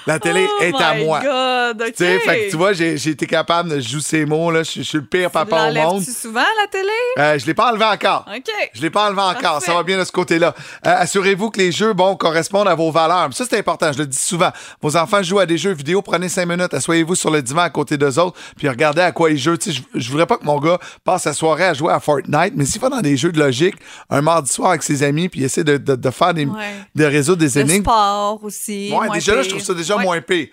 La 0.05 0.19
télé 0.19 0.47
Oh 0.59 0.63
est 0.63 0.75
à 0.81 0.93
moi. 0.95 1.19
God, 1.21 1.81
OK. 1.81 1.87
Tu 1.87 1.93
sais, 2.05 2.19
fait 2.19 2.45
que 2.45 2.51
tu 2.51 2.55
vois, 2.55 2.71
j'ai 2.73 2.93
été 2.93 3.25
capable 3.25 3.69
de 3.69 3.79
jouer 3.81 3.99
ces 4.01 4.25
mots. 4.25 4.51
Là. 4.51 4.63
Je, 4.63 4.81
suis- 4.81 4.97
le 4.97 5.03
pire 5.03 5.29
papa 5.31 5.63
au 5.63 5.65
monde. 5.65 5.75
L'enlèves-tu 5.75 6.11
souvent, 6.11 6.39
la 6.61 6.67
télé? 6.71 6.87
Euh, 7.19 7.37
je 7.37 7.45
l'ai 7.45 7.53
pas 7.53 7.71
enlevé 7.71 7.83
encore. 7.83 8.25
OK. 8.33 8.43
Je 8.73 8.81
l'ai 8.81 8.89
pas 8.89 9.07
enlevé 9.07 9.21
encore. 9.21 9.41
Parfait. 9.41 9.65
Ça 9.65 9.73
va 9.73 9.83
bien 9.83 9.97
de 9.99 10.05
ce 10.05 10.11
côté-là. 10.11 10.55
Euh, 10.85 10.95
Assurez-vous 10.97 11.49
que 11.49 11.59
les 11.59 11.71
jeux, 11.73 11.91
bon, 11.93 12.15
correspondent 12.15 12.67
à 12.69 12.75
vos 12.75 12.89
valeurs. 12.91 13.29
Ça, 13.33 13.43
c'est 13.49 13.57
important. 13.57 13.91
Je 13.91 13.97
le 13.97 14.05
dis 14.07 14.17
souvent. 14.17 14.51
Vos 14.81 14.95
enfants 14.95 15.21
jouent 15.23 15.39
à 15.39 15.45
des 15.45 15.57
jeux 15.57 15.73
vidéo. 15.73 16.01
Prenez 16.01 16.29
cinq 16.29 16.45
minutes. 16.45 16.73
Asseyez-vous 16.73 17.15
sur 17.15 17.29
le 17.31 17.41
divan 17.41 17.63
à 17.63 17.69
côté 17.69 17.97
d'eux 17.97 18.17
autres. 18.17 18.37
Puis 18.57 18.69
regardez 18.69 19.01
à 19.01 19.11
quoi 19.11 19.29
ils 19.29 19.37
jouent. 19.37 19.57
Tu 19.57 19.71
je, 19.73 19.81
je 19.93 20.09
voudrais 20.11 20.25
pas 20.27 20.37
que 20.37 20.45
mon 20.45 20.59
gars 20.59 20.77
passe 21.03 21.23
sa 21.23 21.33
soirée 21.33 21.65
à 21.65 21.73
jouer 21.73 21.91
à 21.91 21.99
Fortnite. 21.99 22.53
Mais 22.55 22.65
s'il 22.65 22.79
va 22.79 22.87
dans 22.89 23.01
des 23.01 23.17
jeux 23.17 23.31
de 23.33 23.39
logique 23.39 23.75
un 24.09 24.21
mardi 24.21 24.51
soir 24.51 24.69
avec 24.69 24.83
ses 24.83 25.03
amis, 25.03 25.27
puis 25.27 25.43
essaie 25.43 25.63
de, 25.65 25.75
de- 25.77 25.95
de 25.95 26.09
faire 26.11 26.33
des, 26.33 26.45
Ouais. 26.45 26.53
de 26.95 27.03
résoudre 27.03 27.39
des 27.39 27.46
Le 27.55 27.61
énigmes. 27.61 27.83
sport 27.83 28.39
aussi. 28.43 28.89
Ouais, 28.91 29.05
moins 29.07 29.15
déjà 29.15 29.35
là, 29.35 29.41
je 29.43 29.49
trouve 29.49 29.61
ça 29.61 29.73
déjà 29.73 29.95
Ouais. 29.97 30.03
moins 30.03 30.21
pire. 30.21 30.47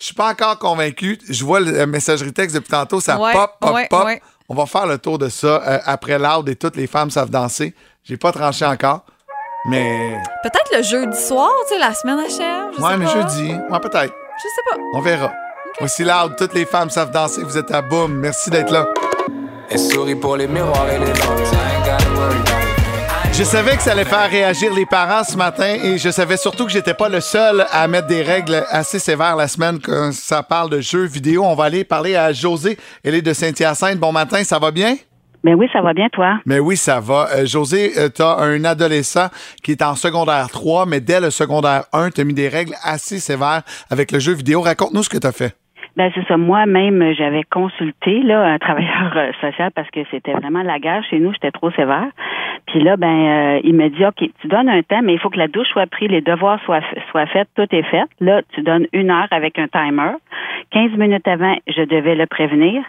Je 0.00 0.06
suis 0.06 0.14
pas 0.14 0.30
encore 0.30 0.58
convaincu. 0.58 1.18
Je 1.28 1.44
vois 1.44 1.60
la 1.60 1.86
messagerie 1.86 2.32
texte 2.32 2.54
depuis 2.56 2.70
tantôt, 2.70 3.00
ça 3.00 3.18
Ouais, 3.18 3.32
pop, 3.32 3.52
pop, 3.60 3.74
ouais, 3.74 3.86
pop. 3.88 4.04
ouais. 4.04 4.20
On 4.48 4.54
va 4.54 4.66
faire 4.66 4.86
le 4.86 4.98
tour 4.98 5.18
de 5.18 5.28
ça 5.28 5.62
euh, 5.66 5.78
après 5.84 6.18
l'art 6.18 6.42
et 6.48 6.56
toutes 6.56 6.76
les 6.76 6.86
femmes 6.86 7.10
savent 7.10 7.30
danser. 7.30 7.74
J'ai 8.02 8.16
pas 8.18 8.30
tranché 8.32 8.66
encore, 8.66 9.04
mais 9.70 10.18
Peut-être 10.42 10.76
le 10.76 10.82
jeudi 10.82 11.18
soir, 11.18 11.50
tu 11.68 11.74
sais, 11.74 11.80
la 11.80 11.94
semaine 11.94 12.18
achève. 12.18 12.72
Je 12.76 12.82
ouais, 12.82 12.90
sais 12.90 12.96
mais 12.98 13.04
pas. 13.06 13.12
jeudi, 13.12 13.52
ouais 13.54 13.80
peut-être. 13.80 14.12
Je 14.36 14.42
sais 14.42 14.62
pas. 14.70 14.76
On 14.94 15.00
verra. 15.00 15.32
Voici 15.78 16.04
l'art, 16.04 16.34
toutes 16.36 16.54
les 16.54 16.66
femmes 16.66 16.90
savent 16.90 17.10
danser. 17.10 17.42
Vous 17.42 17.56
êtes 17.56 17.70
à 17.70 17.80
boum. 17.80 18.12
Merci 18.14 18.50
d'être 18.50 18.70
là. 18.70 18.86
Elle 19.70 19.78
sourit 19.78 20.14
pour 20.16 20.36
les 20.36 20.46
miroirs 20.46 20.88
et 20.90 20.98
les 20.98 21.12
Je 23.32 23.42
savais 23.42 23.76
que 23.76 23.82
ça 23.82 23.92
allait 23.92 24.04
faire 24.04 24.30
réagir 24.30 24.72
les 24.72 24.86
parents 24.86 25.24
ce 25.24 25.36
matin 25.36 25.76
et 25.82 25.98
je 25.98 26.08
savais 26.10 26.36
surtout 26.36 26.66
que 26.66 26.70
j'étais 26.72 26.94
pas 26.94 27.08
le 27.08 27.20
seul 27.20 27.66
à 27.72 27.88
mettre 27.88 28.06
des 28.06 28.22
règles 28.22 28.64
assez 28.70 29.00
sévères 29.00 29.34
la 29.34 29.48
semaine 29.48 29.80
quand 29.80 30.12
ça 30.12 30.42
parle 30.44 30.70
de 30.70 30.80
jeux 30.80 31.04
vidéo. 31.04 31.44
On 31.44 31.54
va 31.54 31.64
aller 31.64 31.82
parler 31.82 32.14
à 32.14 32.32
José. 32.32 32.78
Elle 33.02 33.16
est 33.16 33.22
de 33.22 33.32
Saint-Hyacinthe. 33.32 33.98
Bon 33.98 34.12
matin, 34.12 34.44
ça 34.44 34.60
va 34.60 34.70
bien? 34.70 34.96
Ben 35.42 35.54
oui, 35.56 35.68
ça 35.72 35.82
va 35.82 35.92
bien, 35.92 36.08
toi? 36.10 36.38
Mais 36.46 36.58
oui, 36.58 36.76
ça 36.76 37.00
va. 37.00 37.28
Euh, 37.34 37.44
José, 37.44 37.92
tu 38.14 38.22
as 38.22 38.38
un 38.38 38.64
adolescent 38.64 39.28
qui 39.62 39.72
est 39.72 39.82
en 39.82 39.94
secondaire 39.94 40.48
3, 40.48 40.86
mais 40.86 41.00
dès 41.00 41.20
le 41.20 41.30
secondaire 41.30 41.84
1, 41.92 42.10
tu 42.10 42.20
as 42.22 42.24
mis 42.24 42.32
des 42.32 42.48
règles 42.48 42.74
assez 42.82 43.18
sévères 43.18 43.62
avec 43.90 44.10
le 44.12 44.20
jeu 44.20 44.32
vidéo. 44.32 44.62
Raconte-nous 44.62 45.02
ce 45.02 45.10
que 45.10 45.18
tu 45.18 45.26
as 45.26 45.32
fait. 45.32 45.54
Ben 45.96 46.10
c'est 46.14 46.26
ça. 46.26 46.36
Moi-même, 46.36 47.12
j'avais 47.14 47.44
consulté 47.44 48.22
là 48.22 48.42
un 48.42 48.58
travailleur 48.58 49.12
euh, 49.16 49.30
social 49.40 49.70
parce 49.74 49.88
que 49.90 50.00
c'était 50.10 50.32
vraiment 50.32 50.62
la 50.62 50.78
guerre 50.78 51.04
chez 51.04 51.20
nous. 51.20 51.32
J'étais 51.32 51.52
trop 51.52 51.70
sévère. 51.70 52.08
Puis 52.66 52.80
là, 52.80 52.96
ben 52.96 53.06
euh, 53.06 53.60
il 53.62 53.74
me 53.74 53.88
dit, 53.88 54.04
ok, 54.04 54.28
tu 54.40 54.48
donnes 54.48 54.68
un 54.68 54.82
temps, 54.82 55.02
mais 55.02 55.14
il 55.14 55.20
faut 55.20 55.30
que 55.30 55.38
la 55.38 55.48
douche 55.48 55.68
soit 55.68 55.86
prise, 55.86 56.10
les 56.10 56.20
devoirs 56.20 56.60
soient 56.64 56.80
soient 57.10 57.26
faits, 57.26 57.48
tout 57.54 57.66
est 57.70 57.82
fait. 57.82 58.04
Là, 58.20 58.42
tu 58.54 58.62
donnes 58.62 58.86
une 58.92 59.10
heure 59.10 59.28
avec 59.30 59.58
un 59.58 59.68
timer. 59.68 60.14
15 60.70 60.92
minutes 60.92 61.28
avant, 61.28 61.56
je 61.68 61.82
devais 61.82 62.16
le 62.16 62.26
prévenir. 62.26 62.82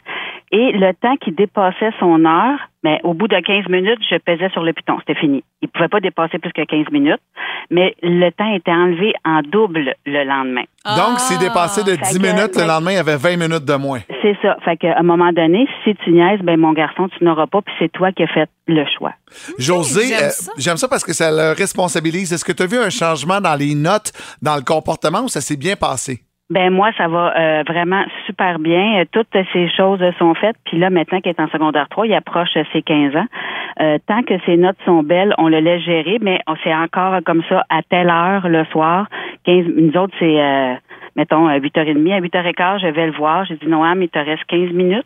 Et 0.51 0.71
le 0.71 0.93
temps 0.93 1.15
qui 1.17 1.31
dépassait 1.31 1.91
son 1.99 2.25
heure, 2.25 2.59
ben, 2.85 2.99
au 3.01 3.15
bout 3.15 3.27
de 3.27 3.39
15 3.39 3.67
minutes, 3.67 3.97
je 4.07 4.15
pesais 4.17 4.47
sur 4.49 4.61
le 4.61 4.71
piton. 4.71 4.97
C'était 4.99 5.19
fini. 5.19 5.43
Il 5.63 5.69
pouvait 5.69 5.87
pas 5.87 5.99
dépasser 5.99 6.37
plus 6.37 6.53
que 6.53 6.63
15 6.63 6.91
minutes, 6.91 7.19
mais 7.71 7.95
le 8.03 8.29
temps 8.29 8.53
était 8.53 8.71
enlevé 8.71 9.11
en 9.25 9.41
double 9.41 9.95
le 10.05 10.23
lendemain. 10.23 10.65
Donc, 10.85 11.19
s'il 11.19 11.39
dépassait 11.39 11.83
de 11.83 11.97
Fait 11.97 12.13
10 12.13 12.19
que, 12.19 12.21
minutes, 12.21 12.55
le 12.55 12.61
ben, 12.61 12.67
lendemain, 12.67 12.91
il 12.91 12.95
y 12.97 12.99
avait 12.99 13.17
20 13.17 13.37
minutes 13.37 13.65
de 13.65 13.73
moins. 13.73 14.01
C'est 14.21 14.37
ça. 14.43 14.55
Fait 14.63 14.77
qu'à 14.77 14.99
un 14.99 15.01
moment 15.01 15.33
donné, 15.33 15.67
si 15.83 15.95
tu 16.03 16.11
niaises, 16.11 16.41
ben 16.43 16.59
mon 16.59 16.73
garçon, 16.73 17.09
tu 17.17 17.23
n'auras 17.23 17.47
pas, 17.47 17.63
puis 17.63 17.73
c'est 17.79 17.91
toi 17.91 18.11
qui 18.11 18.21
as 18.21 18.27
fait 18.27 18.49
le 18.67 18.85
choix. 18.95 19.13
José, 19.57 20.09
j'aime 20.09 20.23
euh, 20.25 20.29
ça. 20.29 20.51
j'aime 20.59 20.77
ça 20.77 20.87
parce 20.87 21.03
que 21.03 21.13
ça 21.13 21.31
le 21.31 21.57
responsabilise. 21.57 22.31
Est-ce 22.33 22.45
que 22.45 22.51
tu 22.51 22.61
as 22.61 22.67
vu 22.67 22.77
un 22.77 22.91
changement 22.91 23.41
dans 23.41 23.55
les 23.55 23.73
notes, 23.73 24.11
dans 24.43 24.57
le 24.57 24.61
comportement 24.61 25.21
ou 25.21 25.27
ça 25.27 25.41
s'est 25.41 25.57
bien 25.57 25.75
passé? 25.75 26.24
Ben 26.51 26.71
moi, 26.71 26.91
ça 26.95 27.07
va 27.07 27.33
euh, 27.35 27.63
vraiment 27.67 28.03
super 28.27 28.59
bien. 28.59 29.01
Euh, 29.01 29.05
Toutes 29.11 29.35
ces 29.51 29.67
choses 29.69 29.99
sont 30.19 30.35
faites. 30.35 30.55
Puis 30.65 30.77
là, 30.77 30.91
maintenant 30.91 31.19
qu'il 31.19 31.31
est 31.31 31.39
en 31.39 31.49
secondaire 31.49 31.89
3, 31.89 32.05
il 32.05 32.13
approche 32.13 32.49
ses 32.71 32.81
15 32.83 33.15
ans. 33.15 33.25
Euh, 33.81 33.97
tant 34.07 34.21
que 34.21 34.35
ses 34.45 34.55
notes 34.55 34.77
sont 34.85 35.01
belles, 35.01 35.33
on 35.37 35.49
le 35.49 35.59
laisse 35.59 35.81
gérer, 35.83 36.19
mais 36.21 36.39
on 36.47 36.55
c'est 36.63 36.73
encore 36.73 37.19
comme 37.25 37.43
ça 37.49 37.65
à 37.69 37.81
telle 37.81 38.09
heure 38.09 38.47
le 38.47 38.63
soir. 38.65 39.07
15, 39.45 39.65
nous 39.75 39.97
autres, 39.97 40.13
c'est 40.19 40.39
euh, 40.39 40.75
mettons 41.15 41.47
à 41.47 41.57
8h30, 41.57 42.13
à 42.13 42.21
8h15, 42.21 42.81
je 42.81 42.87
vais 42.87 43.07
le 43.07 43.13
voir. 43.13 43.45
J'ai 43.45 43.55
dit 43.55 43.67
Noam, 43.67 44.01
il 44.01 44.09
te 44.09 44.19
reste 44.19 44.45
15 44.45 44.71
minutes. 44.71 45.05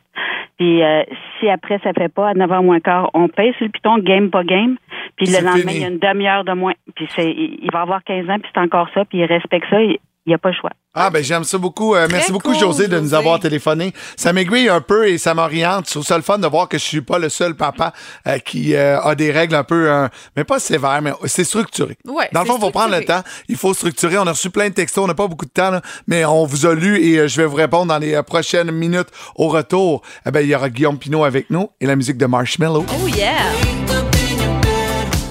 Puis 0.57 0.83
euh, 0.83 1.03
si 1.39 1.49
après 1.49 1.79
ça 1.83 1.93
fait 1.93 2.13
pas 2.13 2.29
à 2.29 2.33
9h 2.33 2.63
moins 2.63 2.81
quart, 2.81 3.09
on 3.13 3.29
paye 3.29 3.53
sur 3.53 3.65
le 3.65 3.71
piton, 3.71 3.97
game 3.99 4.29
pas 4.29 4.43
game. 4.43 4.75
Puis 5.15 5.27
le 5.27 5.43
lendemain, 5.43 5.71
fini. 5.71 5.75
il 5.75 5.81
y 5.81 5.85
a 5.85 5.87
une 5.87 5.99
demi-heure 5.99 6.43
de 6.43 6.53
moins. 6.53 6.73
Puis 6.95 7.07
c'est 7.15 7.31
il 7.31 7.59
il 7.63 7.71
va 7.71 7.81
avoir 7.81 8.03
15 8.03 8.29
ans, 8.29 8.39
puis 8.39 8.51
c'est 8.53 8.61
encore 8.61 8.89
ça, 8.93 9.05
puis 9.05 9.19
il 9.19 9.25
respecte 9.25 9.67
ça, 9.69 9.81
il 9.81 9.97
n'y 10.27 10.33
a 10.33 10.37
pas 10.37 10.49
le 10.49 10.55
choix. 10.59 10.71
Ah, 10.93 11.09
ben 11.09 11.23
j'aime 11.23 11.43
ça 11.43 11.57
beaucoup. 11.57 11.95
Euh, 11.95 12.07
merci 12.11 12.31
beaucoup, 12.31 12.51
cool, 12.51 12.59
José, 12.59 12.87
de 12.87 12.99
nous 12.99 13.13
avoir 13.13 13.39
téléphoné. 13.39 13.93
Ça 14.17 14.33
m'aiguille 14.33 14.69
un 14.69 14.81
peu 14.81 15.07
et 15.07 15.17
ça 15.17 15.33
m'oriente. 15.33 15.85
Trouve 15.85 16.03
ça 16.03 16.17
le 16.17 16.23
fun 16.23 16.39
de 16.39 16.47
voir 16.47 16.67
que 16.67 16.77
je 16.77 16.83
suis 16.83 17.01
pas 17.01 17.19
le 17.19 17.29
seul 17.29 17.55
papa 17.55 17.93
euh, 18.27 18.37
qui 18.39 18.75
euh, 18.75 18.99
a 19.01 19.15
des 19.15 19.31
règles 19.31 19.55
un 19.55 19.63
peu, 19.63 19.89
euh, 19.89 20.07
mais 20.35 20.43
pas 20.43 20.59
sévères, 20.59 21.01
mais 21.01 21.13
c'est 21.25 21.43
structuré. 21.43 21.97
Ouais, 22.07 22.27
Dans 22.31 22.41
le 22.41 22.45
c'est 22.45 22.51
fond, 22.51 22.57
il 22.57 22.61
faut 22.61 22.71
prendre 22.71 22.95
le 22.95 23.05
temps. 23.05 23.21
Il 23.47 23.55
faut 23.55 23.73
structurer. 23.73 24.17
On 24.17 24.27
a 24.27 24.31
reçu 24.31 24.49
plein 24.49 24.69
de 24.69 24.73
textos. 24.73 25.03
On 25.03 25.07
n'a 25.07 25.13
pas 25.13 25.27
beaucoup 25.27 25.45
de 25.45 25.51
temps, 25.51 25.71
là, 25.71 25.81
mais 26.07 26.25
on 26.25 26.45
vous 26.45 26.65
a 26.65 26.73
lu 26.73 26.99
et 27.01 27.19
euh, 27.19 27.27
je 27.27 27.39
vais 27.39 27.47
vous 27.47 27.55
répondre 27.55 27.85
dans 27.85 27.99
les 27.99 28.15
euh, 28.15 28.23
prochaines 28.23 28.71
minutes. 28.71 29.09
Au 29.35 29.47
retour, 29.47 30.01
eh 30.25 30.31
ben, 30.31 30.41
il 30.41 30.47
y 30.47 30.55
aura 30.55 30.69
Guillaume 30.69 30.97
Pinot 30.97 31.23
avec 31.23 31.49
nous 31.49 31.69
et 31.79 31.85
la 31.85 31.95
musique 31.95 32.17
de 32.17 32.25
Marshmello. 32.25 32.85
Oh 32.89 33.07
yeah! 33.07 33.35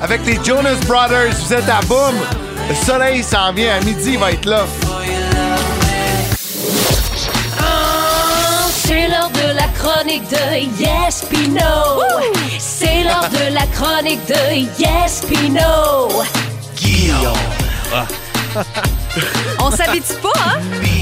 Avec 0.01 0.24
les 0.24 0.38
Jonas 0.44 0.79
Brothers, 0.87 1.35
vous 1.35 1.53
êtes 1.53 1.68
à 1.68 1.81
boum. 1.83 2.47
Le 2.68 2.74
soleil 2.74 3.22
s'en 3.22 3.52
vient 3.52 3.76
à 3.76 3.81
midi, 3.81 4.12
il 4.12 4.18
va 4.18 4.33
être 4.33 4.44
là. 4.44 4.66
Oh, 7.61 8.68
C'est 8.68 9.09
l'heure 9.09 9.31
de 9.31 9.57
la 9.57 9.68
chronique 9.68 10.28
de 10.28 10.83
Yes 10.83 11.24
Pino. 11.31 12.02
C'est 12.59 13.04
l'heure 13.04 13.28
de 13.31 13.54
la 13.54 13.66
chronique 13.68 14.26
de 14.26 14.57
Yes 14.78 15.22
Pino. 15.26 16.09
Guillaume. 16.76 17.35
On 19.61 19.70
s'habitue 19.70 20.14
pas, 20.22 20.40
hein? 20.46 20.61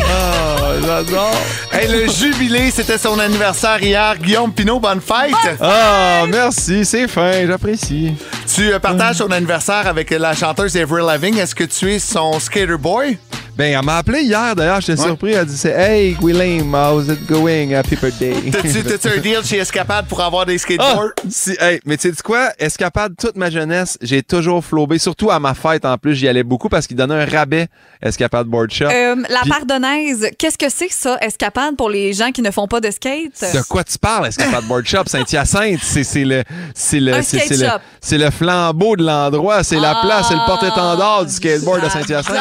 Ah, 0.09 0.72
j'adore. 0.85 1.35
Hey, 1.72 1.88
le 1.88 2.09
jubilé, 2.09 2.70
c'était 2.70 2.98
son 2.98 3.18
anniversaire 3.18 3.83
hier. 3.83 4.16
Guillaume 4.18 4.52
Pinot, 4.52 4.81
bonne 4.81 5.00
fête. 5.00 5.35
Ah, 5.61 6.24
merci, 6.29 6.85
c'est 6.85 7.09
fin, 7.09 7.46
j'apprécie. 7.46 8.14
Tu 8.55 8.72
euh, 8.72 8.79
partages 8.79 9.18
ton 9.18 9.31
anniversaire 9.31 9.87
avec 9.87 10.11
la 10.11 10.35
chanteuse 10.35 10.76
Avril 10.76 11.05
Lavigne. 11.05 11.38
Est-ce 11.38 11.55
que 11.55 11.64
tu 11.64 11.92
es 11.92 11.98
son 11.98 12.38
skater 12.38 12.76
boy? 12.79 13.18
Ben, 13.57 13.73
elle 13.73 13.85
m'a 13.85 13.97
appelé 13.99 14.21
hier, 14.21 14.55
d'ailleurs, 14.55 14.83
j'étais 14.83 15.01
surpris. 15.01 15.33
Elle 15.33 15.47
disait 15.47 15.71
Hey, 15.71 16.16
William, 16.21 16.75
how's 16.75 17.09
it 17.09 17.27
going? 17.27 17.73
Happy 17.75 17.97
birthday? 17.97 18.35
T'as-tu 18.53 18.83
t'as-tu 18.85 19.09
un 19.09 19.21
deal 19.21 19.42
chez 19.45 19.57
Escapade 19.57 20.07
pour 20.09 20.21
avoir 20.21 20.45
des 20.45 20.59
skateboards? 20.59 21.12
Ah, 21.19 21.23
si, 21.31 21.57
hey, 21.59 21.81
mais 21.87 21.97
tu 21.97 22.11
sais 22.11 22.23
quoi? 22.23 22.51
Escapade, 22.59 23.14
toute 23.19 23.37
ma 23.37 23.49
jeunesse, 23.49 23.97
j'ai 24.03 24.23
toujours 24.23 24.62
flobé, 24.62 24.99
surtout 24.99 25.31
à 25.31 25.40
ma 25.40 25.55
fête 25.55 25.87
en 25.87 25.97
plus, 25.97 26.14
j'y 26.14 26.29
allais 26.29 26.42
beaucoup 26.42 26.69
parce 26.69 26.87
qu'ils 26.87 26.99
donnaient 26.99 27.23
un 27.23 27.25
rabais 27.25 27.69
Escapade 28.03 28.47
Board 28.47 28.71
Shop. 28.71 28.88
Euh, 28.92 29.16
la 29.31 29.40
pardonnaise, 29.49 30.29
qu'est-ce 30.38 30.59
que 30.59 30.69
c'est 30.69 30.92
ça, 30.92 31.16
escapade 31.23 31.77
pour 31.77 31.88
les 31.88 32.13
gens 32.13 32.33
qui 32.33 32.42
ne 32.42 32.50
font 32.50 32.69
pas 32.69 32.81
de 32.81 32.90
skate? 32.90 33.40
De 33.54 33.63
quoi 33.67 33.85
tu 33.85 33.98
parles, 33.98 34.27
Escapade 34.27 34.65
Board 34.67 34.85
Shop? 34.85 35.04
Saint-Hyacinthe, 35.07 35.81
c'est 35.83 36.04
c'est 36.04 36.25
le, 36.25 36.44
c'est 36.75 37.00
le, 37.00 37.13
le, 37.13 38.19
le 38.25 38.31
flambeau 38.31 38.96
de 38.96 39.04
l'endroit, 39.04 39.65
c'est 39.65 39.81
la 39.81 39.94
Ah, 39.96 40.00
place, 40.04 40.27
c'est 40.29 40.35
le 40.35 40.44
porte-étendard 40.46 41.25
du 41.25 41.33
skateboard 41.33 41.83
de 41.83 41.88
Saint-Hyacinthe. 41.88 42.37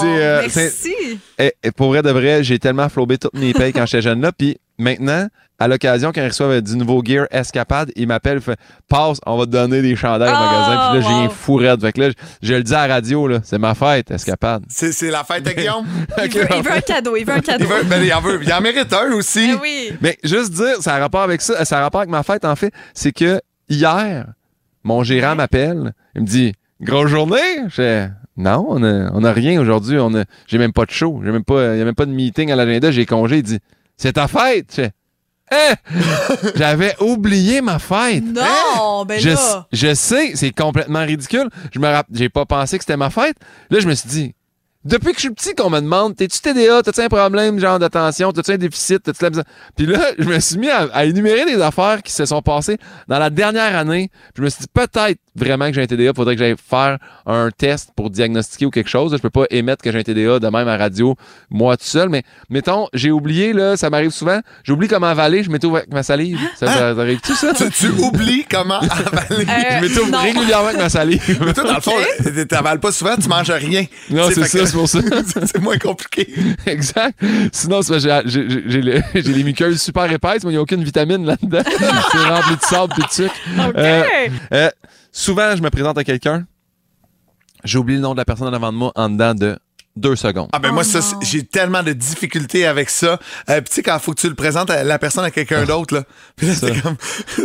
C'est, 0.00 0.06
euh, 0.06 0.33
Merci. 0.42 1.20
Et, 1.38 1.54
et 1.62 1.70
pour 1.72 1.88
vrai 1.88 2.02
de 2.02 2.10
vrai, 2.10 2.42
j'ai 2.44 2.58
tellement 2.58 2.88
flobé 2.88 3.18
toutes 3.18 3.34
mes 3.34 3.52
payes 3.52 3.72
quand 3.72 3.86
j'étais 3.86 4.02
jeune 4.02 4.20
là. 4.20 4.32
Puis 4.32 4.56
maintenant, 4.78 5.28
à 5.58 5.68
l'occasion, 5.68 6.10
quand 6.12 6.20
ils 6.20 6.26
reçoivent 6.28 6.60
du 6.60 6.76
nouveau 6.76 7.00
gear 7.04 7.26
Escapade, 7.30 7.92
ils 7.94 8.08
m'appellent, 8.08 8.38
ils 8.38 8.42
font 8.42 8.54
Passe, 8.88 9.18
on 9.24 9.38
va 9.38 9.46
te 9.46 9.50
donner 9.52 9.82
des 9.82 9.94
chandails 9.94 10.32
au 10.32 10.36
Oh, 10.36 10.40
magasin. 10.40 10.90
Puis 10.90 11.00
là, 11.00 11.08
j'ai 11.08 11.14
wow. 11.14 11.24
un 11.24 11.28
fourrette. 11.28 11.80
Fait 11.80 11.92
que 11.92 12.00
là, 12.00 12.08
je, 12.10 12.14
je 12.48 12.54
le 12.54 12.62
dis 12.64 12.74
à 12.74 12.86
la 12.88 12.94
radio, 12.94 13.28
là, 13.28 13.38
c'est 13.44 13.58
ma 13.58 13.74
fête, 13.74 14.10
Escapade. 14.10 14.64
C'est 14.68 14.92
c'est 14.92 15.10
la 15.10 15.22
fête 15.22 15.44
de 15.44 15.50
Guillaume? 15.50 15.86
Il 16.24 16.30
veut, 16.30 16.46
il 16.56 16.62
veut 16.62 16.72
un 16.72 16.80
cadeau, 16.80 17.16
il 17.16 17.24
veut 17.24 17.34
un 17.34 17.36
Il, 17.38 17.42
cadeau. 17.42 17.66
veut, 17.66 17.84
ben, 17.84 18.02
il 18.02 18.12
en 18.12 18.20
veut, 18.20 18.40
il 18.42 18.52
en 18.52 18.60
mérite 18.60 18.92
un 18.92 19.12
aussi. 19.12 19.50
Eh 19.52 19.60
oui. 19.60 19.92
Mais 20.00 20.18
juste 20.24 20.52
dire, 20.52 20.76
ça 20.80 20.94
a 20.96 20.98
rapport 20.98 21.22
avec 21.22 21.40
ça, 21.40 21.64
ça 21.64 21.78
a 21.78 21.82
rapport 21.82 22.00
avec 22.00 22.10
ma 22.10 22.22
fête, 22.24 22.44
en 22.44 22.56
fait, 22.56 22.72
c'est 22.92 23.12
que 23.12 23.40
hier, 23.68 24.26
mon 24.82 25.04
gérant 25.04 25.34
m'appelle, 25.36 25.92
il 26.16 26.22
me 26.22 26.26
dit 26.26 26.52
Grosse 26.80 27.08
journée? 27.10 27.38
Je 27.68 27.74
fais, 27.74 28.10
non, 28.36 28.66
on 28.68 28.82
a, 28.82 29.10
on 29.12 29.22
a 29.24 29.32
rien 29.32 29.60
aujourd'hui, 29.60 29.98
on 29.98 30.14
a, 30.14 30.24
j'ai 30.46 30.58
même 30.58 30.72
pas 30.72 30.84
de 30.86 30.90
show, 30.90 31.20
j'ai 31.24 31.30
même 31.30 31.44
pas, 31.44 31.74
il 31.74 31.78
y 31.78 31.82
a 31.82 31.84
même 31.84 31.94
pas 31.94 32.06
de 32.06 32.12
meeting 32.12 32.50
à 32.50 32.56
l'agenda, 32.56 32.90
j'ai 32.90 33.06
congé. 33.06 33.38
Il 33.38 33.42
dit 33.42 33.58
C'est 33.96 34.14
ta 34.14 34.28
fête? 34.28 34.74
Je 34.76 34.88
Hein? 35.56 35.74
J'avais 36.56 36.94
oublié 37.00 37.60
ma 37.60 37.78
fête. 37.78 38.24
Non, 38.24 39.04
ben 39.04 39.20
je, 39.20 39.28
là. 39.28 39.66
je 39.72 39.94
sais, 39.94 40.32
c'est 40.34 40.52
complètement 40.52 41.04
ridicule. 41.04 41.48
Je 41.72 41.78
me 41.78 41.86
rapp- 41.86 42.06
j'ai 42.12 42.30
pas 42.30 42.46
pensé 42.46 42.78
que 42.78 42.84
c'était 42.84 42.96
ma 42.96 43.10
fête. 43.10 43.36
Là, 43.70 43.78
je 43.78 43.86
me 43.86 43.94
suis 43.94 44.08
dit, 44.08 44.34
depuis 44.84 45.08
que 45.12 45.16
je 45.16 45.20
suis 45.20 45.30
petit, 45.30 45.54
qu'on 45.54 45.70
me 45.70 45.80
demande, 45.80 46.14
t'es-tu 46.16 46.40
TDA, 46.40 46.82
t'as-tu 46.82 47.00
un 47.00 47.08
problème, 47.08 47.58
genre 47.58 47.78
d'attention, 47.78 48.32
t'as-tu 48.32 48.52
un 48.52 48.56
déficit, 48.58 49.02
t'as-tu 49.02 49.22
la 49.22 49.30
besoin- 49.30 49.44
Puis 49.76 49.86
là, 49.86 49.98
je 50.18 50.24
me 50.24 50.38
suis 50.40 50.58
mis 50.58 50.68
à, 50.70 50.88
à 50.92 51.04
énumérer 51.04 51.44
des 51.46 51.60
affaires 51.60 52.02
qui 52.02 52.12
se 52.12 52.24
sont 52.26 52.42
passées 52.42 52.76
dans 53.08 53.18
la 53.18 53.30
dernière 53.30 53.76
année. 53.76 54.10
Puis 54.34 54.38
je 54.38 54.42
me 54.42 54.48
suis 54.50 54.60
dit, 54.60 54.66
peut-être 54.72 55.18
vraiment 55.36 55.66
que 55.68 55.74
j'ai 55.74 55.82
un 55.82 55.86
TDA, 55.86 56.12
faudrait 56.14 56.36
que 56.36 56.40
j'aille 56.42 56.54
faire 56.58 56.98
un 57.26 57.50
test 57.56 57.90
pour 57.96 58.10
diagnostiquer 58.10 58.66
ou 58.66 58.70
quelque 58.70 58.88
chose. 58.90 59.12
Je 59.12 59.16
peux 59.22 59.30
pas 59.30 59.44
émettre 59.50 59.82
que 59.82 59.90
j'ai 59.90 59.98
un 59.98 60.02
TDA 60.02 60.38
de 60.38 60.48
même 60.48 60.68
à 60.68 60.76
radio, 60.76 61.16
moi 61.50 61.76
tout 61.76 61.84
seul. 61.86 62.08
Mais 62.08 62.22
mettons, 62.50 62.88
j'ai 62.92 63.10
oublié, 63.10 63.52
là, 63.52 63.76
ça 63.76 63.90
m'arrive 63.90 64.10
souvent, 64.10 64.40
j'oublie 64.64 64.86
comment 64.88 65.06
avaler, 65.08 65.42
je 65.42 65.50
m'étouffe 65.50 65.74
avec 65.76 65.92
ma 65.92 66.02
salive. 66.02 66.38
Ça, 66.56 66.66
ça, 66.66 66.94
ça 66.94 67.00
arrive-tu, 67.00 67.32
ça? 67.34 67.52
Tu, 67.54 67.70
tu 67.70 67.88
oublies 67.88 68.44
comment 68.50 68.78
avaler. 68.80 69.46
Euh, 69.48 69.80
je 69.80 69.80
m'étouffe 69.88 70.10
régulièrement 70.14 70.68
avec 70.68 70.78
ma 70.78 70.88
salive. 70.88 71.38
Mais 71.44 71.52
toi, 71.52 71.64
dans 71.64 71.74
le 71.74 71.80
fond, 71.80 71.92
t'avales 72.48 72.80
pas 72.80 72.92
souvent, 72.92 73.16
tu 73.16 73.28
manges 73.28 73.50
rien. 73.50 73.84
Non, 74.10 74.28
c'est 74.28 74.44
ça, 74.44 74.58
que 74.58 74.73
c'est 74.88 75.02
pour 75.02 75.22
ça. 75.32 75.46
c'est 75.46 75.60
moins 75.60 75.78
compliqué. 75.78 76.28
Exact. 76.66 77.18
Sinon, 77.52 77.80
j'ai- 77.82 77.98
j'ai 78.26 78.48
j'ai 78.66 78.82
le- 78.82 79.02
j'ai 79.14 79.22
les 79.32 79.44
muqueuses 79.44 79.80
super 79.80 80.10
épaisses, 80.10 80.44
mais 80.44 80.50
il 80.50 80.54
n'y 80.54 80.58
a 80.58 80.62
aucune 80.62 80.82
vitamine 80.84 81.24
là-dedans. 81.24 81.62
c'est 82.12 82.18
rempli 82.28 82.56
de 82.56 82.62
sable 82.62 82.94
et 82.98 83.02
de 83.06 83.10
sucre. 83.12 83.34
OK. 83.68 83.74
Euh, 83.76 84.02
euh, 84.52 84.70
souvent, 85.12 85.54
je 85.56 85.62
me 85.62 85.70
présente 85.70 85.98
à 85.98 86.04
quelqu'un, 86.04 86.46
j'oublie 87.64 87.94
le 87.94 88.00
nom 88.00 88.12
de 88.12 88.18
la 88.18 88.24
personne 88.24 88.48
en 88.48 88.52
avant 88.52 88.72
de 88.72 88.76
moi 88.78 88.92
en 88.94 89.08
dedans 89.08 89.34
de 89.34 89.58
deux 89.96 90.16
secondes. 90.16 90.48
Ah 90.52 90.58
ben 90.58 90.70
Oh 90.70 90.74
moi, 90.74 90.82
ça, 90.84 91.00
c'est- 91.00 91.14
j'ai 91.22 91.44
tellement 91.44 91.82
de 91.84 91.92
difficultés 91.92 92.66
avec 92.66 92.90
ça. 92.90 93.20
Euh, 93.48 93.60
Puis 93.60 93.68
tu 93.70 93.74
sais, 93.76 93.82
quand 93.82 93.94
il 93.96 94.00
faut 94.00 94.12
que 94.12 94.20
tu 94.20 94.28
le 94.28 94.34
présentes 94.34 94.68
à 94.70 94.82
la 94.82 94.98
personne 94.98 95.24
à 95.24 95.30
quelqu'un 95.30 95.64
d'autre, 95.64 95.94
là. 95.94 96.02
Puis 96.36 96.48
là, 96.48 96.54
c'est 96.54 96.80
comme, 96.82 96.96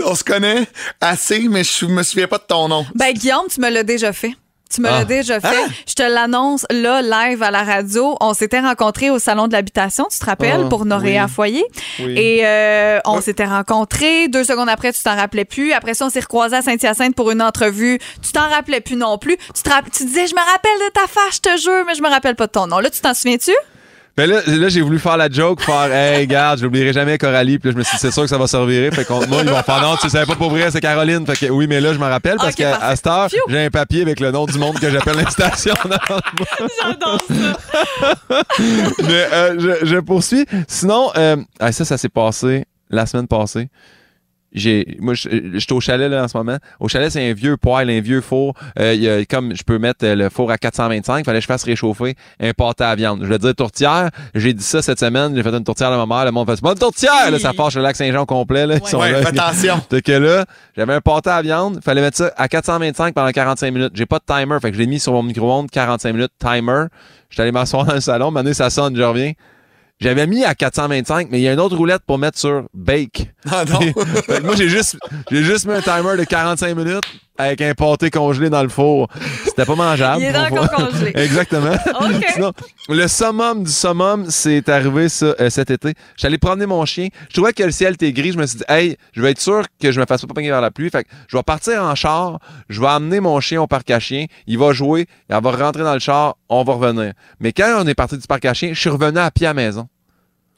on 0.05 0.15
se 0.15 0.23
connaît 0.23 0.67
assez, 0.99 1.47
mais 1.47 1.63
je 1.63 1.85
me 1.85 2.01
souviens 2.01 2.27
pas 2.27 2.39
de 2.39 2.43
ton 2.47 2.67
nom. 2.67 2.85
Ben, 2.95 3.13
Guillaume, 3.13 3.45
tu 3.53 3.61
me 3.61 3.69
l'as 3.69 3.83
déjà 3.83 4.13
fait. 4.13 4.33
Tu 4.73 4.81
me 4.81 4.87
Ah. 4.87 4.99
l'as 4.99 5.05
déjà 5.05 5.39
fait. 5.39 5.47
Hein? 5.47 5.67
Je 5.87 5.93
te 5.95 6.03
l'annonce 6.03 6.65
là, 6.69 7.01
live 7.01 7.41
à 7.41 7.49
la 7.51 7.63
radio. 7.63 8.15
On 8.21 8.33
s'était 8.33 8.59
rencontrés 8.59 9.09
au 9.09 9.17
salon 9.17 9.47
de 9.47 9.53
l'habitation, 9.53 10.05
tu 10.11 10.19
te 10.19 10.25
rappelles, 10.25 10.61
Ah, 10.65 10.69
pour 10.69 10.85
Noréa 10.85 11.25
oui. 11.25 11.31
Foyer? 11.31 11.65
Oui. 11.99 12.13
Et 12.17 12.41
euh, 12.45 12.99
on 13.05 13.17
Ah. 13.17 13.21
s'était 13.21 13.45
rencontrés. 13.45 14.27
Deux 14.27 14.43
secondes 14.43 14.69
après, 14.69 14.93
tu 14.93 15.01
t'en 15.01 15.15
rappelais 15.15 15.45
plus. 15.45 15.73
Après 15.73 15.93
ça, 15.95 16.05
on 16.05 16.09
s'est 16.09 16.19
recroisés 16.19 16.55
à 16.57 16.61
Saint-Hyacinthe 16.61 17.15
pour 17.15 17.31
une 17.31 17.41
entrevue. 17.41 17.99
Tu 18.21 18.31
t'en 18.31 18.47
rappelais 18.47 18.81
plus 18.81 18.95
non 18.95 19.17
plus. 19.17 19.37
Tu, 19.55 19.63
te 19.63 19.69
tu 19.91 20.05
disais, 20.05 20.27
je 20.27 20.35
me 20.35 20.39
rappelle 20.51 20.87
de 20.87 20.91
ta 20.93 21.07
face, 21.07 21.35
je 21.37 21.39
te 21.41 21.57
jure, 21.61 21.83
mais 21.87 21.95
je 21.95 22.01
me 22.03 22.09
rappelle 22.09 22.35
pas 22.35 22.45
de 22.47 22.51
ton 22.51 22.67
nom. 22.67 22.79
Là, 22.79 22.89
tu 22.89 22.99
t'en 23.01 23.13
souviens-tu? 23.13 23.51
Ben 24.19 24.29
là, 24.29 24.41
là 24.45 24.67
j'ai 24.67 24.81
voulu 24.81 24.99
faire 24.99 25.15
la 25.15 25.29
joke, 25.29 25.61
faire 25.61 25.93
Hey, 25.93 26.25
regarde, 26.25 26.59
j'oublierai 26.59 26.91
jamais 26.91 27.17
Coralie. 27.17 27.57
Puis 27.57 27.69
là, 27.69 27.71
je 27.73 27.77
me 27.77 27.83
suis 27.83 27.95
dit, 27.95 28.01
c'est 28.01 28.11
sûr 28.11 28.23
que 28.23 28.27
ça 28.27 28.37
va 28.37 28.47
servir. 28.47 28.93
Fait 28.93 29.05
contre 29.05 29.29
moi, 29.29 29.43
ils 29.45 29.49
vont 29.49 29.63
faire 29.63 29.81
non, 29.81 29.95
tu 29.95 30.09
savais 30.09 30.25
pas 30.25 30.35
pour 30.35 30.49
vrai, 30.49 30.69
c'est 30.71 30.81
Caroline. 30.81 31.25
Fait 31.25 31.45
que 31.47 31.49
oui, 31.49 31.67
mais 31.67 31.79
là, 31.79 31.93
je 31.93 31.99
m'en 31.99 32.09
rappelle 32.09 32.35
parce 32.35 32.53
qu'à 32.53 32.75
à 32.75 32.97
cette 32.97 33.07
heure, 33.07 33.29
j'ai 33.47 33.63
un 33.63 33.69
papier 33.69 34.01
avec 34.01 34.19
le 34.19 34.31
nom 34.31 34.45
du 34.45 34.57
monde 34.57 34.77
que 34.77 34.89
j'appelle 34.89 35.15
l'instation. 35.15 35.73
J'adore 36.83 37.21
ça. 37.29 38.43
Mais 39.03 39.27
euh, 39.31 39.55
je, 39.57 39.85
je 39.85 39.97
poursuis. 39.99 40.45
Sinon, 40.67 41.11
euh, 41.15 41.37
ah, 41.61 41.71
ça, 41.71 41.85
ça 41.85 41.97
s'est 41.97 42.09
passé 42.09 42.65
la 42.89 43.05
semaine 43.05 43.27
passée. 43.29 43.69
J'ai, 44.51 44.97
moi, 44.99 45.13
je 45.13 45.59
suis 45.59 45.73
au 45.73 45.79
chalet 45.79 46.09
là, 46.09 46.23
en 46.23 46.27
ce 46.27 46.35
moment. 46.35 46.57
Au 46.79 46.87
chalet, 46.87 47.11
c'est 47.11 47.29
un 47.29 47.33
vieux 47.33 47.55
poêle, 47.55 47.89
un 47.89 48.01
vieux 48.01 48.21
four. 48.21 48.55
Euh, 48.79 48.93
il 48.95 49.01
y 49.01 49.09
a, 49.09 49.23
comme 49.25 49.55
je 49.55 49.61
peux 49.63 49.77
mettre 49.77 50.03
euh, 50.05 50.15
le 50.15 50.29
four 50.29 50.49
à 50.51 50.57
425, 50.57 51.23
fallait 51.23 51.37
que 51.37 51.41
je 51.43 51.47
fasse 51.47 51.63
réchauffer 51.63 52.15
un 52.39 52.51
pâté 52.53 52.83
à 52.83 52.95
viande. 52.95 53.19
Je 53.21 53.27
vais 53.27 53.37
dire 53.37 53.53
tourtière. 53.53 54.09
J'ai 54.33 54.53
dit 54.53 54.63
ça 54.63 54.81
cette 54.81 54.99
semaine. 54.99 55.35
J'ai 55.35 55.43
fait 55.43 55.49
une 55.53 55.63
tourtière 55.63 55.91
à 55.91 55.97
ma 56.03 56.05
mère. 56.15 56.25
Le 56.25 56.31
monde 56.31 56.49
fait 56.49 56.59
une 56.67 56.75
tourtière. 56.75 57.29
Là, 57.31 57.37
ça 57.37 57.53
fâche 57.53 57.75
le 57.75 57.83
lac 57.83 57.95
Saint-Jean 57.95 58.25
complet. 58.25 58.65
Là, 58.65 58.77
Ils 58.83 58.87
sont 58.87 58.99
Ouais, 58.99 59.11
là. 59.11 59.21
fais 59.21 59.27
attention. 59.39 59.79
Fait 59.89 60.01
que 60.01 60.11
là, 60.13 60.45
j'avais 60.75 60.93
un 60.95 61.01
pâté 61.01 61.29
à 61.29 61.41
viande. 61.43 61.79
Fallait 61.83 62.01
mettre 62.01 62.17
ça 62.17 62.31
à 62.35 62.47
425 62.47 63.13
pendant 63.13 63.31
45 63.31 63.71
minutes. 63.71 63.91
J'ai 63.93 64.05
pas 64.07 64.17
de 64.19 64.25
timer. 64.25 64.57
Fait 64.61 64.69
que 64.71 64.75
je 64.77 64.81
l'ai 64.81 64.87
mis 64.87 64.99
sur 64.99 65.13
mon 65.13 65.21
micro-ondes 65.21 65.69
45 65.69 66.13
minutes 66.13 66.31
timer. 66.39 66.85
J'étais 67.29 67.43
allé 67.43 67.51
m'asseoir 67.51 67.85
dans 67.85 67.93
le 67.93 68.01
salon. 68.01 68.31
Maintenant, 68.31 68.53
ça 68.53 68.71
sonne, 68.71 68.95
je 68.95 69.03
reviens. 69.03 69.33
J'avais 70.01 70.27
mis 70.27 70.45
à 70.45 70.55
425, 70.55 71.27
mais 71.29 71.39
il 71.39 71.43
y 71.43 71.47
a 71.49 71.53
une 71.53 71.59
autre 71.59 71.75
roulette 71.75 72.03
pour 72.07 72.17
mettre 72.17 72.37
sur 72.37 72.63
bake. 72.73 73.33
Ah 73.51 73.65
non. 73.65 73.79
Moi, 74.43 74.55
j'ai 74.55 74.69
juste, 74.69 74.97
j'ai 75.29 75.43
juste 75.43 75.65
mis 75.65 75.73
un 75.73 75.81
timer 75.81 76.15
de 76.17 76.23
45 76.23 76.73
minutes 76.73 77.03
avec 77.39 77.61
un 77.61 77.73
pâté 77.73 78.11
congelé 78.11 78.49
dans 78.49 78.61
le 78.61 78.69
four. 78.69 79.07
C'était 79.45 79.65
pas 79.65 79.75
mangeable. 79.75 80.21
Il 80.21 80.25
est 80.25 80.37
encore 80.37 80.69
congelé. 80.69 81.11
Exactement. 81.15 81.73
OK. 82.01 82.25
Sinon, 82.33 82.51
le 82.89 83.07
summum 83.07 83.63
du 83.63 83.71
summum, 83.71 84.25
c'est 84.29 84.67
arrivé 84.67 85.07
ça, 85.07 85.33
euh, 85.39 85.49
cet 85.49 85.71
été. 85.71 85.93
J'allais 86.17 86.37
promener 86.37 86.65
mon 86.65 86.83
chien. 86.85 87.07
Je 87.29 87.33
trouvais 87.35 87.53
que 87.53 87.63
le 87.63 87.71
ciel 87.71 87.93
était 87.93 88.11
gris. 88.11 88.33
Je 88.33 88.37
me 88.37 88.45
suis 88.45 88.57
dit, 88.57 88.65
hey, 88.67 88.97
je 89.13 89.21
vais 89.21 89.31
être 89.31 89.39
sûr 89.39 89.63
que 89.81 89.91
je 89.91 89.99
me 90.01 90.05
fasse 90.05 90.25
pas 90.25 90.33
pogner 90.33 90.49
vers 90.49 90.61
la 90.61 90.69
pluie. 90.69 90.89
Fait 90.89 91.05
que 91.05 91.09
je 91.29 91.37
vais 91.37 91.43
partir 91.43 91.81
en 91.81 91.95
char. 91.95 92.39
Je 92.67 92.81
vais 92.81 92.87
amener 92.87 93.21
mon 93.21 93.39
chien 93.39 93.61
au 93.61 93.67
parc 93.67 93.89
à 93.89 94.01
chiens. 94.01 94.25
Il 94.45 94.57
va 94.57 94.73
jouer. 94.73 95.07
Il 95.29 95.35
va 95.39 95.51
rentrer 95.51 95.83
dans 95.83 95.93
le 95.93 95.99
char. 95.99 96.35
On 96.49 96.63
va 96.63 96.73
revenir. 96.73 97.13
Mais 97.39 97.53
quand 97.53 97.81
on 97.81 97.87
est 97.87 97.95
parti 97.95 98.17
du 98.17 98.27
parc 98.27 98.43
à 98.43 98.53
chiens, 98.53 98.73
je 98.73 98.79
suis 98.79 98.89
revenu 98.89 99.17
à 99.17 99.31
pied 99.31 99.47
à 99.47 99.51
la 99.51 99.53
maison. 99.53 99.87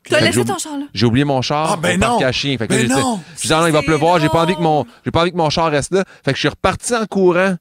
T'as 0.10 0.20
laissé 0.20 0.34
j'ai 0.40 0.46
ton 0.46 0.58
char 0.58 0.78
là? 0.78 0.86
J'ai 0.94 1.06
oublié 1.06 1.26
mon 1.26 1.42
char 1.42 1.72
Ah, 1.74 1.78
ben 1.78 2.00
non. 2.00 2.20
à. 2.22 2.32
Fait 2.32 2.58
que 2.58 2.74
là, 2.74 2.80
Ben 2.80 2.88
non. 2.90 3.20
je 3.36 3.42
disais, 3.42 3.54
ah 3.54 3.62
non, 3.62 3.68
il 3.68 3.74
va 3.74 3.82
pleuvoir. 3.84 4.20
J'ai 4.20 4.30
pas 4.30 4.42
envie 4.44 4.56
que 4.56 4.62
mon, 4.62 4.86
j'ai 5.06 5.12
pas 5.12 5.22
envie 5.22 5.32
que 5.32 5.38
mon 5.38 5.50
char 5.50 5.70
reste 5.72 5.94
là. 5.94 6.04
Fait 6.26 6.32
que 6.32 6.38
je 6.38 6.42
suis 6.42 6.50
reparti 6.50 6.96
en 6.96 7.06
courant. 7.06 7.56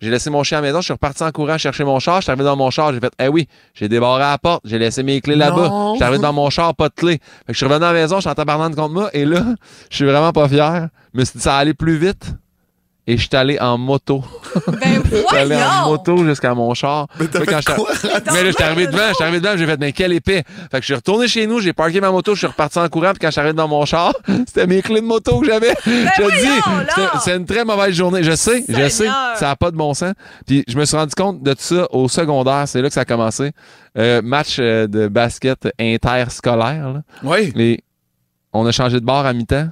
J'ai 0.00 0.10
laissé 0.10 0.28
mon 0.28 0.42
chien 0.42 0.58
à 0.58 0.60
la 0.60 0.66
maison, 0.66 0.80
je 0.80 0.84
suis 0.86 0.92
reparti 0.92 1.22
en 1.22 1.30
courant 1.30 1.56
chercher 1.56 1.84
mon 1.84 1.98
char. 1.98 2.16
Je 2.16 2.22
suis 2.24 2.30
arrivé 2.30 2.44
dans 2.44 2.56
mon 2.56 2.68
char, 2.70 2.92
j'ai 2.92 3.00
fait, 3.00 3.12
eh 3.18 3.28
oui, 3.28 3.48
j'ai 3.74 3.88
débarré 3.88 4.20
la 4.20 4.36
porte, 4.36 4.60
j'ai 4.64 4.78
laissé 4.78 5.02
mes 5.02 5.20
clés 5.22 5.36
là-bas. 5.36 5.70
Je 5.92 5.94
suis 5.96 6.02
arrivé 6.04 6.18
dans 6.20 6.32
mon 6.32 6.50
char, 6.50 6.74
pas 6.74 6.88
de 6.90 6.94
clés. 6.94 7.20
Fait 7.46 7.46
que 7.48 7.52
je 7.52 7.56
suis 7.58 7.64
revenu 7.66 7.84
à 7.84 7.92
la 7.92 8.00
maison, 8.00 8.16
je 8.16 8.22
suis 8.22 8.28
en 8.30 8.34
tabarnane 8.34 8.74
contre 8.74 8.92
moi, 8.92 9.08
et 9.14 9.24
là, 9.24 9.42
je 9.90 9.96
suis 9.96 10.04
vraiment 10.04 10.32
pas 10.32 10.46
fier. 10.48 10.88
Je 11.14 11.20
me 11.20 11.24
suis 11.24 11.38
dit, 11.38 11.42
ça 11.42 11.56
allait 11.56 11.72
plus 11.74 11.96
vite. 11.96 12.34
Et 13.06 13.18
je 13.18 13.26
suis 13.28 13.36
allé 13.36 13.58
en 13.60 13.76
moto. 13.76 14.24
Ben 14.66 15.02
Je 15.10 15.16
suis 15.16 15.36
allé 15.36 15.56
en 15.56 15.88
moto 15.90 16.24
jusqu'à 16.24 16.54
mon 16.54 16.72
char. 16.72 17.06
Mais 17.20 17.26
t'as 17.26 17.40
Fait 17.40 17.74
quoi? 17.74 17.88
Mais 18.32 18.42
là, 18.42 18.50
j'étais 18.50 18.62
arrivé 18.62 18.86
devant, 18.86 19.08
j'étais 19.08 19.22
arrivé 19.24 19.40
devant, 19.40 19.56
j'ai 19.58 19.66
fait, 19.66 19.78
mais 19.78 19.92
quel 19.92 20.12
épais. 20.14 20.42
Fait 20.70 20.78
que 20.78 20.80
je 20.80 20.84
suis 20.86 20.94
retourné 20.94 21.28
chez 21.28 21.46
nous, 21.46 21.60
j'ai 21.60 21.74
parké 21.74 22.00
ma 22.00 22.10
moto, 22.10 22.32
je 22.34 22.38
suis 22.38 22.46
reparti 22.46 22.78
en 22.78 22.88
courant, 22.88 23.10
puis 23.10 23.18
quand 23.20 23.26
je 23.26 23.32
suis 23.32 23.40
arrivé 23.40 23.54
dans 23.54 23.68
mon 23.68 23.84
char, 23.84 24.14
c'était 24.46 24.66
mes 24.66 24.80
clés 24.80 25.02
de 25.02 25.06
moto 25.06 25.40
que 25.40 25.46
j'avais. 25.46 25.74
je 25.84 26.16
te 26.16 26.22
Ben 26.22 26.84
dis, 26.86 27.02
c'est 27.24 27.36
une 27.36 27.44
très 27.44 27.64
mauvaise 27.66 27.94
journée. 27.94 28.22
Je 28.22 28.34
sais, 28.34 28.64
je 28.68 28.88
sais, 28.88 29.06
ça 29.36 29.48
n'a 29.48 29.56
pas 29.56 29.70
de 29.70 29.76
bon 29.76 29.92
sens. 29.92 30.14
Puis 30.46 30.64
je 30.66 30.76
me 30.78 30.86
suis 30.86 30.96
rendu 30.96 31.14
compte 31.14 31.42
de 31.42 31.52
tout 31.52 31.60
ça 31.62 31.86
au 31.90 32.08
secondaire, 32.08 32.64
c'est 32.66 32.80
là 32.80 32.88
que 32.88 32.94
ça 32.94 33.02
a 33.02 33.04
commencé. 33.04 33.52
Euh, 33.98 34.22
match 34.22 34.56
euh, 34.58 34.86
de 34.86 35.08
basket 35.08 35.68
interscolaire. 35.78 36.88
là. 36.92 37.02
Oui. 37.22 37.52
Et 37.56 37.84
on 38.52 38.64
a 38.66 38.72
changé 38.72 38.98
de 38.98 39.04
bord 39.04 39.26
à 39.26 39.32
mi-temps. 39.32 39.68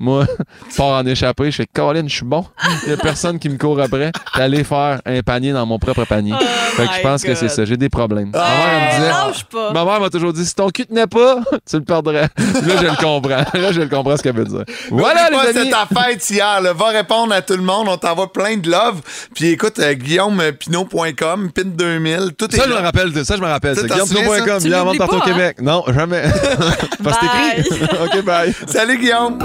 Moi, 0.00 0.26
je 0.70 0.76
pars 0.76 0.86
en 0.86 1.06
échappée, 1.06 1.50
je 1.52 1.56
fais 1.56 1.66
Colin, 1.72 2.02
je 2.08 2.16
suis 2.16 2.24
bon. 2.24 2.44
Il 2.82 2.88
n'y 2.88 2.94
a 2.94 2.96
personne 2.96 3.38
qui 3.38 3.48
me 3.48 3.56
court 3.56 3.80
après. 3.80 4.10
Allé 4.32 4.64
faire 4.64 5.00
un 5.06 5.22
panier 5.22 5.52
dans 5.52 5.64
mon 5.66 5.78
propre 5.78 6.04
panier. 6.04 6.34
fait 6.76 6.86
que 6.86 6.94
je 6.96 7.00
pense 7.00 7.22
que 7.22 7.34
c'est 7.34 7.48
ça. 7.48 7.64
J'ai 7.64 7.76
des 7.76 7.88
problèmes. 7.88 8.32
Ah, 8.34 8.38
ma 8.38 8.56
mère 8.56 8.68
elle 8.72 8.82
me 8.82 8.90
disait. 8.90 9.08
Lâche 9.08 9.44
pas. 9.44 9.72
Ma 9.72 9.84
mère 9.84 10.00
m'a 10.00 10.10
toujours 10.10 10.32
dit 10.32 10.44
si 10.44 10.54
ton 10.54 10.68
cul 10.70 10.86
tenait 10.86 11.06
pas, 11.06 11.36
tu 11.70 11.76
le 11.76 11.84
perdrais. 11.84 12.28
Là, 12.36 12.76
je 12.80 12.86
le 12.86 12.96
comprends. 12.96 13.44
Là, 13.60 13.72
je 13.72 13.80
le 13.80 13.88
comprends 13.88 14.16
ce 14.16 14.22
qu'elle 14.22 14.34
veut 14.34 14.44
dire. 14.44 14.64
Voilà, 14.90 15.30
les 15.30 15.36
amis. 15.36 15.50
C'est 15.54 15.70
ta 15.70 15.86
fête 15.86 16.28
hier. 16.28 16.60
là. 16.60 16.72
Va 16.72 16.86
répondre 16.86 17.32
à 17.32 17.42
tout 17.42 17.56
le 17.56 17.62
monde. 17.62 17.86
On 17.88 17.96
t'envoie 17.96 18.32
plein 18.32 18.56
de 18.56 18.68
love. 18.68 19.00
Puis 19.34 19.50
écoute, 19.50 19.78
euh, 19.78 19.94
guillaumepinot.com, 19.94 21.52
pin 21.52 21.62
2000, 21.64 22.32
tout 22.36 22.48
Ça, 22.50 22.64
est 22.64 22.68
je 22.68 22.74
me 22.74 22.74
rappelle. 22.74 23.24
Ça, 23.24 23.36
je 23.36 23.40
me 23.40 23.46
rappelle. 23.46 23.76
C'est 23.76 23.86
guillaumepinot.com. 23.86 24.62
De 24.62 24.70
l'oublies 24.70 24.98
partir 24.98 25.18
au 25.18 25.22
hein? 25.22 25.24
Québec. 25.24 25.60
Non, 25.62 25.84
jamais. 25.86 26.22
Parce 27.04 27.18
que 27.18 27.26
c'est 27.26 27.60
écrit. 27.60 27.84
OK, 28.04 28.24
bye. 28.24 28.52
Salut, 28.66 28.98
Guillaume. 28.98 29.38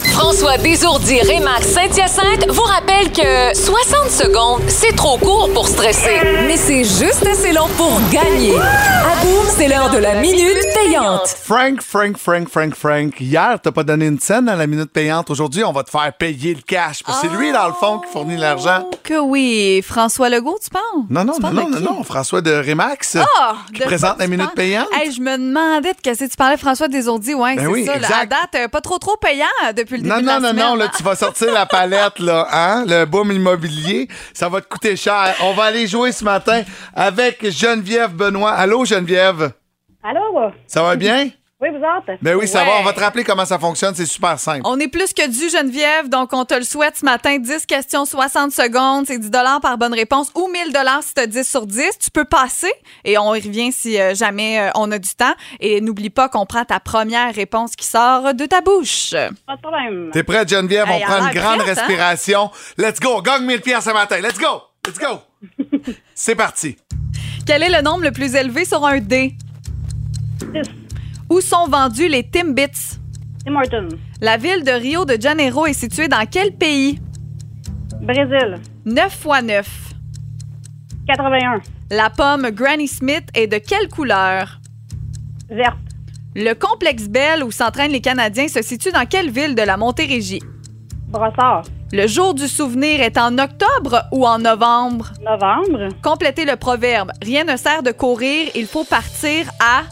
François 0.00 0.56
Désourdi 0.58 1.20
Rémax 1.20 1.66
Saint-Hyacinthe 1.68 2.48
vous 2.50 2.62
rappelle 2.62 3.10
que 3.12 3.54
60 3.56 4.10
secondes, 4.10 4.62
c'est 4.68 4.94
trop 4.96 5.18
court 5.18 5.50
pour 5.52 5.66
stresser. 5.68 6.18
Mais 6.46 6.56
c'est 6.56 6.84
juste 6.84 7.26
assez 7.26 7.52
long 7.52 7.68
pour 7.76 7.98
gagner. 8.10 8.56
À 8.58 9.16
boum, 9.22 9.44
c'est 9.56 9.68
l'heure 9.68 9.90
de 9.90 9.98
la 9.98 10.14
minute 10.16 10.56
payante. 10.74 11.26
Frank, 11.28 11.82
Frank, 11.82 12.16
Frank, 12.18 12.48
Frank, 12.48 12.74
Frank. 12.74 13.20
Hier, 13.20 13.58
t'as 13.62 13.70
pas 13.72 13.82
donné 13.84 14.06
une 14.06 14.18
scène 14.20 14.48
à 14.48 14.56
la 14.56 14.66
minute 14.66 14.90
payante. 14.92 15.30
Aujourd'hui, 15.30 15.64
on 15.64 15.72
va 15.72 15.82
te 15.82 15.90
faire 15.90 16.12
payer 16.12 16.54
le 16.54 16.62
cash. 16.62 17.02
Parce 17.02 17.20
que 17.20 17.28
c'est 17.28 17.36
lui, 17.36 17.52
dans 17.52 17.66
le 17.66 17.74
fond, 17.74 17.98
qui 17.98 18.10
fournit 18.10 18.36
l'argent. 18.36 18.88
Que 19.02 19.18
oui. 19.18 19.82
François 19.86 20.28
Legault, 20.28 20.58
tu 20.62 20.70
penses? 20.70 21.04
Non, 21.10 21.24
non, 21.24 21.34
non, 21.40 21.68
non, 21.68 21.80
non. 21.80 22.02
François 22.04 22.40
de 22.40 22.52
Rémax, 22.52 23.16
Ah! 23.38 23.56
qui 23.72 23.80
de 23.80 23.84
présente 23.84 24.18
la 24.18 24.26
minute 24.26 24.54
payante. 24.54 24.88
Hey, 24.94 25.12
je 25.12 25.20
me 25.20 25.36
demandais 25.36 25.92
de 25.92 25.98
qu'est-ce 26.02 26.24
que 26.24 26.30
tu 26.30 26.36
parlais, 26.36 26.56
François 26.56 26.88
Desourdis. 26.88 27.34
Ouais, 27.34 27.56
Ben 27.56 27.62
c'est 27.66 27.70
oui, 27.70 27.84
ça. 27.86 27.92
À 28.22 28.26
date, 28.26 28.38
euh, 28.56 28.68
pas 28.68 28.80
trop 28.80 28.98
trop 28.98 29.16
payant 29.16 29.46
depuis 29.84 29.98
le 29.98 30.08
Non, 30.08 30.16
début 30.16 30.26
non, 30.26 30.36
de 30.38 30.40
la 30.40 30.40
non, 30.40 30.48
semaine. 30.50 30.66
non, 30.70 30.74
là, 30.76 30.88
tu 30.96 31.02
vas 31.02 31.14
sortir 31.14 31.52
la 31.52 31.66
palette, 31.66 32.18
là, 32.18 32.48
hein? 32.52 32.84
Le 32.86 33.04
boom 33.04 33.32
immobilier, 33.32 34.08
ça 34.32 34.48
va 34.48 34.60
te 34.60 34.68
coûter 34.68 34.96
cher. 34.96 35.34
On 35.42 35.54
va 35.54 35.64
aller 35.64 35.86
jouer 35.86 36.12
ce 36.12 36.24
matin 36.24 36.62
avec 36.94 37.48
Geneviève 37.50 38.12
Benoît. 38.12 38.52
Allô, 38.52 38.84
Geneviève? 38.84 39.52
Allô? 40.02 40.50
Ça 40.66 40.82
va 40.82 40.96
bien? 40.96 41.28
Oui, 41.62 41.68
vous 41.70 41.76
autres? 41.76 42.18
Ben 42.20 42.34
oui, 42.34 42.48
ça 42.48 42.60
Ouais. 42.62 42.66
va. 42.66 42.72
On 42.80 42.82
va 42.82 42.92
te 42.92 42.98
rappeler 42.98 43.22
comment 43.22 43.44
ça 43.44 43.56
fonctionne. 43.56 43.94
C'est 43.94 44.04
super 44.06 44.36
simple. 44.36 44.62
On 44.64 44.80
est 44.80 44.88
plus 44.88 45.12
que 45.14 45.24
dû, 45.28 45.48
Geneviève, 45.48 46.08
donc 46.08 46.32
on 46.32 46.44
te 46.44 46.54
le 46.54 46.64
souhaite 46.64 46.96
ce 46.96 47.04
matin. 47.04 47.38
10 47.38 47.66
questions, 47.66 48.04
60 48.04 48.50
secondes. 48.50 49.06
C'est 49.06 49.18
10 49.18 49.30
par 49.62 49.78
bonne 49.78 49.94
réponse 49.94 50.32
ou 50.34 50.48
1000 50.48 50.72
si 51.02 51.14
tu 51.14 51.20
as 51.20 51.26
10 51.28 51.48
sur 51.48 51.64
10. 51.66 51.98
Tu 52.00 52.10
peux 52.10 52.24
passer 52.24 52.72
et 53.04 53.16
on 53.16 53.32
y 53.32 53.40
revient 53.40 53.70
si 53.70 53.96
euh, 54.00 54.12
jamais 54.12 54.58
euh, 54.58 54.70
on 54.74 54.90
a 54.90 54.98
du 54.98 55.14
temps. 55.14 55.34
Et 55.60 55.80
n'oublie 55.80 56.10
pas 56.10 56.28
qu'on 56.28 56.46
prend 56.46 56.64
ta 56.64 56.80
première 56.80 57.32
réponse 57.32 57.76
qui 57.76 57.86
sort 57.86 58.34
de 58.34 58.44
ta 58.46 58.60
bouche. 58.60 59.12
Pas 59.46 59.54
de 59.54 59.60
problème. 59.62 60.10
T'es 60.12 60.24
prête, 60.24 60.48
Geneviève? 60.48 60.88
Hey, 60.88 61.00
On 61.04 61.06
prend 61.06 61.26
une 61.28 61.32
grande 61.32 61.58
prête, 61.60 61.78
hein? 61.78 61.82
respiration. 61.84 62.50
Let's 62.76 62.98
go. 62.98 63.22
Gagne 63.22 63.44
1000 63.46 63.60
pièces 63.60 63.84
ce 63.84 63.90
matin. 63.90 64.18
Let's 64.20 64.36
go. 64.38 64.62
Let's 64.84 64.98
go. 64.98 65.20
C'est 66.16 66.34
parti. 66.34 66.76
Quel 67.46 67.62
est 67.62 67.70
le 67.70 67.82
nombre 67.82 68.02
le 68.02 68.10
plus 68.10 68.34
élevé 68.34 68.64
sur 68.64 68.84
un 68.84 68.98
dé? 68.98 69.34
Où 71.32 71.40
sont 71.40 71.66
vendus 71.66 72.08
les 72.08 72.24
Timbits? 72.24 72.98
Tim 73.42 73.56
Horton. 73.56 73.88
La 74.20 74.36
ville 74.36 74.64
de 74.64 74.70
Rio 74.70 75.06
de 75.06 75.16
Janeiro 75.18 75.64
est 75.64 75.72
située 75.72 76.06
dans 76.06 76.26
quel 76.30 76.52
pays? 76.52 77.00
Brésil. 78.02 78.60
9 78.84 79.26
x 79.26 79.42
9. 79.42 79.94
81. 81.08 81.62
La 81.90 82.10
pomme 82.10 82.50
Granny 82.50 82.86
Smith 82.86 83.24
est 83.32 83.46
de 83.46 83.56
quelle 83.56 83.88
couleur? 83.88 84.60
Verte. 85.48 85.78
Le 86.36 86.52
complexe 86.52 87.08
Bell 87.08 87.42
où 87.42 87.50
s'entraînent 87.50 87.92
les 87.92 88.02
Canadiens 88.02 88.48
se 88.48 88.60
situe 88.60 88.92
dans 88.92 89.06
quelle 89.06 89.30
ville 89.30 89.54
de 89.54 89.62
la 89.62 89.78
Montérégie? 89.78 90.42
Brossard. 91.08 91.62
Le 91.94 92.06
jour 92.06 92.34
du 92.34 92.46
souvenir 92.46 93.00
est 93.00 93.16
en 93.16 93.38
octobre 93.38 94.02
ou 94.12 94.26
en 94.26 94.38
novembre? 94.38 95.12
Novembre. 95.22 95.88
Complétez 96.02 96.44
le 96.44 96.56
proverbe. 96.56 97.10
Rien 97.22 97.44
ne 97.44 97.56
sert 97.56 97.82
de 97.82 97.92
courir, 97.92 98.50
il 98.54 98.66
faut 98.66 98.84
partir 98.84 99.50
à... 99.60 99.84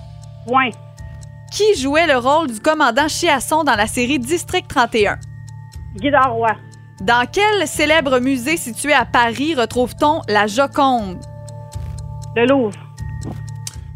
Point. 0.46 0.72
Qui 1.50 1.74
jouait 1.80 2.06
le 2.06 2.16
rôle 2.16 2.46
du 2.48 2.60
commandant 2.60 3.08
Chiasson 3.08 3.64
dans 3.64 3.74
la 3.74 3.86
série 3.86 4.18
District 4.18 4.66
31? 4.68 5.18
Guy 5.96 6.10
Roy. 6.10 6.48
Dans 7.00 7.26
quel 7.30 7.66
célèbre 7.66 8.20
musée 8.20 8.56
situé 8.56 8.92
à 8.92 9.04
Paris 9.04 9.54
retrouve-t-on 9.54 10.22
la 10.28 10.46
Joconde? 10.46 11.18
Le 12.36 12.46
Louvre. 12.46 12.78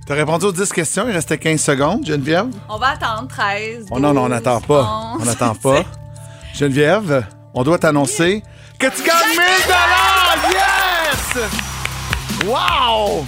T'as 0.06 0.14
répondu 0.14 0.46
aux 0.46 0.52
10 0.52 0.72
questions. 0.72 1.04
Il 1.06 1.12
restait 1.12 1.38
15 1.38 1.60
secondes, 1.60 2.04
Geneviève? 2.06 2.48
On 2.68 2.76
va 2.76 2.88
attendre 2.88 3.28
13. 3.28 3.86
Oh 3.90 4.00
non, 4.00 4.12
non, 4.12 4.24
on 4.24 4.28
n'attend 4.28 4.60
pas. 4.60 5.14
On 5.20 5.24
n'attend 5.24 5.54
pas. 5.54 5.82
Geneviève, 6.54 7.26
on 7.54 7.62
doit 7.62 7.78
t'annoncer 7.78 8.42
que 8.78 8.86
tu 8.86 9.02
gagnes 9.02 9.30
1000 9.30 9.40
Yes! 10.50 11.38
Wow! 12.46 13.24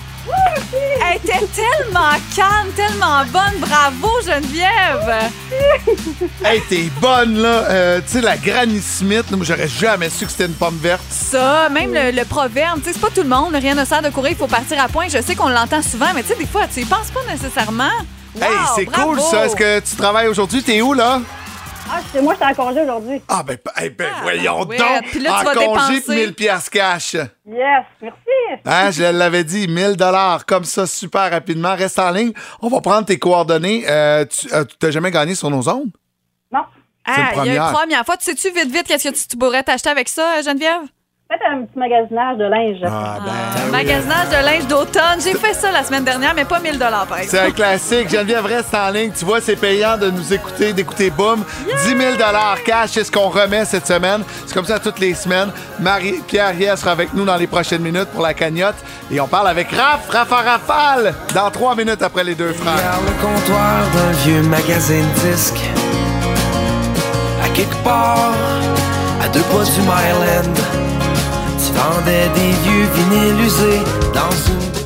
Elle 1.09 1.17
était 1.17 1.47
tellement 1.55 2.11
calme, 2.35 2.71
tellement 2.75 3.25
bonne. 3.33 3.59
Bravo, 3.61 4.11
Geneviève! 4.25 5.31
Hey, 6.45 6.61
t'es 6.69 6.91
bonne, 7.01 7.39
là. 7.39 7.65
Euh, 7.71 8.01
tu 8.01 8.13
sais, 8.15 8.21
la 8.21 8.37
Granny 8.37 8.81
Smith, 8.81 9.25
moi, 9.31 9.41
j'aurais 9.45 9.69
jamais 9.69 10.11
su 10.11 10.25
que 10.27 10.31
c'était 10.33 10.47
une 10.47 10.55
pomme 10.55 10.79
verte. 10.83 11.03
Ça, 11.11 11.69
même 11.69 11.93
le, 11.95 12.11
le 12.11 12.25
proverbe, 12.25 12.79
tu 12.81 12.87
sais, 12.87 12.93
c'est 12.95 13.01
pas 13.01 13.11
tout 13.15 13.23
le 13.23 13.29
monde, 13.29 13.55
rien 13.55 13.75
ne 13.75 13.85
sert 13.85 14.03
de 14.03 14.09
courir, 14.11 14.33
il 14.33 14.37
faut 14.37 14.47
partir 14.47 14.83
à 14.83 14.89
point. 14.89 15.07
Je 15.09 15.21
sais 15.23 15.35
qu'on 15.35 15.49
l'entend 15.49 15.83
souvent, 15.83 16.13
mais 16.15 16.23
tu 16.23 16.29
sais, 16.31 16.37
des 16.37 16.47
fois, 16.47 16.63
tu 16.73 16.81
y 16.81 16.85
penses 16.85 17.11
pas 17.11 17.21
nécessairement. 17.31 17.85
hey, 18.41 18.43
Wow, 18.43 18.49
c'est 18.77 18.85
bravo! 18.87 19.11
cool, 19.13 19.21
ça. 19.21 19.47
Est-ce 19.47 19.57
que 19.57 19.79
tu 19.81 19.97
travailles 19.97 20.29
aujourd'hui? 20.29 20.63
T'es 20.63 20.81
où, 20.83 20.93
là? 20.93 21.21
Ah, 21.89 22.01
c'est 22.13 22.21
moi, 22.21 22.35
j'étais 22.35 22.47
en 22.47 22.55
congé 22.55 22.83
aujourd'hui. 22.83 23.23
Ah, 23.29 23.43
ben, 23.43 23.57
eh 23.83 23.91
ben 23.91 24.09
voyons 24.23 24.67
ouais. 24.67 24.77
donc. 24.77 25.03
Puis 25.11 25.21
là, 25.21 25.31
tu 25.31 25.37
en 25.41 25.45
vas 25.45 25.55
congé, 25.55 25.67
dépenser. 25.69 26.01
puis 26.01 26.17
1000 26.17 26.35
piastres 26.35 26.71
cash. 26.71 27.15
Yes, 27.15 27.85
merci. 28.03 28.63
Hein, 28.65 28.91
je 28.91 29.05
l'avais 29.05 29.45
dit, 29.45 29.69
1000 29.69 29.97
dollars 29.97 30.45
comme 30.47 30.65
ça, 30.65 30.87
super 30.87 31.31
rapidement. 31.31 31.75
Reste 31.77 31.99
en 31.99 32.11
ligne. 32.11 32.33
On 32.61 32.69
va 32.69 32.81
prendre 32.81 33.07
tes 33.07 33.19
coordonnées. 33.19 33.85
Euh, 33.89 34.25
tu 34.25 34.53
euh, 34.53 34.65
t'as 34.79 34.91
jamais 34.91 35.11
gagné 35.11 35.35
sur 35.35 35.51
nos 35.51 35.69
ondes? 35.69 35.91
Non. 36.53 36.65
Ah, 37.05 37.13
il 37.15 37.19
y 37.19 37.21
a 37.21 37.23
une 37.23 37.35
première. 37.35 37.73
première 37.73 38.05
fois. 38.05 38.17
Tu 38.17 38.25
sais-tu 38.25 38.51
vite, 38.51 38.73
vite, 38.73 38.85
qu'est-ce 38.87 39.09
que 39.09 39.15
tu, 39.15 39.29
tu 39.29 39.37
pourrais 39.37 39.63
t'acheter 39.63 39.91
avec 39.91 40.09
ça, 40.09 40.43
Geneviève? 40.43 40.83
Faites 41.29 41.41
un 41.51 41.63
petit 41.65 41.77
magasinage 41.77 42.37
de 42.39 42.45
linge. 42.45 42.79
Ah, 42.85 43.19
ben, 43.25 43.65
Un 43.67 43.71
magasinage 43.73 44.29
de 44.29 44.45
linge 44.47 44.67
d'automne. 44.69 45.21
J'ai 45.21 45.35
fait 45.35 45.55
ça 45.55 45.73
la 45.73 45.83
semaine 45.83 46.05
dernière, 46.05 46.33
mais 46.37 46.45
pas 46.45 46.61
1000 46.61 46.79
par 46.79 46.89
exemple. 47.19 47.25
C'est 47.27 47.41
un 47.41 47.51
classique. 47.51 48.09
Geneviève 48.11 48.47
reste 48.47 48.73
en 48.73 48.91
ligne. 48.91 49.11
Tu 49.11 49.25
vois, 49.25 49.41
c'est 49.41 49.57
payant 49.57 49.99
de 49.99 50.09
nous 50.09 50.33
écouter, 50.33 50.73
d'écouter 50.73 51.11
Boom. 51.11 51.43
10 51.85 51.97
000 51.99 52.13
cash, 52.65 52.91
c'est 52.91 53.03
ce 53.03 53.11
qu'on 53.11 53.29
remet 53.29 53.65
cette 53.65 53.89
semaine. 53.89 54.23
C'est 54.47 54.55
comme 54.55 54.67
ça 54.67 54.79
toutes 54.79 55.01
les 55.01 55.15
semaines. 55.15 55.51
Marie-Pierre 55.81 56.55
Riel 56.55 56.79
sera 56.79 56.93
avec 56.93 57.13
nous 57.13 57.25
dans 57.25 57.37
les 57.37 57.49
prochaines 57.49 57.83
minutes 57.83 58.09
pour 58.13 58.23
la 58.23 58.33
cagnotte. 58.33 58.77
Et 59.11 59.21
on 59.21 59.27
parle 59.27 59.49
avec 59.49 59.73
Raph, 59.73 60.09
Rafa 60.09 60.37
Rafale, 60.37 61.13
dans 61.35 61.51
trois 61.51 61.75
minutes 61.75 62.03
après 62.03 62.23
les 62.23 62.37
deux 62.37 62.53
frères. 62.53 63.01
Le 63.05 63.21
comptoir 63.21 63.81
d'un 63.93 64.13
vieux 64.25 64.43
magazine 64.43 65.09
disque 65.25 65.59
À 67.45 67.49
quelque 67.49 67.83
part, 67.83 68.33
à 69.21 69.27
deux 69.27 69.41
pas 69.41 69.65
du 69.65 69.81
Myland 69.81 70.86
Tu 71.77 71.83
vendais 71.83 72.29
des 72.31 72.53
vieux 72.53 72.87
vinyles 72.95 73.41
usés 73.45 73.83
dans 74.15 74.31
une 74.31 74.77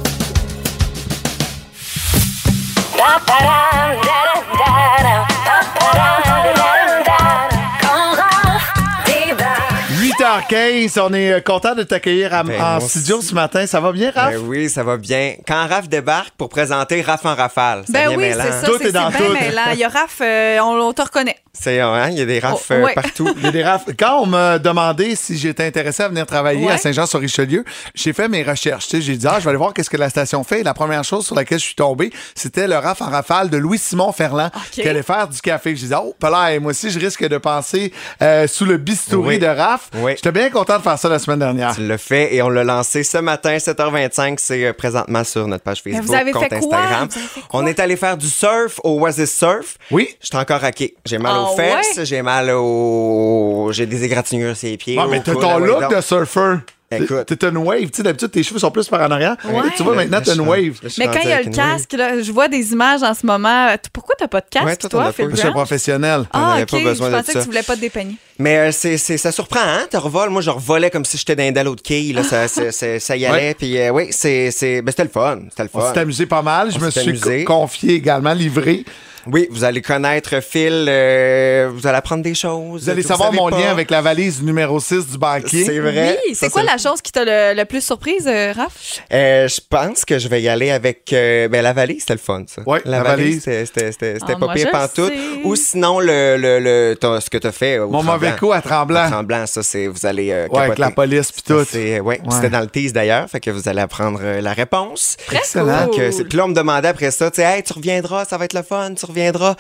8h15, 10.49 10.99
on 11.01 11.12
est 11.12 11.32
euh, 11.32 11.41
content 11.41 11.74
de 11.74 11.82
t'accueillir 11.82 12.32
à- 12.34 12.43
Ben, 12.43 12.61
en 12.61 12.80
studio 12.80 13.20
ce 13.20 13.34
matin. 13.34 13.66
Ça 13.66 13.80
va 13.80 13.93
bien, 13.93 14.11
Raph? 14.14 14.32
Ben 14.34 14.41
oui, 14.47 14.68
ça 14.70 14.82
va 14.82 14.97
bien. 14.97 15.34
Quand 15.47 15.66
Raph 15.68 15.88
débarque 15.88 16.30
pour 16.36 16.49
présenter 16.49 17.03
Raph 17.03 17.24
en 17.26 17.34
rafale, 17.34 17.84
ça 17.86 17.93
Ben 17.93 18.09
vient 18.09 18.16
oui, 18.16 18.22
mêlant. 18.28 18.45
c'est 18.45 18.61
ça. 18.61 18.66
Tout 18.66 18.78
c'est- 18.80 18.88
est 18.88 18.93
dans 18.93 19.11
c'est 19.11 19.18
bien 19.18 19.26
tout. 19.26 19.32
mêlant. 19.34 19.62
Il 19.72 19.78
y 19.78 19.84
a 19.84 19.88
Raph, 19.88 20.18
euh, 20.22 20.59
on, 20.61 20.80
on 20.80 20.93
te 20.93 21.03
reconnaît. 21.03 21.36
C'est 21.53 21.80
hein, 21.80 22.09
il 22.11 22.18
y 22.18 22.22
a 22.22 22.26
des 22.26 22.38
Raph 22.38 22.64
Oh, 22.70 22.72
euh, 22.74 22.82
ouais. 22.84 22.95
partout. 22.95 23.28
Il 23.36 23.43
y 23.43 23.47
a 23.49 23.51
des 23.51 23.64
raf- 23.64 23.84
Quand 23.99 24.20
on 24.22 24.26
m'a 24.26 24.59
demandé 24.61 25.16
si 25.16 25.36
j'étais 25.36 25.64
intéressé 25.66 26.05
à 26.05 26.09
venir 26.09 26.24
travailler 26.24 26.64
Ouais. 26.66 26.72
à 26.72 26.78
Saint-Jean-sur-Richelieu, 26.78 27.64
j'ai 27.95 28.12
fait 28.12 28.28
mes 28.28 28.43
recherches. 28.45 28.86
Tu 28.86 28.97
sais, 28.99 29.03
J'ai 29.03 29.16
dit, 29.16 29.26
ah, 29.26 29.36
je 29.41 29.45
vais 29.45 29.51
aller 29.51 29.59
voir 29.59 29.74
qu'est-ce 29.74 29.91
que 29.91 29.97
la 29.97 30.09
station 30.11 30.45
fait. 30.45 30.61
Et 30.61 30.62
la 30.62 30.74
première 30.74 31.03
chose 31.03 31.26
sur 31.26 31.34
laquelle 31.34 31.59
je 31.59 31.64
suis 31.64 31.74
tombé, 31.74 32.12
c'était 32.36 32.68
le 32.68 32.76
raf 32.76 33.03
en 33.03 33.07
rafale 33.11 33.51
de 33.51 33.57
Louis-Simon 33.57 34.12
Ferland 34.12 34.51
qui 34.70 34.88
allait 34.88 35.03
faire 35.03 35.26
du 35.26 35.41
café. 35.41 35.70
Je 35.74 35.80
disais, 35.80 35.97
oh, 36.01 36.14
pas 36.20 36.30
là, 36.30 36.59
moi 36.61 36.70
aussi, 36.70 36.88
je 36.91 37.01
risque 37.01 37.26
de 37.26 37.38
passer 37.38 37.93
euh, 38.22 38.47
sous 38.47 38.64
le 38.64 38.76
bistouri 38.76 39.28
Oui. 39.34 39.38
de 39.41 39.47
Raph. 39.47 39.91
Oui. 39.97 40.12
J'étais 40.31 40.49
bien 40.49 40.51
content 40.51 40.78
de 40.78 40.83
faire 40.83 40.97
ça 40.97 41.09
la 41.09 41.18
semaine 41.18 41.41
dernière. 41.41 41.74
Tu 41.74 41.85
l'as 41.85 41.99
fait 41.99 42.33
et 42.35 42.41
on 42.41 42.49
l'a 42.51 42.62
lancé 42.62 43.03
ce 43.03 43.18
matin, 43.18 43.57
7h25. 43.57 44.37
C'est 44.39 44.64
euh, 44.64 44.72
présentement 44.72 45.24
sur 45.24 45.49
notre 45.49 45.64
page 45.64 45.83
Facebook, 45.83 46.05
vous 46.05 46.14
avez 46.14 46.31
compte 46.31 46.49
fait 46.49 46.61
quoi? 46.61 46.76
Instagram. 46.78 47.09
Vous 47.11 47.18
avez 47.18 47.26
fait 47.26 47.41
On 47.53 47.66
est 47.66 47.81
allé 47.81 47.97
faire 47.97 48.16
du 48.16 48.28
surf 48.28 48.78
au 48.85 49.01
Oasis 49.01 49.37
Surf. 49.37 49.76
Oui. 49.91 50.09
J'étais 50.20 50.37
encore 50.37 50.61
raqué. 50.61 50.95
J'ai 51.05 51.18
mal 51.18 51.33
Ah 51.35 51.43
aux 51.51 51.57
fesses, 51.57 51.97
ouais? 51.97 52.05
j'ai 52.05 52.22
mal 52.22 52.51
au. 52.55 53.70
J'ai 53.72 53.87
des 53.87 54.05
égratignures 54.05 54.57
sur 54.57 54.68
les 54.68 54.76
pieds. 54.76 54.97
Ah, 55.01 55.07
au 55.07 55.11
mais 55.11 55.20
t'as 55.20 55.33
coude, 55.33 55.43
ton 55.43 55.57
ah 55.57 55.59
look 55.59 55.81
donc. 55.81 55.97
de 55.97 56.01
surfer. 56.01 56.55
Écoute. 56.93 57.26
T'es 57.26 57.47
une 57.47 57.57
wave. 57.59 57.82
Tu 57.82 57.91
sais, 57.99 58.03
d'habitude, 58.03 58.32
tes 58.32 58.43
cheveux 58.43 58.59
sont 58.59 58.70
plus 58.72 58.88
par 58.88 59.01
en 59.01 59.11
arrière. 59.12 59.36
Ouais. 59.45 59.62
Tu 59.76 59.82
vois, 59.84 59.95
maintenant, 59.95 60.18
je 60.26 60.32
une 60.32 60.41
wave. 60.41 60.80
Mais 60.99 61.07
quand 61.07 61.20
il 61.22 61.28
y 61.28 61.32
a 61.32 61.41
le 61.43 61.51
casque, 61.51 61.93
là, 61.93 62.20
je 62.20 62.32
vois 62.32 62.49
des 62.49 62.72
images 62.72 63.03
en 63.05 63.14
ce 63.14 63.24
moment. 63.24 63.68
T- 63.76 63.88
Pourquoi 63.93 64.16
t'as 64.18 64.26
pas 64.26 64.41
de 64.41 64.47
casque, 64.51 64.66
Ouais, 64.66 64.76
toi. 64.76 65.12
Phil 65.12 65.28
Je 65.30 65.36
suis 65.36 65.47
un 65.47 65.53
professionnel. 65.53 66.24
Ah, 66.32 66.55
avait 66.55 66.62
ok. 66.64 66.70
pas 66.70 66.80
besoin 66.80 67.07
je 67.11 67.12
de 67.12 67.16
pensais 67.20 67.32
ça. 67.32 67.38
que 67.38 67.45
tu 67.45 67.49
voulais 67.51 67.62
pas 67.62 67.76
te 67.76 67.80
dépeigner. 67.80 68.16
Mais 68.41 68.57
euh, 68.59 68.72
c'est, 68.72 68.99
c'est- 68.99 69.18
ça 69.18 69.30
surprend, 69.30 69.61
hein? 69.62 69.86
Tu 69.91 69.97
revoles. 69.99 70.30
Moi, 70.30 70.43
je 70.43 70.51
revolais 70.51 70.91
comme 70.91 71.05
si 71.05 71.16
j'étais 71.16 71.36
dans 71.36 71.53
d'un 71.53 71.62
l'autre 71.62 71.82
quille. 71.82 72.12
Là, 72.12 72.24
ça, 72.24 72.49
c'est- 72.49 72.72
c'est- 72.72 72.99
ça 72.99 73.16
y 73.16 73.24
allait. 73.24 73.55
Puis 73.55 73.78
euh, 73.78 73.91
oui, 73.91 74.09
c'est, 74.11 74.51
c'est, 74.51 74.82
ben, 74.82 74.91
c'était 74.91 75.05
le 75.05 75.11
fun. 75.11 75.38
C'était 75.51 75.62
le 75.64 75.70
On 75.74 75.80
fun. 75.80 75.93
s'est 75.95 76.01
amusé 76.01 76.26
pas 76.26 76.43
mal. 76.43 76.72
Je 76.72 76.78
On 76.78 76.80
me 76.80 76.91
suis 76.91 77.45
confié 77.45 77.95
également, 77.95 78.32
livré. 78.32 78.84
Oui, 79.27 79.49
vous 79.51 79.64
allez 79.64 79.83
connaître 79.83 80.41
Phil. 80.43 80.87
euh, 80.89 81.71
vous 81.73 81.87
allez 81.87 81.99
apprendre 81.99 82.23
des 82.23 82.35
choses. 82.35 82.83
Vous 82.85 82.91
allez 82.91 83.03
savoir 83.03 83.33
mon 83.33 83.51
pas. 83.51 83.59
lien 83.59 83.71
avec 83.71 83.91
la 83.91 84.01
valise 84.01 84.43
numéro 84.43 84.81
6 84.81 85.07
du 85.09 85.18
banquier. 85.18 85.64
C'est 85.64 85.79
vrai. 85.79 86.18
Oui, 86.27 86.35
c'est 86.35 86.51
quoi 86.51 86.62
la 86.62 86.79
chose 86.79 87.01
qui 87.03 87.12
t'a 87.12 87.25
le, 87.25 87.57
le 87.59 87.64
plus 87.64 87.85
surprise, 87.85 88.27
euh, 88.27 88.53
Raph? 88.53 89.01
Euh, 89.12 89.49
je 89.49 89.61
pense 89.68 90.05
que 90.05 90.18
je 90.18 90.29
vais 90.29 90.41
y 90.43 90.49
aller 90.49 90.71
avec 90.71 91.12
euh, 91.12 91.49
ben, 91.49 91.62
la 91.62 91.73
valise, 91.73 92.01
c'était 92.01 92.14
le 92.14 92.18
fun, 92.18 92.45
ça. 92.47 92.62
Ouais, 92.66 92.81
la 92.85 93.03
valise. 93.03 93.39
c'était, 93.45 93.66
c'était, 93.66 93.93
c'était, 93.93 94.14
c'était 94.21 94.33
Ah, 94.37 94.47
pas 94.47 94.55
pire 94.55 94.71
pantoute. 94.71 95.12
Ou 95.45 95.57
sinon, 95.57 96.01
le, 96.01 96.37
le, 96.39 96.59
le, 96.61 96.97
t'as- 97.01 97.21
ce 97.21 97.29
que 97.31 97.39
tu 97.39 97.47
as 97.47 97.53
fait 97.53 97.79
au 97.79 97.89
Mon 97.91 98.03
mauvais 98.03 98.31
écho 98.31 98.53
à 98.53 98.61
Tremblant. 98.62 99.01
À 99.01 99.11
Tremblant, 99.11 99.47
ça, 99.47 99.62
c'est. 99.62 99.87
Vous 99.87 100.07
allez. 100.07 100.31
euh, 100.33 100.47
Ouais, 100.51 100.61
avec 100.64 100.79
la 100.79 100.91
police 100.91 101.31
puis 101.33 101.43
tout. 101.43 101.55
ouais, 101.55 102.01
Ouais. 102.01 102.21
C'était 102.31 102.51
dans 102.51 102.61
le 102.61 102.66
tease 102.68 102.93
d'ailleurs, 102.93 103.29
fait 103.29 103.41
que 103.41 103.51
vous 103.51 103.68
allez 103.68 103.81
apprendre 103.81 104.21
euh, 104.23 104.41
la 104.41 104.53
réponse. 104.53 105.16
Excellent. 105.31 105.89
Euh, 105.99 106.11
c'est- 106.11 106.25
Puis 106.25 106.39
là, 106.39 106.45
on 106.45 106.49
me 106.49 106.55
demandait 106.55 106.89
après 106.89 107.11
ça, 107.11 107.31
tu 107.31 107.37
sais, 107.41 107.43
hey, 107.47 107.62
tu 107.62 107.73
reviendras, 107.73 108.25
ça 108.25 108.37
va 108.39 108.45
être 108.47 108.55
le 108.55 108.62
fun, 108.62 108.95
tu 108.95 109.07
reviendras. 109.11 109.55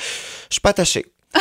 Je 0.48 0.54
suis 0.54 0.60
pas 0.60 0.70
attaché. 0.70 1.06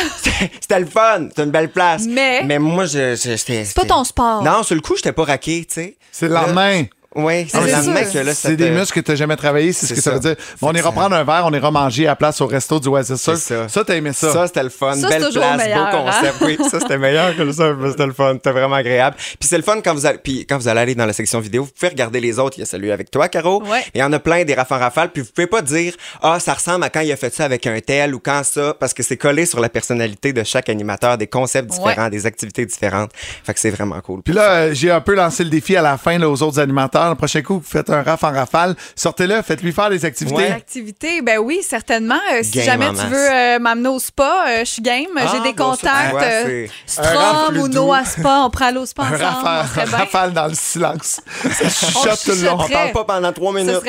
C'était 0.60 0.78
le 0.78 0.86
fun, 0.86 1.28
c'est 1.34 1.42
une 1.42 1.50
belle 1.50 1.70
place. 1.72 2.04
Mais- 2.08 2.42
Mais 2.44 2.58
moi, 2.60 2.84
je, 2.86 3.16
je- 3.16 3.36
j'étais. 3.36 3.64
C'est 3.64 3.74
pas 3.74 3.84
ton 3.84 4.04
sport. 4.04 4.42
Non, 4.42 4.62
sur 4.62 4.74
le 4.76 4.80
coup, 4.80 4.94
j'étais 4.96 5.12
pas 5.12 5.24
raqué, 5.24 5.64
tu 5.66 5.74
sais. 5.74 5.96
C'est 6.12 6.28
le 6.28 6.34
lendemain. 6.34 6.84
Oui, 7.16 7.48
c'est 7.48 7.58
Ah, 7.58 7.62
c'est 7.66 7.72
lendemain 7.72 8.04
sûr. 8.04 8.12
que 8.20 8.26
là, 8.26 8.34
C'est 8.34 8.56
des 8.56 8.70
muscles 8.70 9.00
que 9.00 9.04
tu 9.04 9.10
n'as 9.10 9.16
jamais 9.16 9.34
travaillé, 9.34 9.72
c'est 9.72 9.86
ce 9.86 9.94
que 9.94 10.00
ça, 10.00 10.10
ça. 10.12 10.14
veut 10.16 10.20
dire. 10.20 10.36
Bon, 10.60 10.68
on 10.68 10.72
ira 10.74 10.92
prendre 10.92 11.16
un 11.16 11.24
verre, 11.24 11.42
on 11.44 11.52
ira 11.52 11.68
manger 11.72 12.06
à 12.06 12.10
la 12.10 12.16
place 12.16 12.40
au 12.40 12.46
resto 12.46 12.78
du 12.78 12.86
Oasis 12.86 13.20
ça. 13.20 13.34
Ça, 13.68 13.84
t'as 13.84 13.96
aimé 13.96 14.12
ça? 14.12 14.32
Ça, 14.32 14.46
c'était 14.46 14.62
le 14.62 14.68
fun. 14.68 14.94
Ça, 14.94 15.08
Belle 15.08 15.26
place, 15.32 15.56
meilleur, 15.56 15.90
beau 15.90 15.96
hein? 15.98 16.04
concept. 16.12 16.34
Oui, 16.42 16.56
ça, 16.70 16.78
c'était 16.78 16.98
meilleur 16.98 17.34
que 17.36 17.42
le 17.42 17.74
mais 17.76 17.90
c'était 17.90 18.06
le 18.06 18.12
fun. 18.12 18.34
C'était 18.34 18.52
vraiment 18.52 18.76
agréable. 18.76 19.16
Puis 19.18 19.48
c'est 19.48 19.56
le 19.56 19.64
fun 19.64 19.80
quand 19.82 19.92
vous 19.92 20.06
allez, 20.06 20.18
puis 20.18 20.46
quand 20.46 20.56
vous 20.56 20.68
allez 20.68 20.80
aller 20.80 20.94
dans 20.94 21.04
la 21.06 21.12
section 21.12 21.40
vidéo, 21.40 21.64
vous 21.64 21.70
pouvez 21.72 21.88
regarder 21.88 22.20
les 22.20 22.38
autres. 22.38 22.58
Il 22.58 22.60
y 22.60 22.62
a 22.62 22.66
celui 22.66 22.92
avec 22.92 23.10
toi, 23.10 23.28
Caro. 23.28 23.60
Ouais. 23.64 23.82
Il 23.92 24.00
y 24.00 24.04
en 24.04 24.12
a 24.12 24.20
plein, 24.20 24.44
des 24.44 24.54
rafales 24.54 24.80
rafales. 24.80 25.10
Puis 25.10 25.22
vous 25.22 25.30
pouvez 25.34 25.48
pas 25.48 25.62
dire, 25.62 25.94
ah, 26.22 26.38
ça 26.38 26.54
ressemble 26.54 26.84
à 26.84 26.90
quand 26.90 27.00
il 27.00 27.10
a 27.10 27.16
fait 27.16 27.34
ça 27.34 27.44
avec 27.44 27.66
un 27.66 27.80
tel 27.80 28.14
ou 28.14 28.20
quand 28.20 28.42
ça, 28.44 28.74
parce 28.78 28.94
que 28.94 29.02
c'est 29.02 29.16
collé 29.16 29.46
sur 29.46 29.58
la 29.58 29.68
personnalité 29.68 30.32
de 30.32 30.44
chaque 30.44 30.68
animateur, 30.68 31.18
des 31.18 31.26
concepts 31.26 31.70
différents, 31.72 32.08
des 32.08 32.24
activités 32.26 32.64
différentes. 32.66 33.10
Fait 33.44 33.52
que 33.52 33.58
c'est 33.58 33.70
vraiment 33.70 34.00
cool. 34.00 34.22
Puis 34.22 34.32
là, 34.32 34.72
j'ai 34.72 34.92
un 34.92 35.00
peu 35.00 35.16
lancé 35.16 35.42
le 35.42 35.50
défi 35.50 35.76
à 35.76 35.82
la 35.82 35.98
fin 35.98 36.16
là, 36.16 36.30
aux 36.30 36.40
autres 36.44 36.60
animateurs. 36.60 36.99
Le 37.08 37.14
prochain 37.14 37.42
coup, 37.42 37.54
vous 37.54 37.64
faites 37.64 37.88
un 37.90 38.02
raf 38.02 38.22
en 38.24 38.30
rafale. 38.32 38.74
Sortez-le, 38.94 39.40
faites-lui 39.42 39.72
faire 39.72 39.88
des 39.90 40.04
activités. 40.04 40.48
L'activité, 40.48 41.22
ben 41.22 41.38
oui, 41.38 41.60
certainement. 41.66 42.18
Euh, 42.34 42.40
si 42.42 42.50
Game 42.52 42.64
jamais 42.64 42.88
tu 42.90 42.96
masse. 42.96 43.06
veux 43.06 43.30
euh, 43.32 43.58
m'amener 43.58 43.88
au 43.88 43.98
spa, 43.98 44.44
euh, 44.48 44.58
je 44.60 44.64
suis 44.70 44.82
game. 44.82 45.06
Ah, 45.16 45.26
J'ai 45.32 45.40
des 45.50 45.56
bon, 45.56 45.74
ça, 45.74 45.88
contacts. 46.10 46.22
euh, 46.22 46.66
Strom 46.86 47.56
ou 47.56 47.68
doux. 47.68 47.74
no 47.74 47.92
à 47.92 48.04
spa. 48.04 48.42
On 48.44 48.50
pourrait 48.50 48.66
aller 48.66 48.78
au 48.78 48.86
spa 48.86 49.02
Un 49.04 49.06
ensemble. 49.14 49.24
rafale, 49.24 49.64
on 49.64 49.68
serait 49.68 49.82
un 49.94 49.96
rafale 49.98 50.32
dans 50.32 50.46
le 50.46 50.54
silence. 50.54 51.20
Ça 51.42 51.48
On 51.64 51.68
chuchote 51.68 52.20
tout 52.24 52.30
le 52.32 52.46
long. 52.46 52.58
On 52.60 52.68
parle 52.68 52.92
pas 52.92 53.04
pendant 53.04 53.32
trois 53.32 53.52
minutes. 53.52 53.80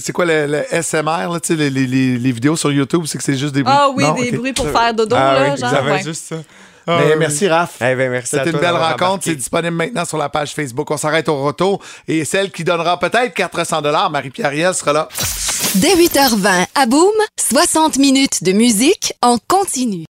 C'est 0.00 0.12
quoi 0.12 0.24
le, 0.24 0.46
le 0.46 0.82
SMR, 0.82 1.32
là, 1.32 1.40
tu 1.40 1.48
sais, 1.48 1.54
les, 1.56 1.70
les- 1.70 1.86
les- 1.86 2.18
les 2.18 2.32
vidéos 2.32 2.56
sur 2.56 2.72
YouTube, 2.72 3.02
c'est 3.06 3.18
que 3.18 3.24
c'est 3.24 3.36
juste 3.36 3.54
des 3.54 3.62
bruits. 3.62 3.74
Ah 3.76 3.88
oui, 3.94 4.04
Non? 4.04 4.14
des 4.14 4.32
bruits 4.32 4.52
pour 4.52 4.68
faire 4.70 4.94
dodo, 4.94 5.16
Ah 5.18 5.34
là, 5.34 5.50
oui, 5.52 5.56
genre, 5.60 5.70
vous 5.70 5.76
avez 5.76 5.90
ouais. 5.92 6.02
juste 6.02 6.24
ça. 6.28 6.36
Ah 6.90 7.00
Mais 7.00 7.12
oui. 7.12 7.18
merci, 7.18 7.46
Raph. 7.48 7.76
Eh 7.82 7.94
ben, 7.94 8.10
merci 8.10 8.34
à 8.36 8.38
C'était 8.44 8.56
une 8.56 8.62
belle 8.62 8.74
rencontre. 8.74 9.24
C'est 9.24 9.34
disponible 9.34 9.76
maintenant 9.76 10.06
sur 10.06 10.16
la 10.16 10.30
page 10.30 10.54
Facebook. 10.54 10.90
On 10.90 10.96
s'arrête 10.96 11.28
au 11.28 11.42
retour. 11.42 11.82
Et 12.06 12.24
celle 12.24 12.50
qui 12.50 12.64
donnera 12.64 12.98
peut-être 12.98 13.34
400 13.34 13.82
Marie-Pierre 14.10 14.50
Riel 14.50 14.74
sera 14.74 14.94
là. 14.94 15.08
Dès 15.74 15.94
8h20 15.94 16.66
à 16.74 16.86
Boom, 16.86 17.12
60 17.36 17.98
minutes 17.98 18.42
de 18.42 18.52
musique 18.52 19.12
en 19.20 19.36
continu. 19.48 20.06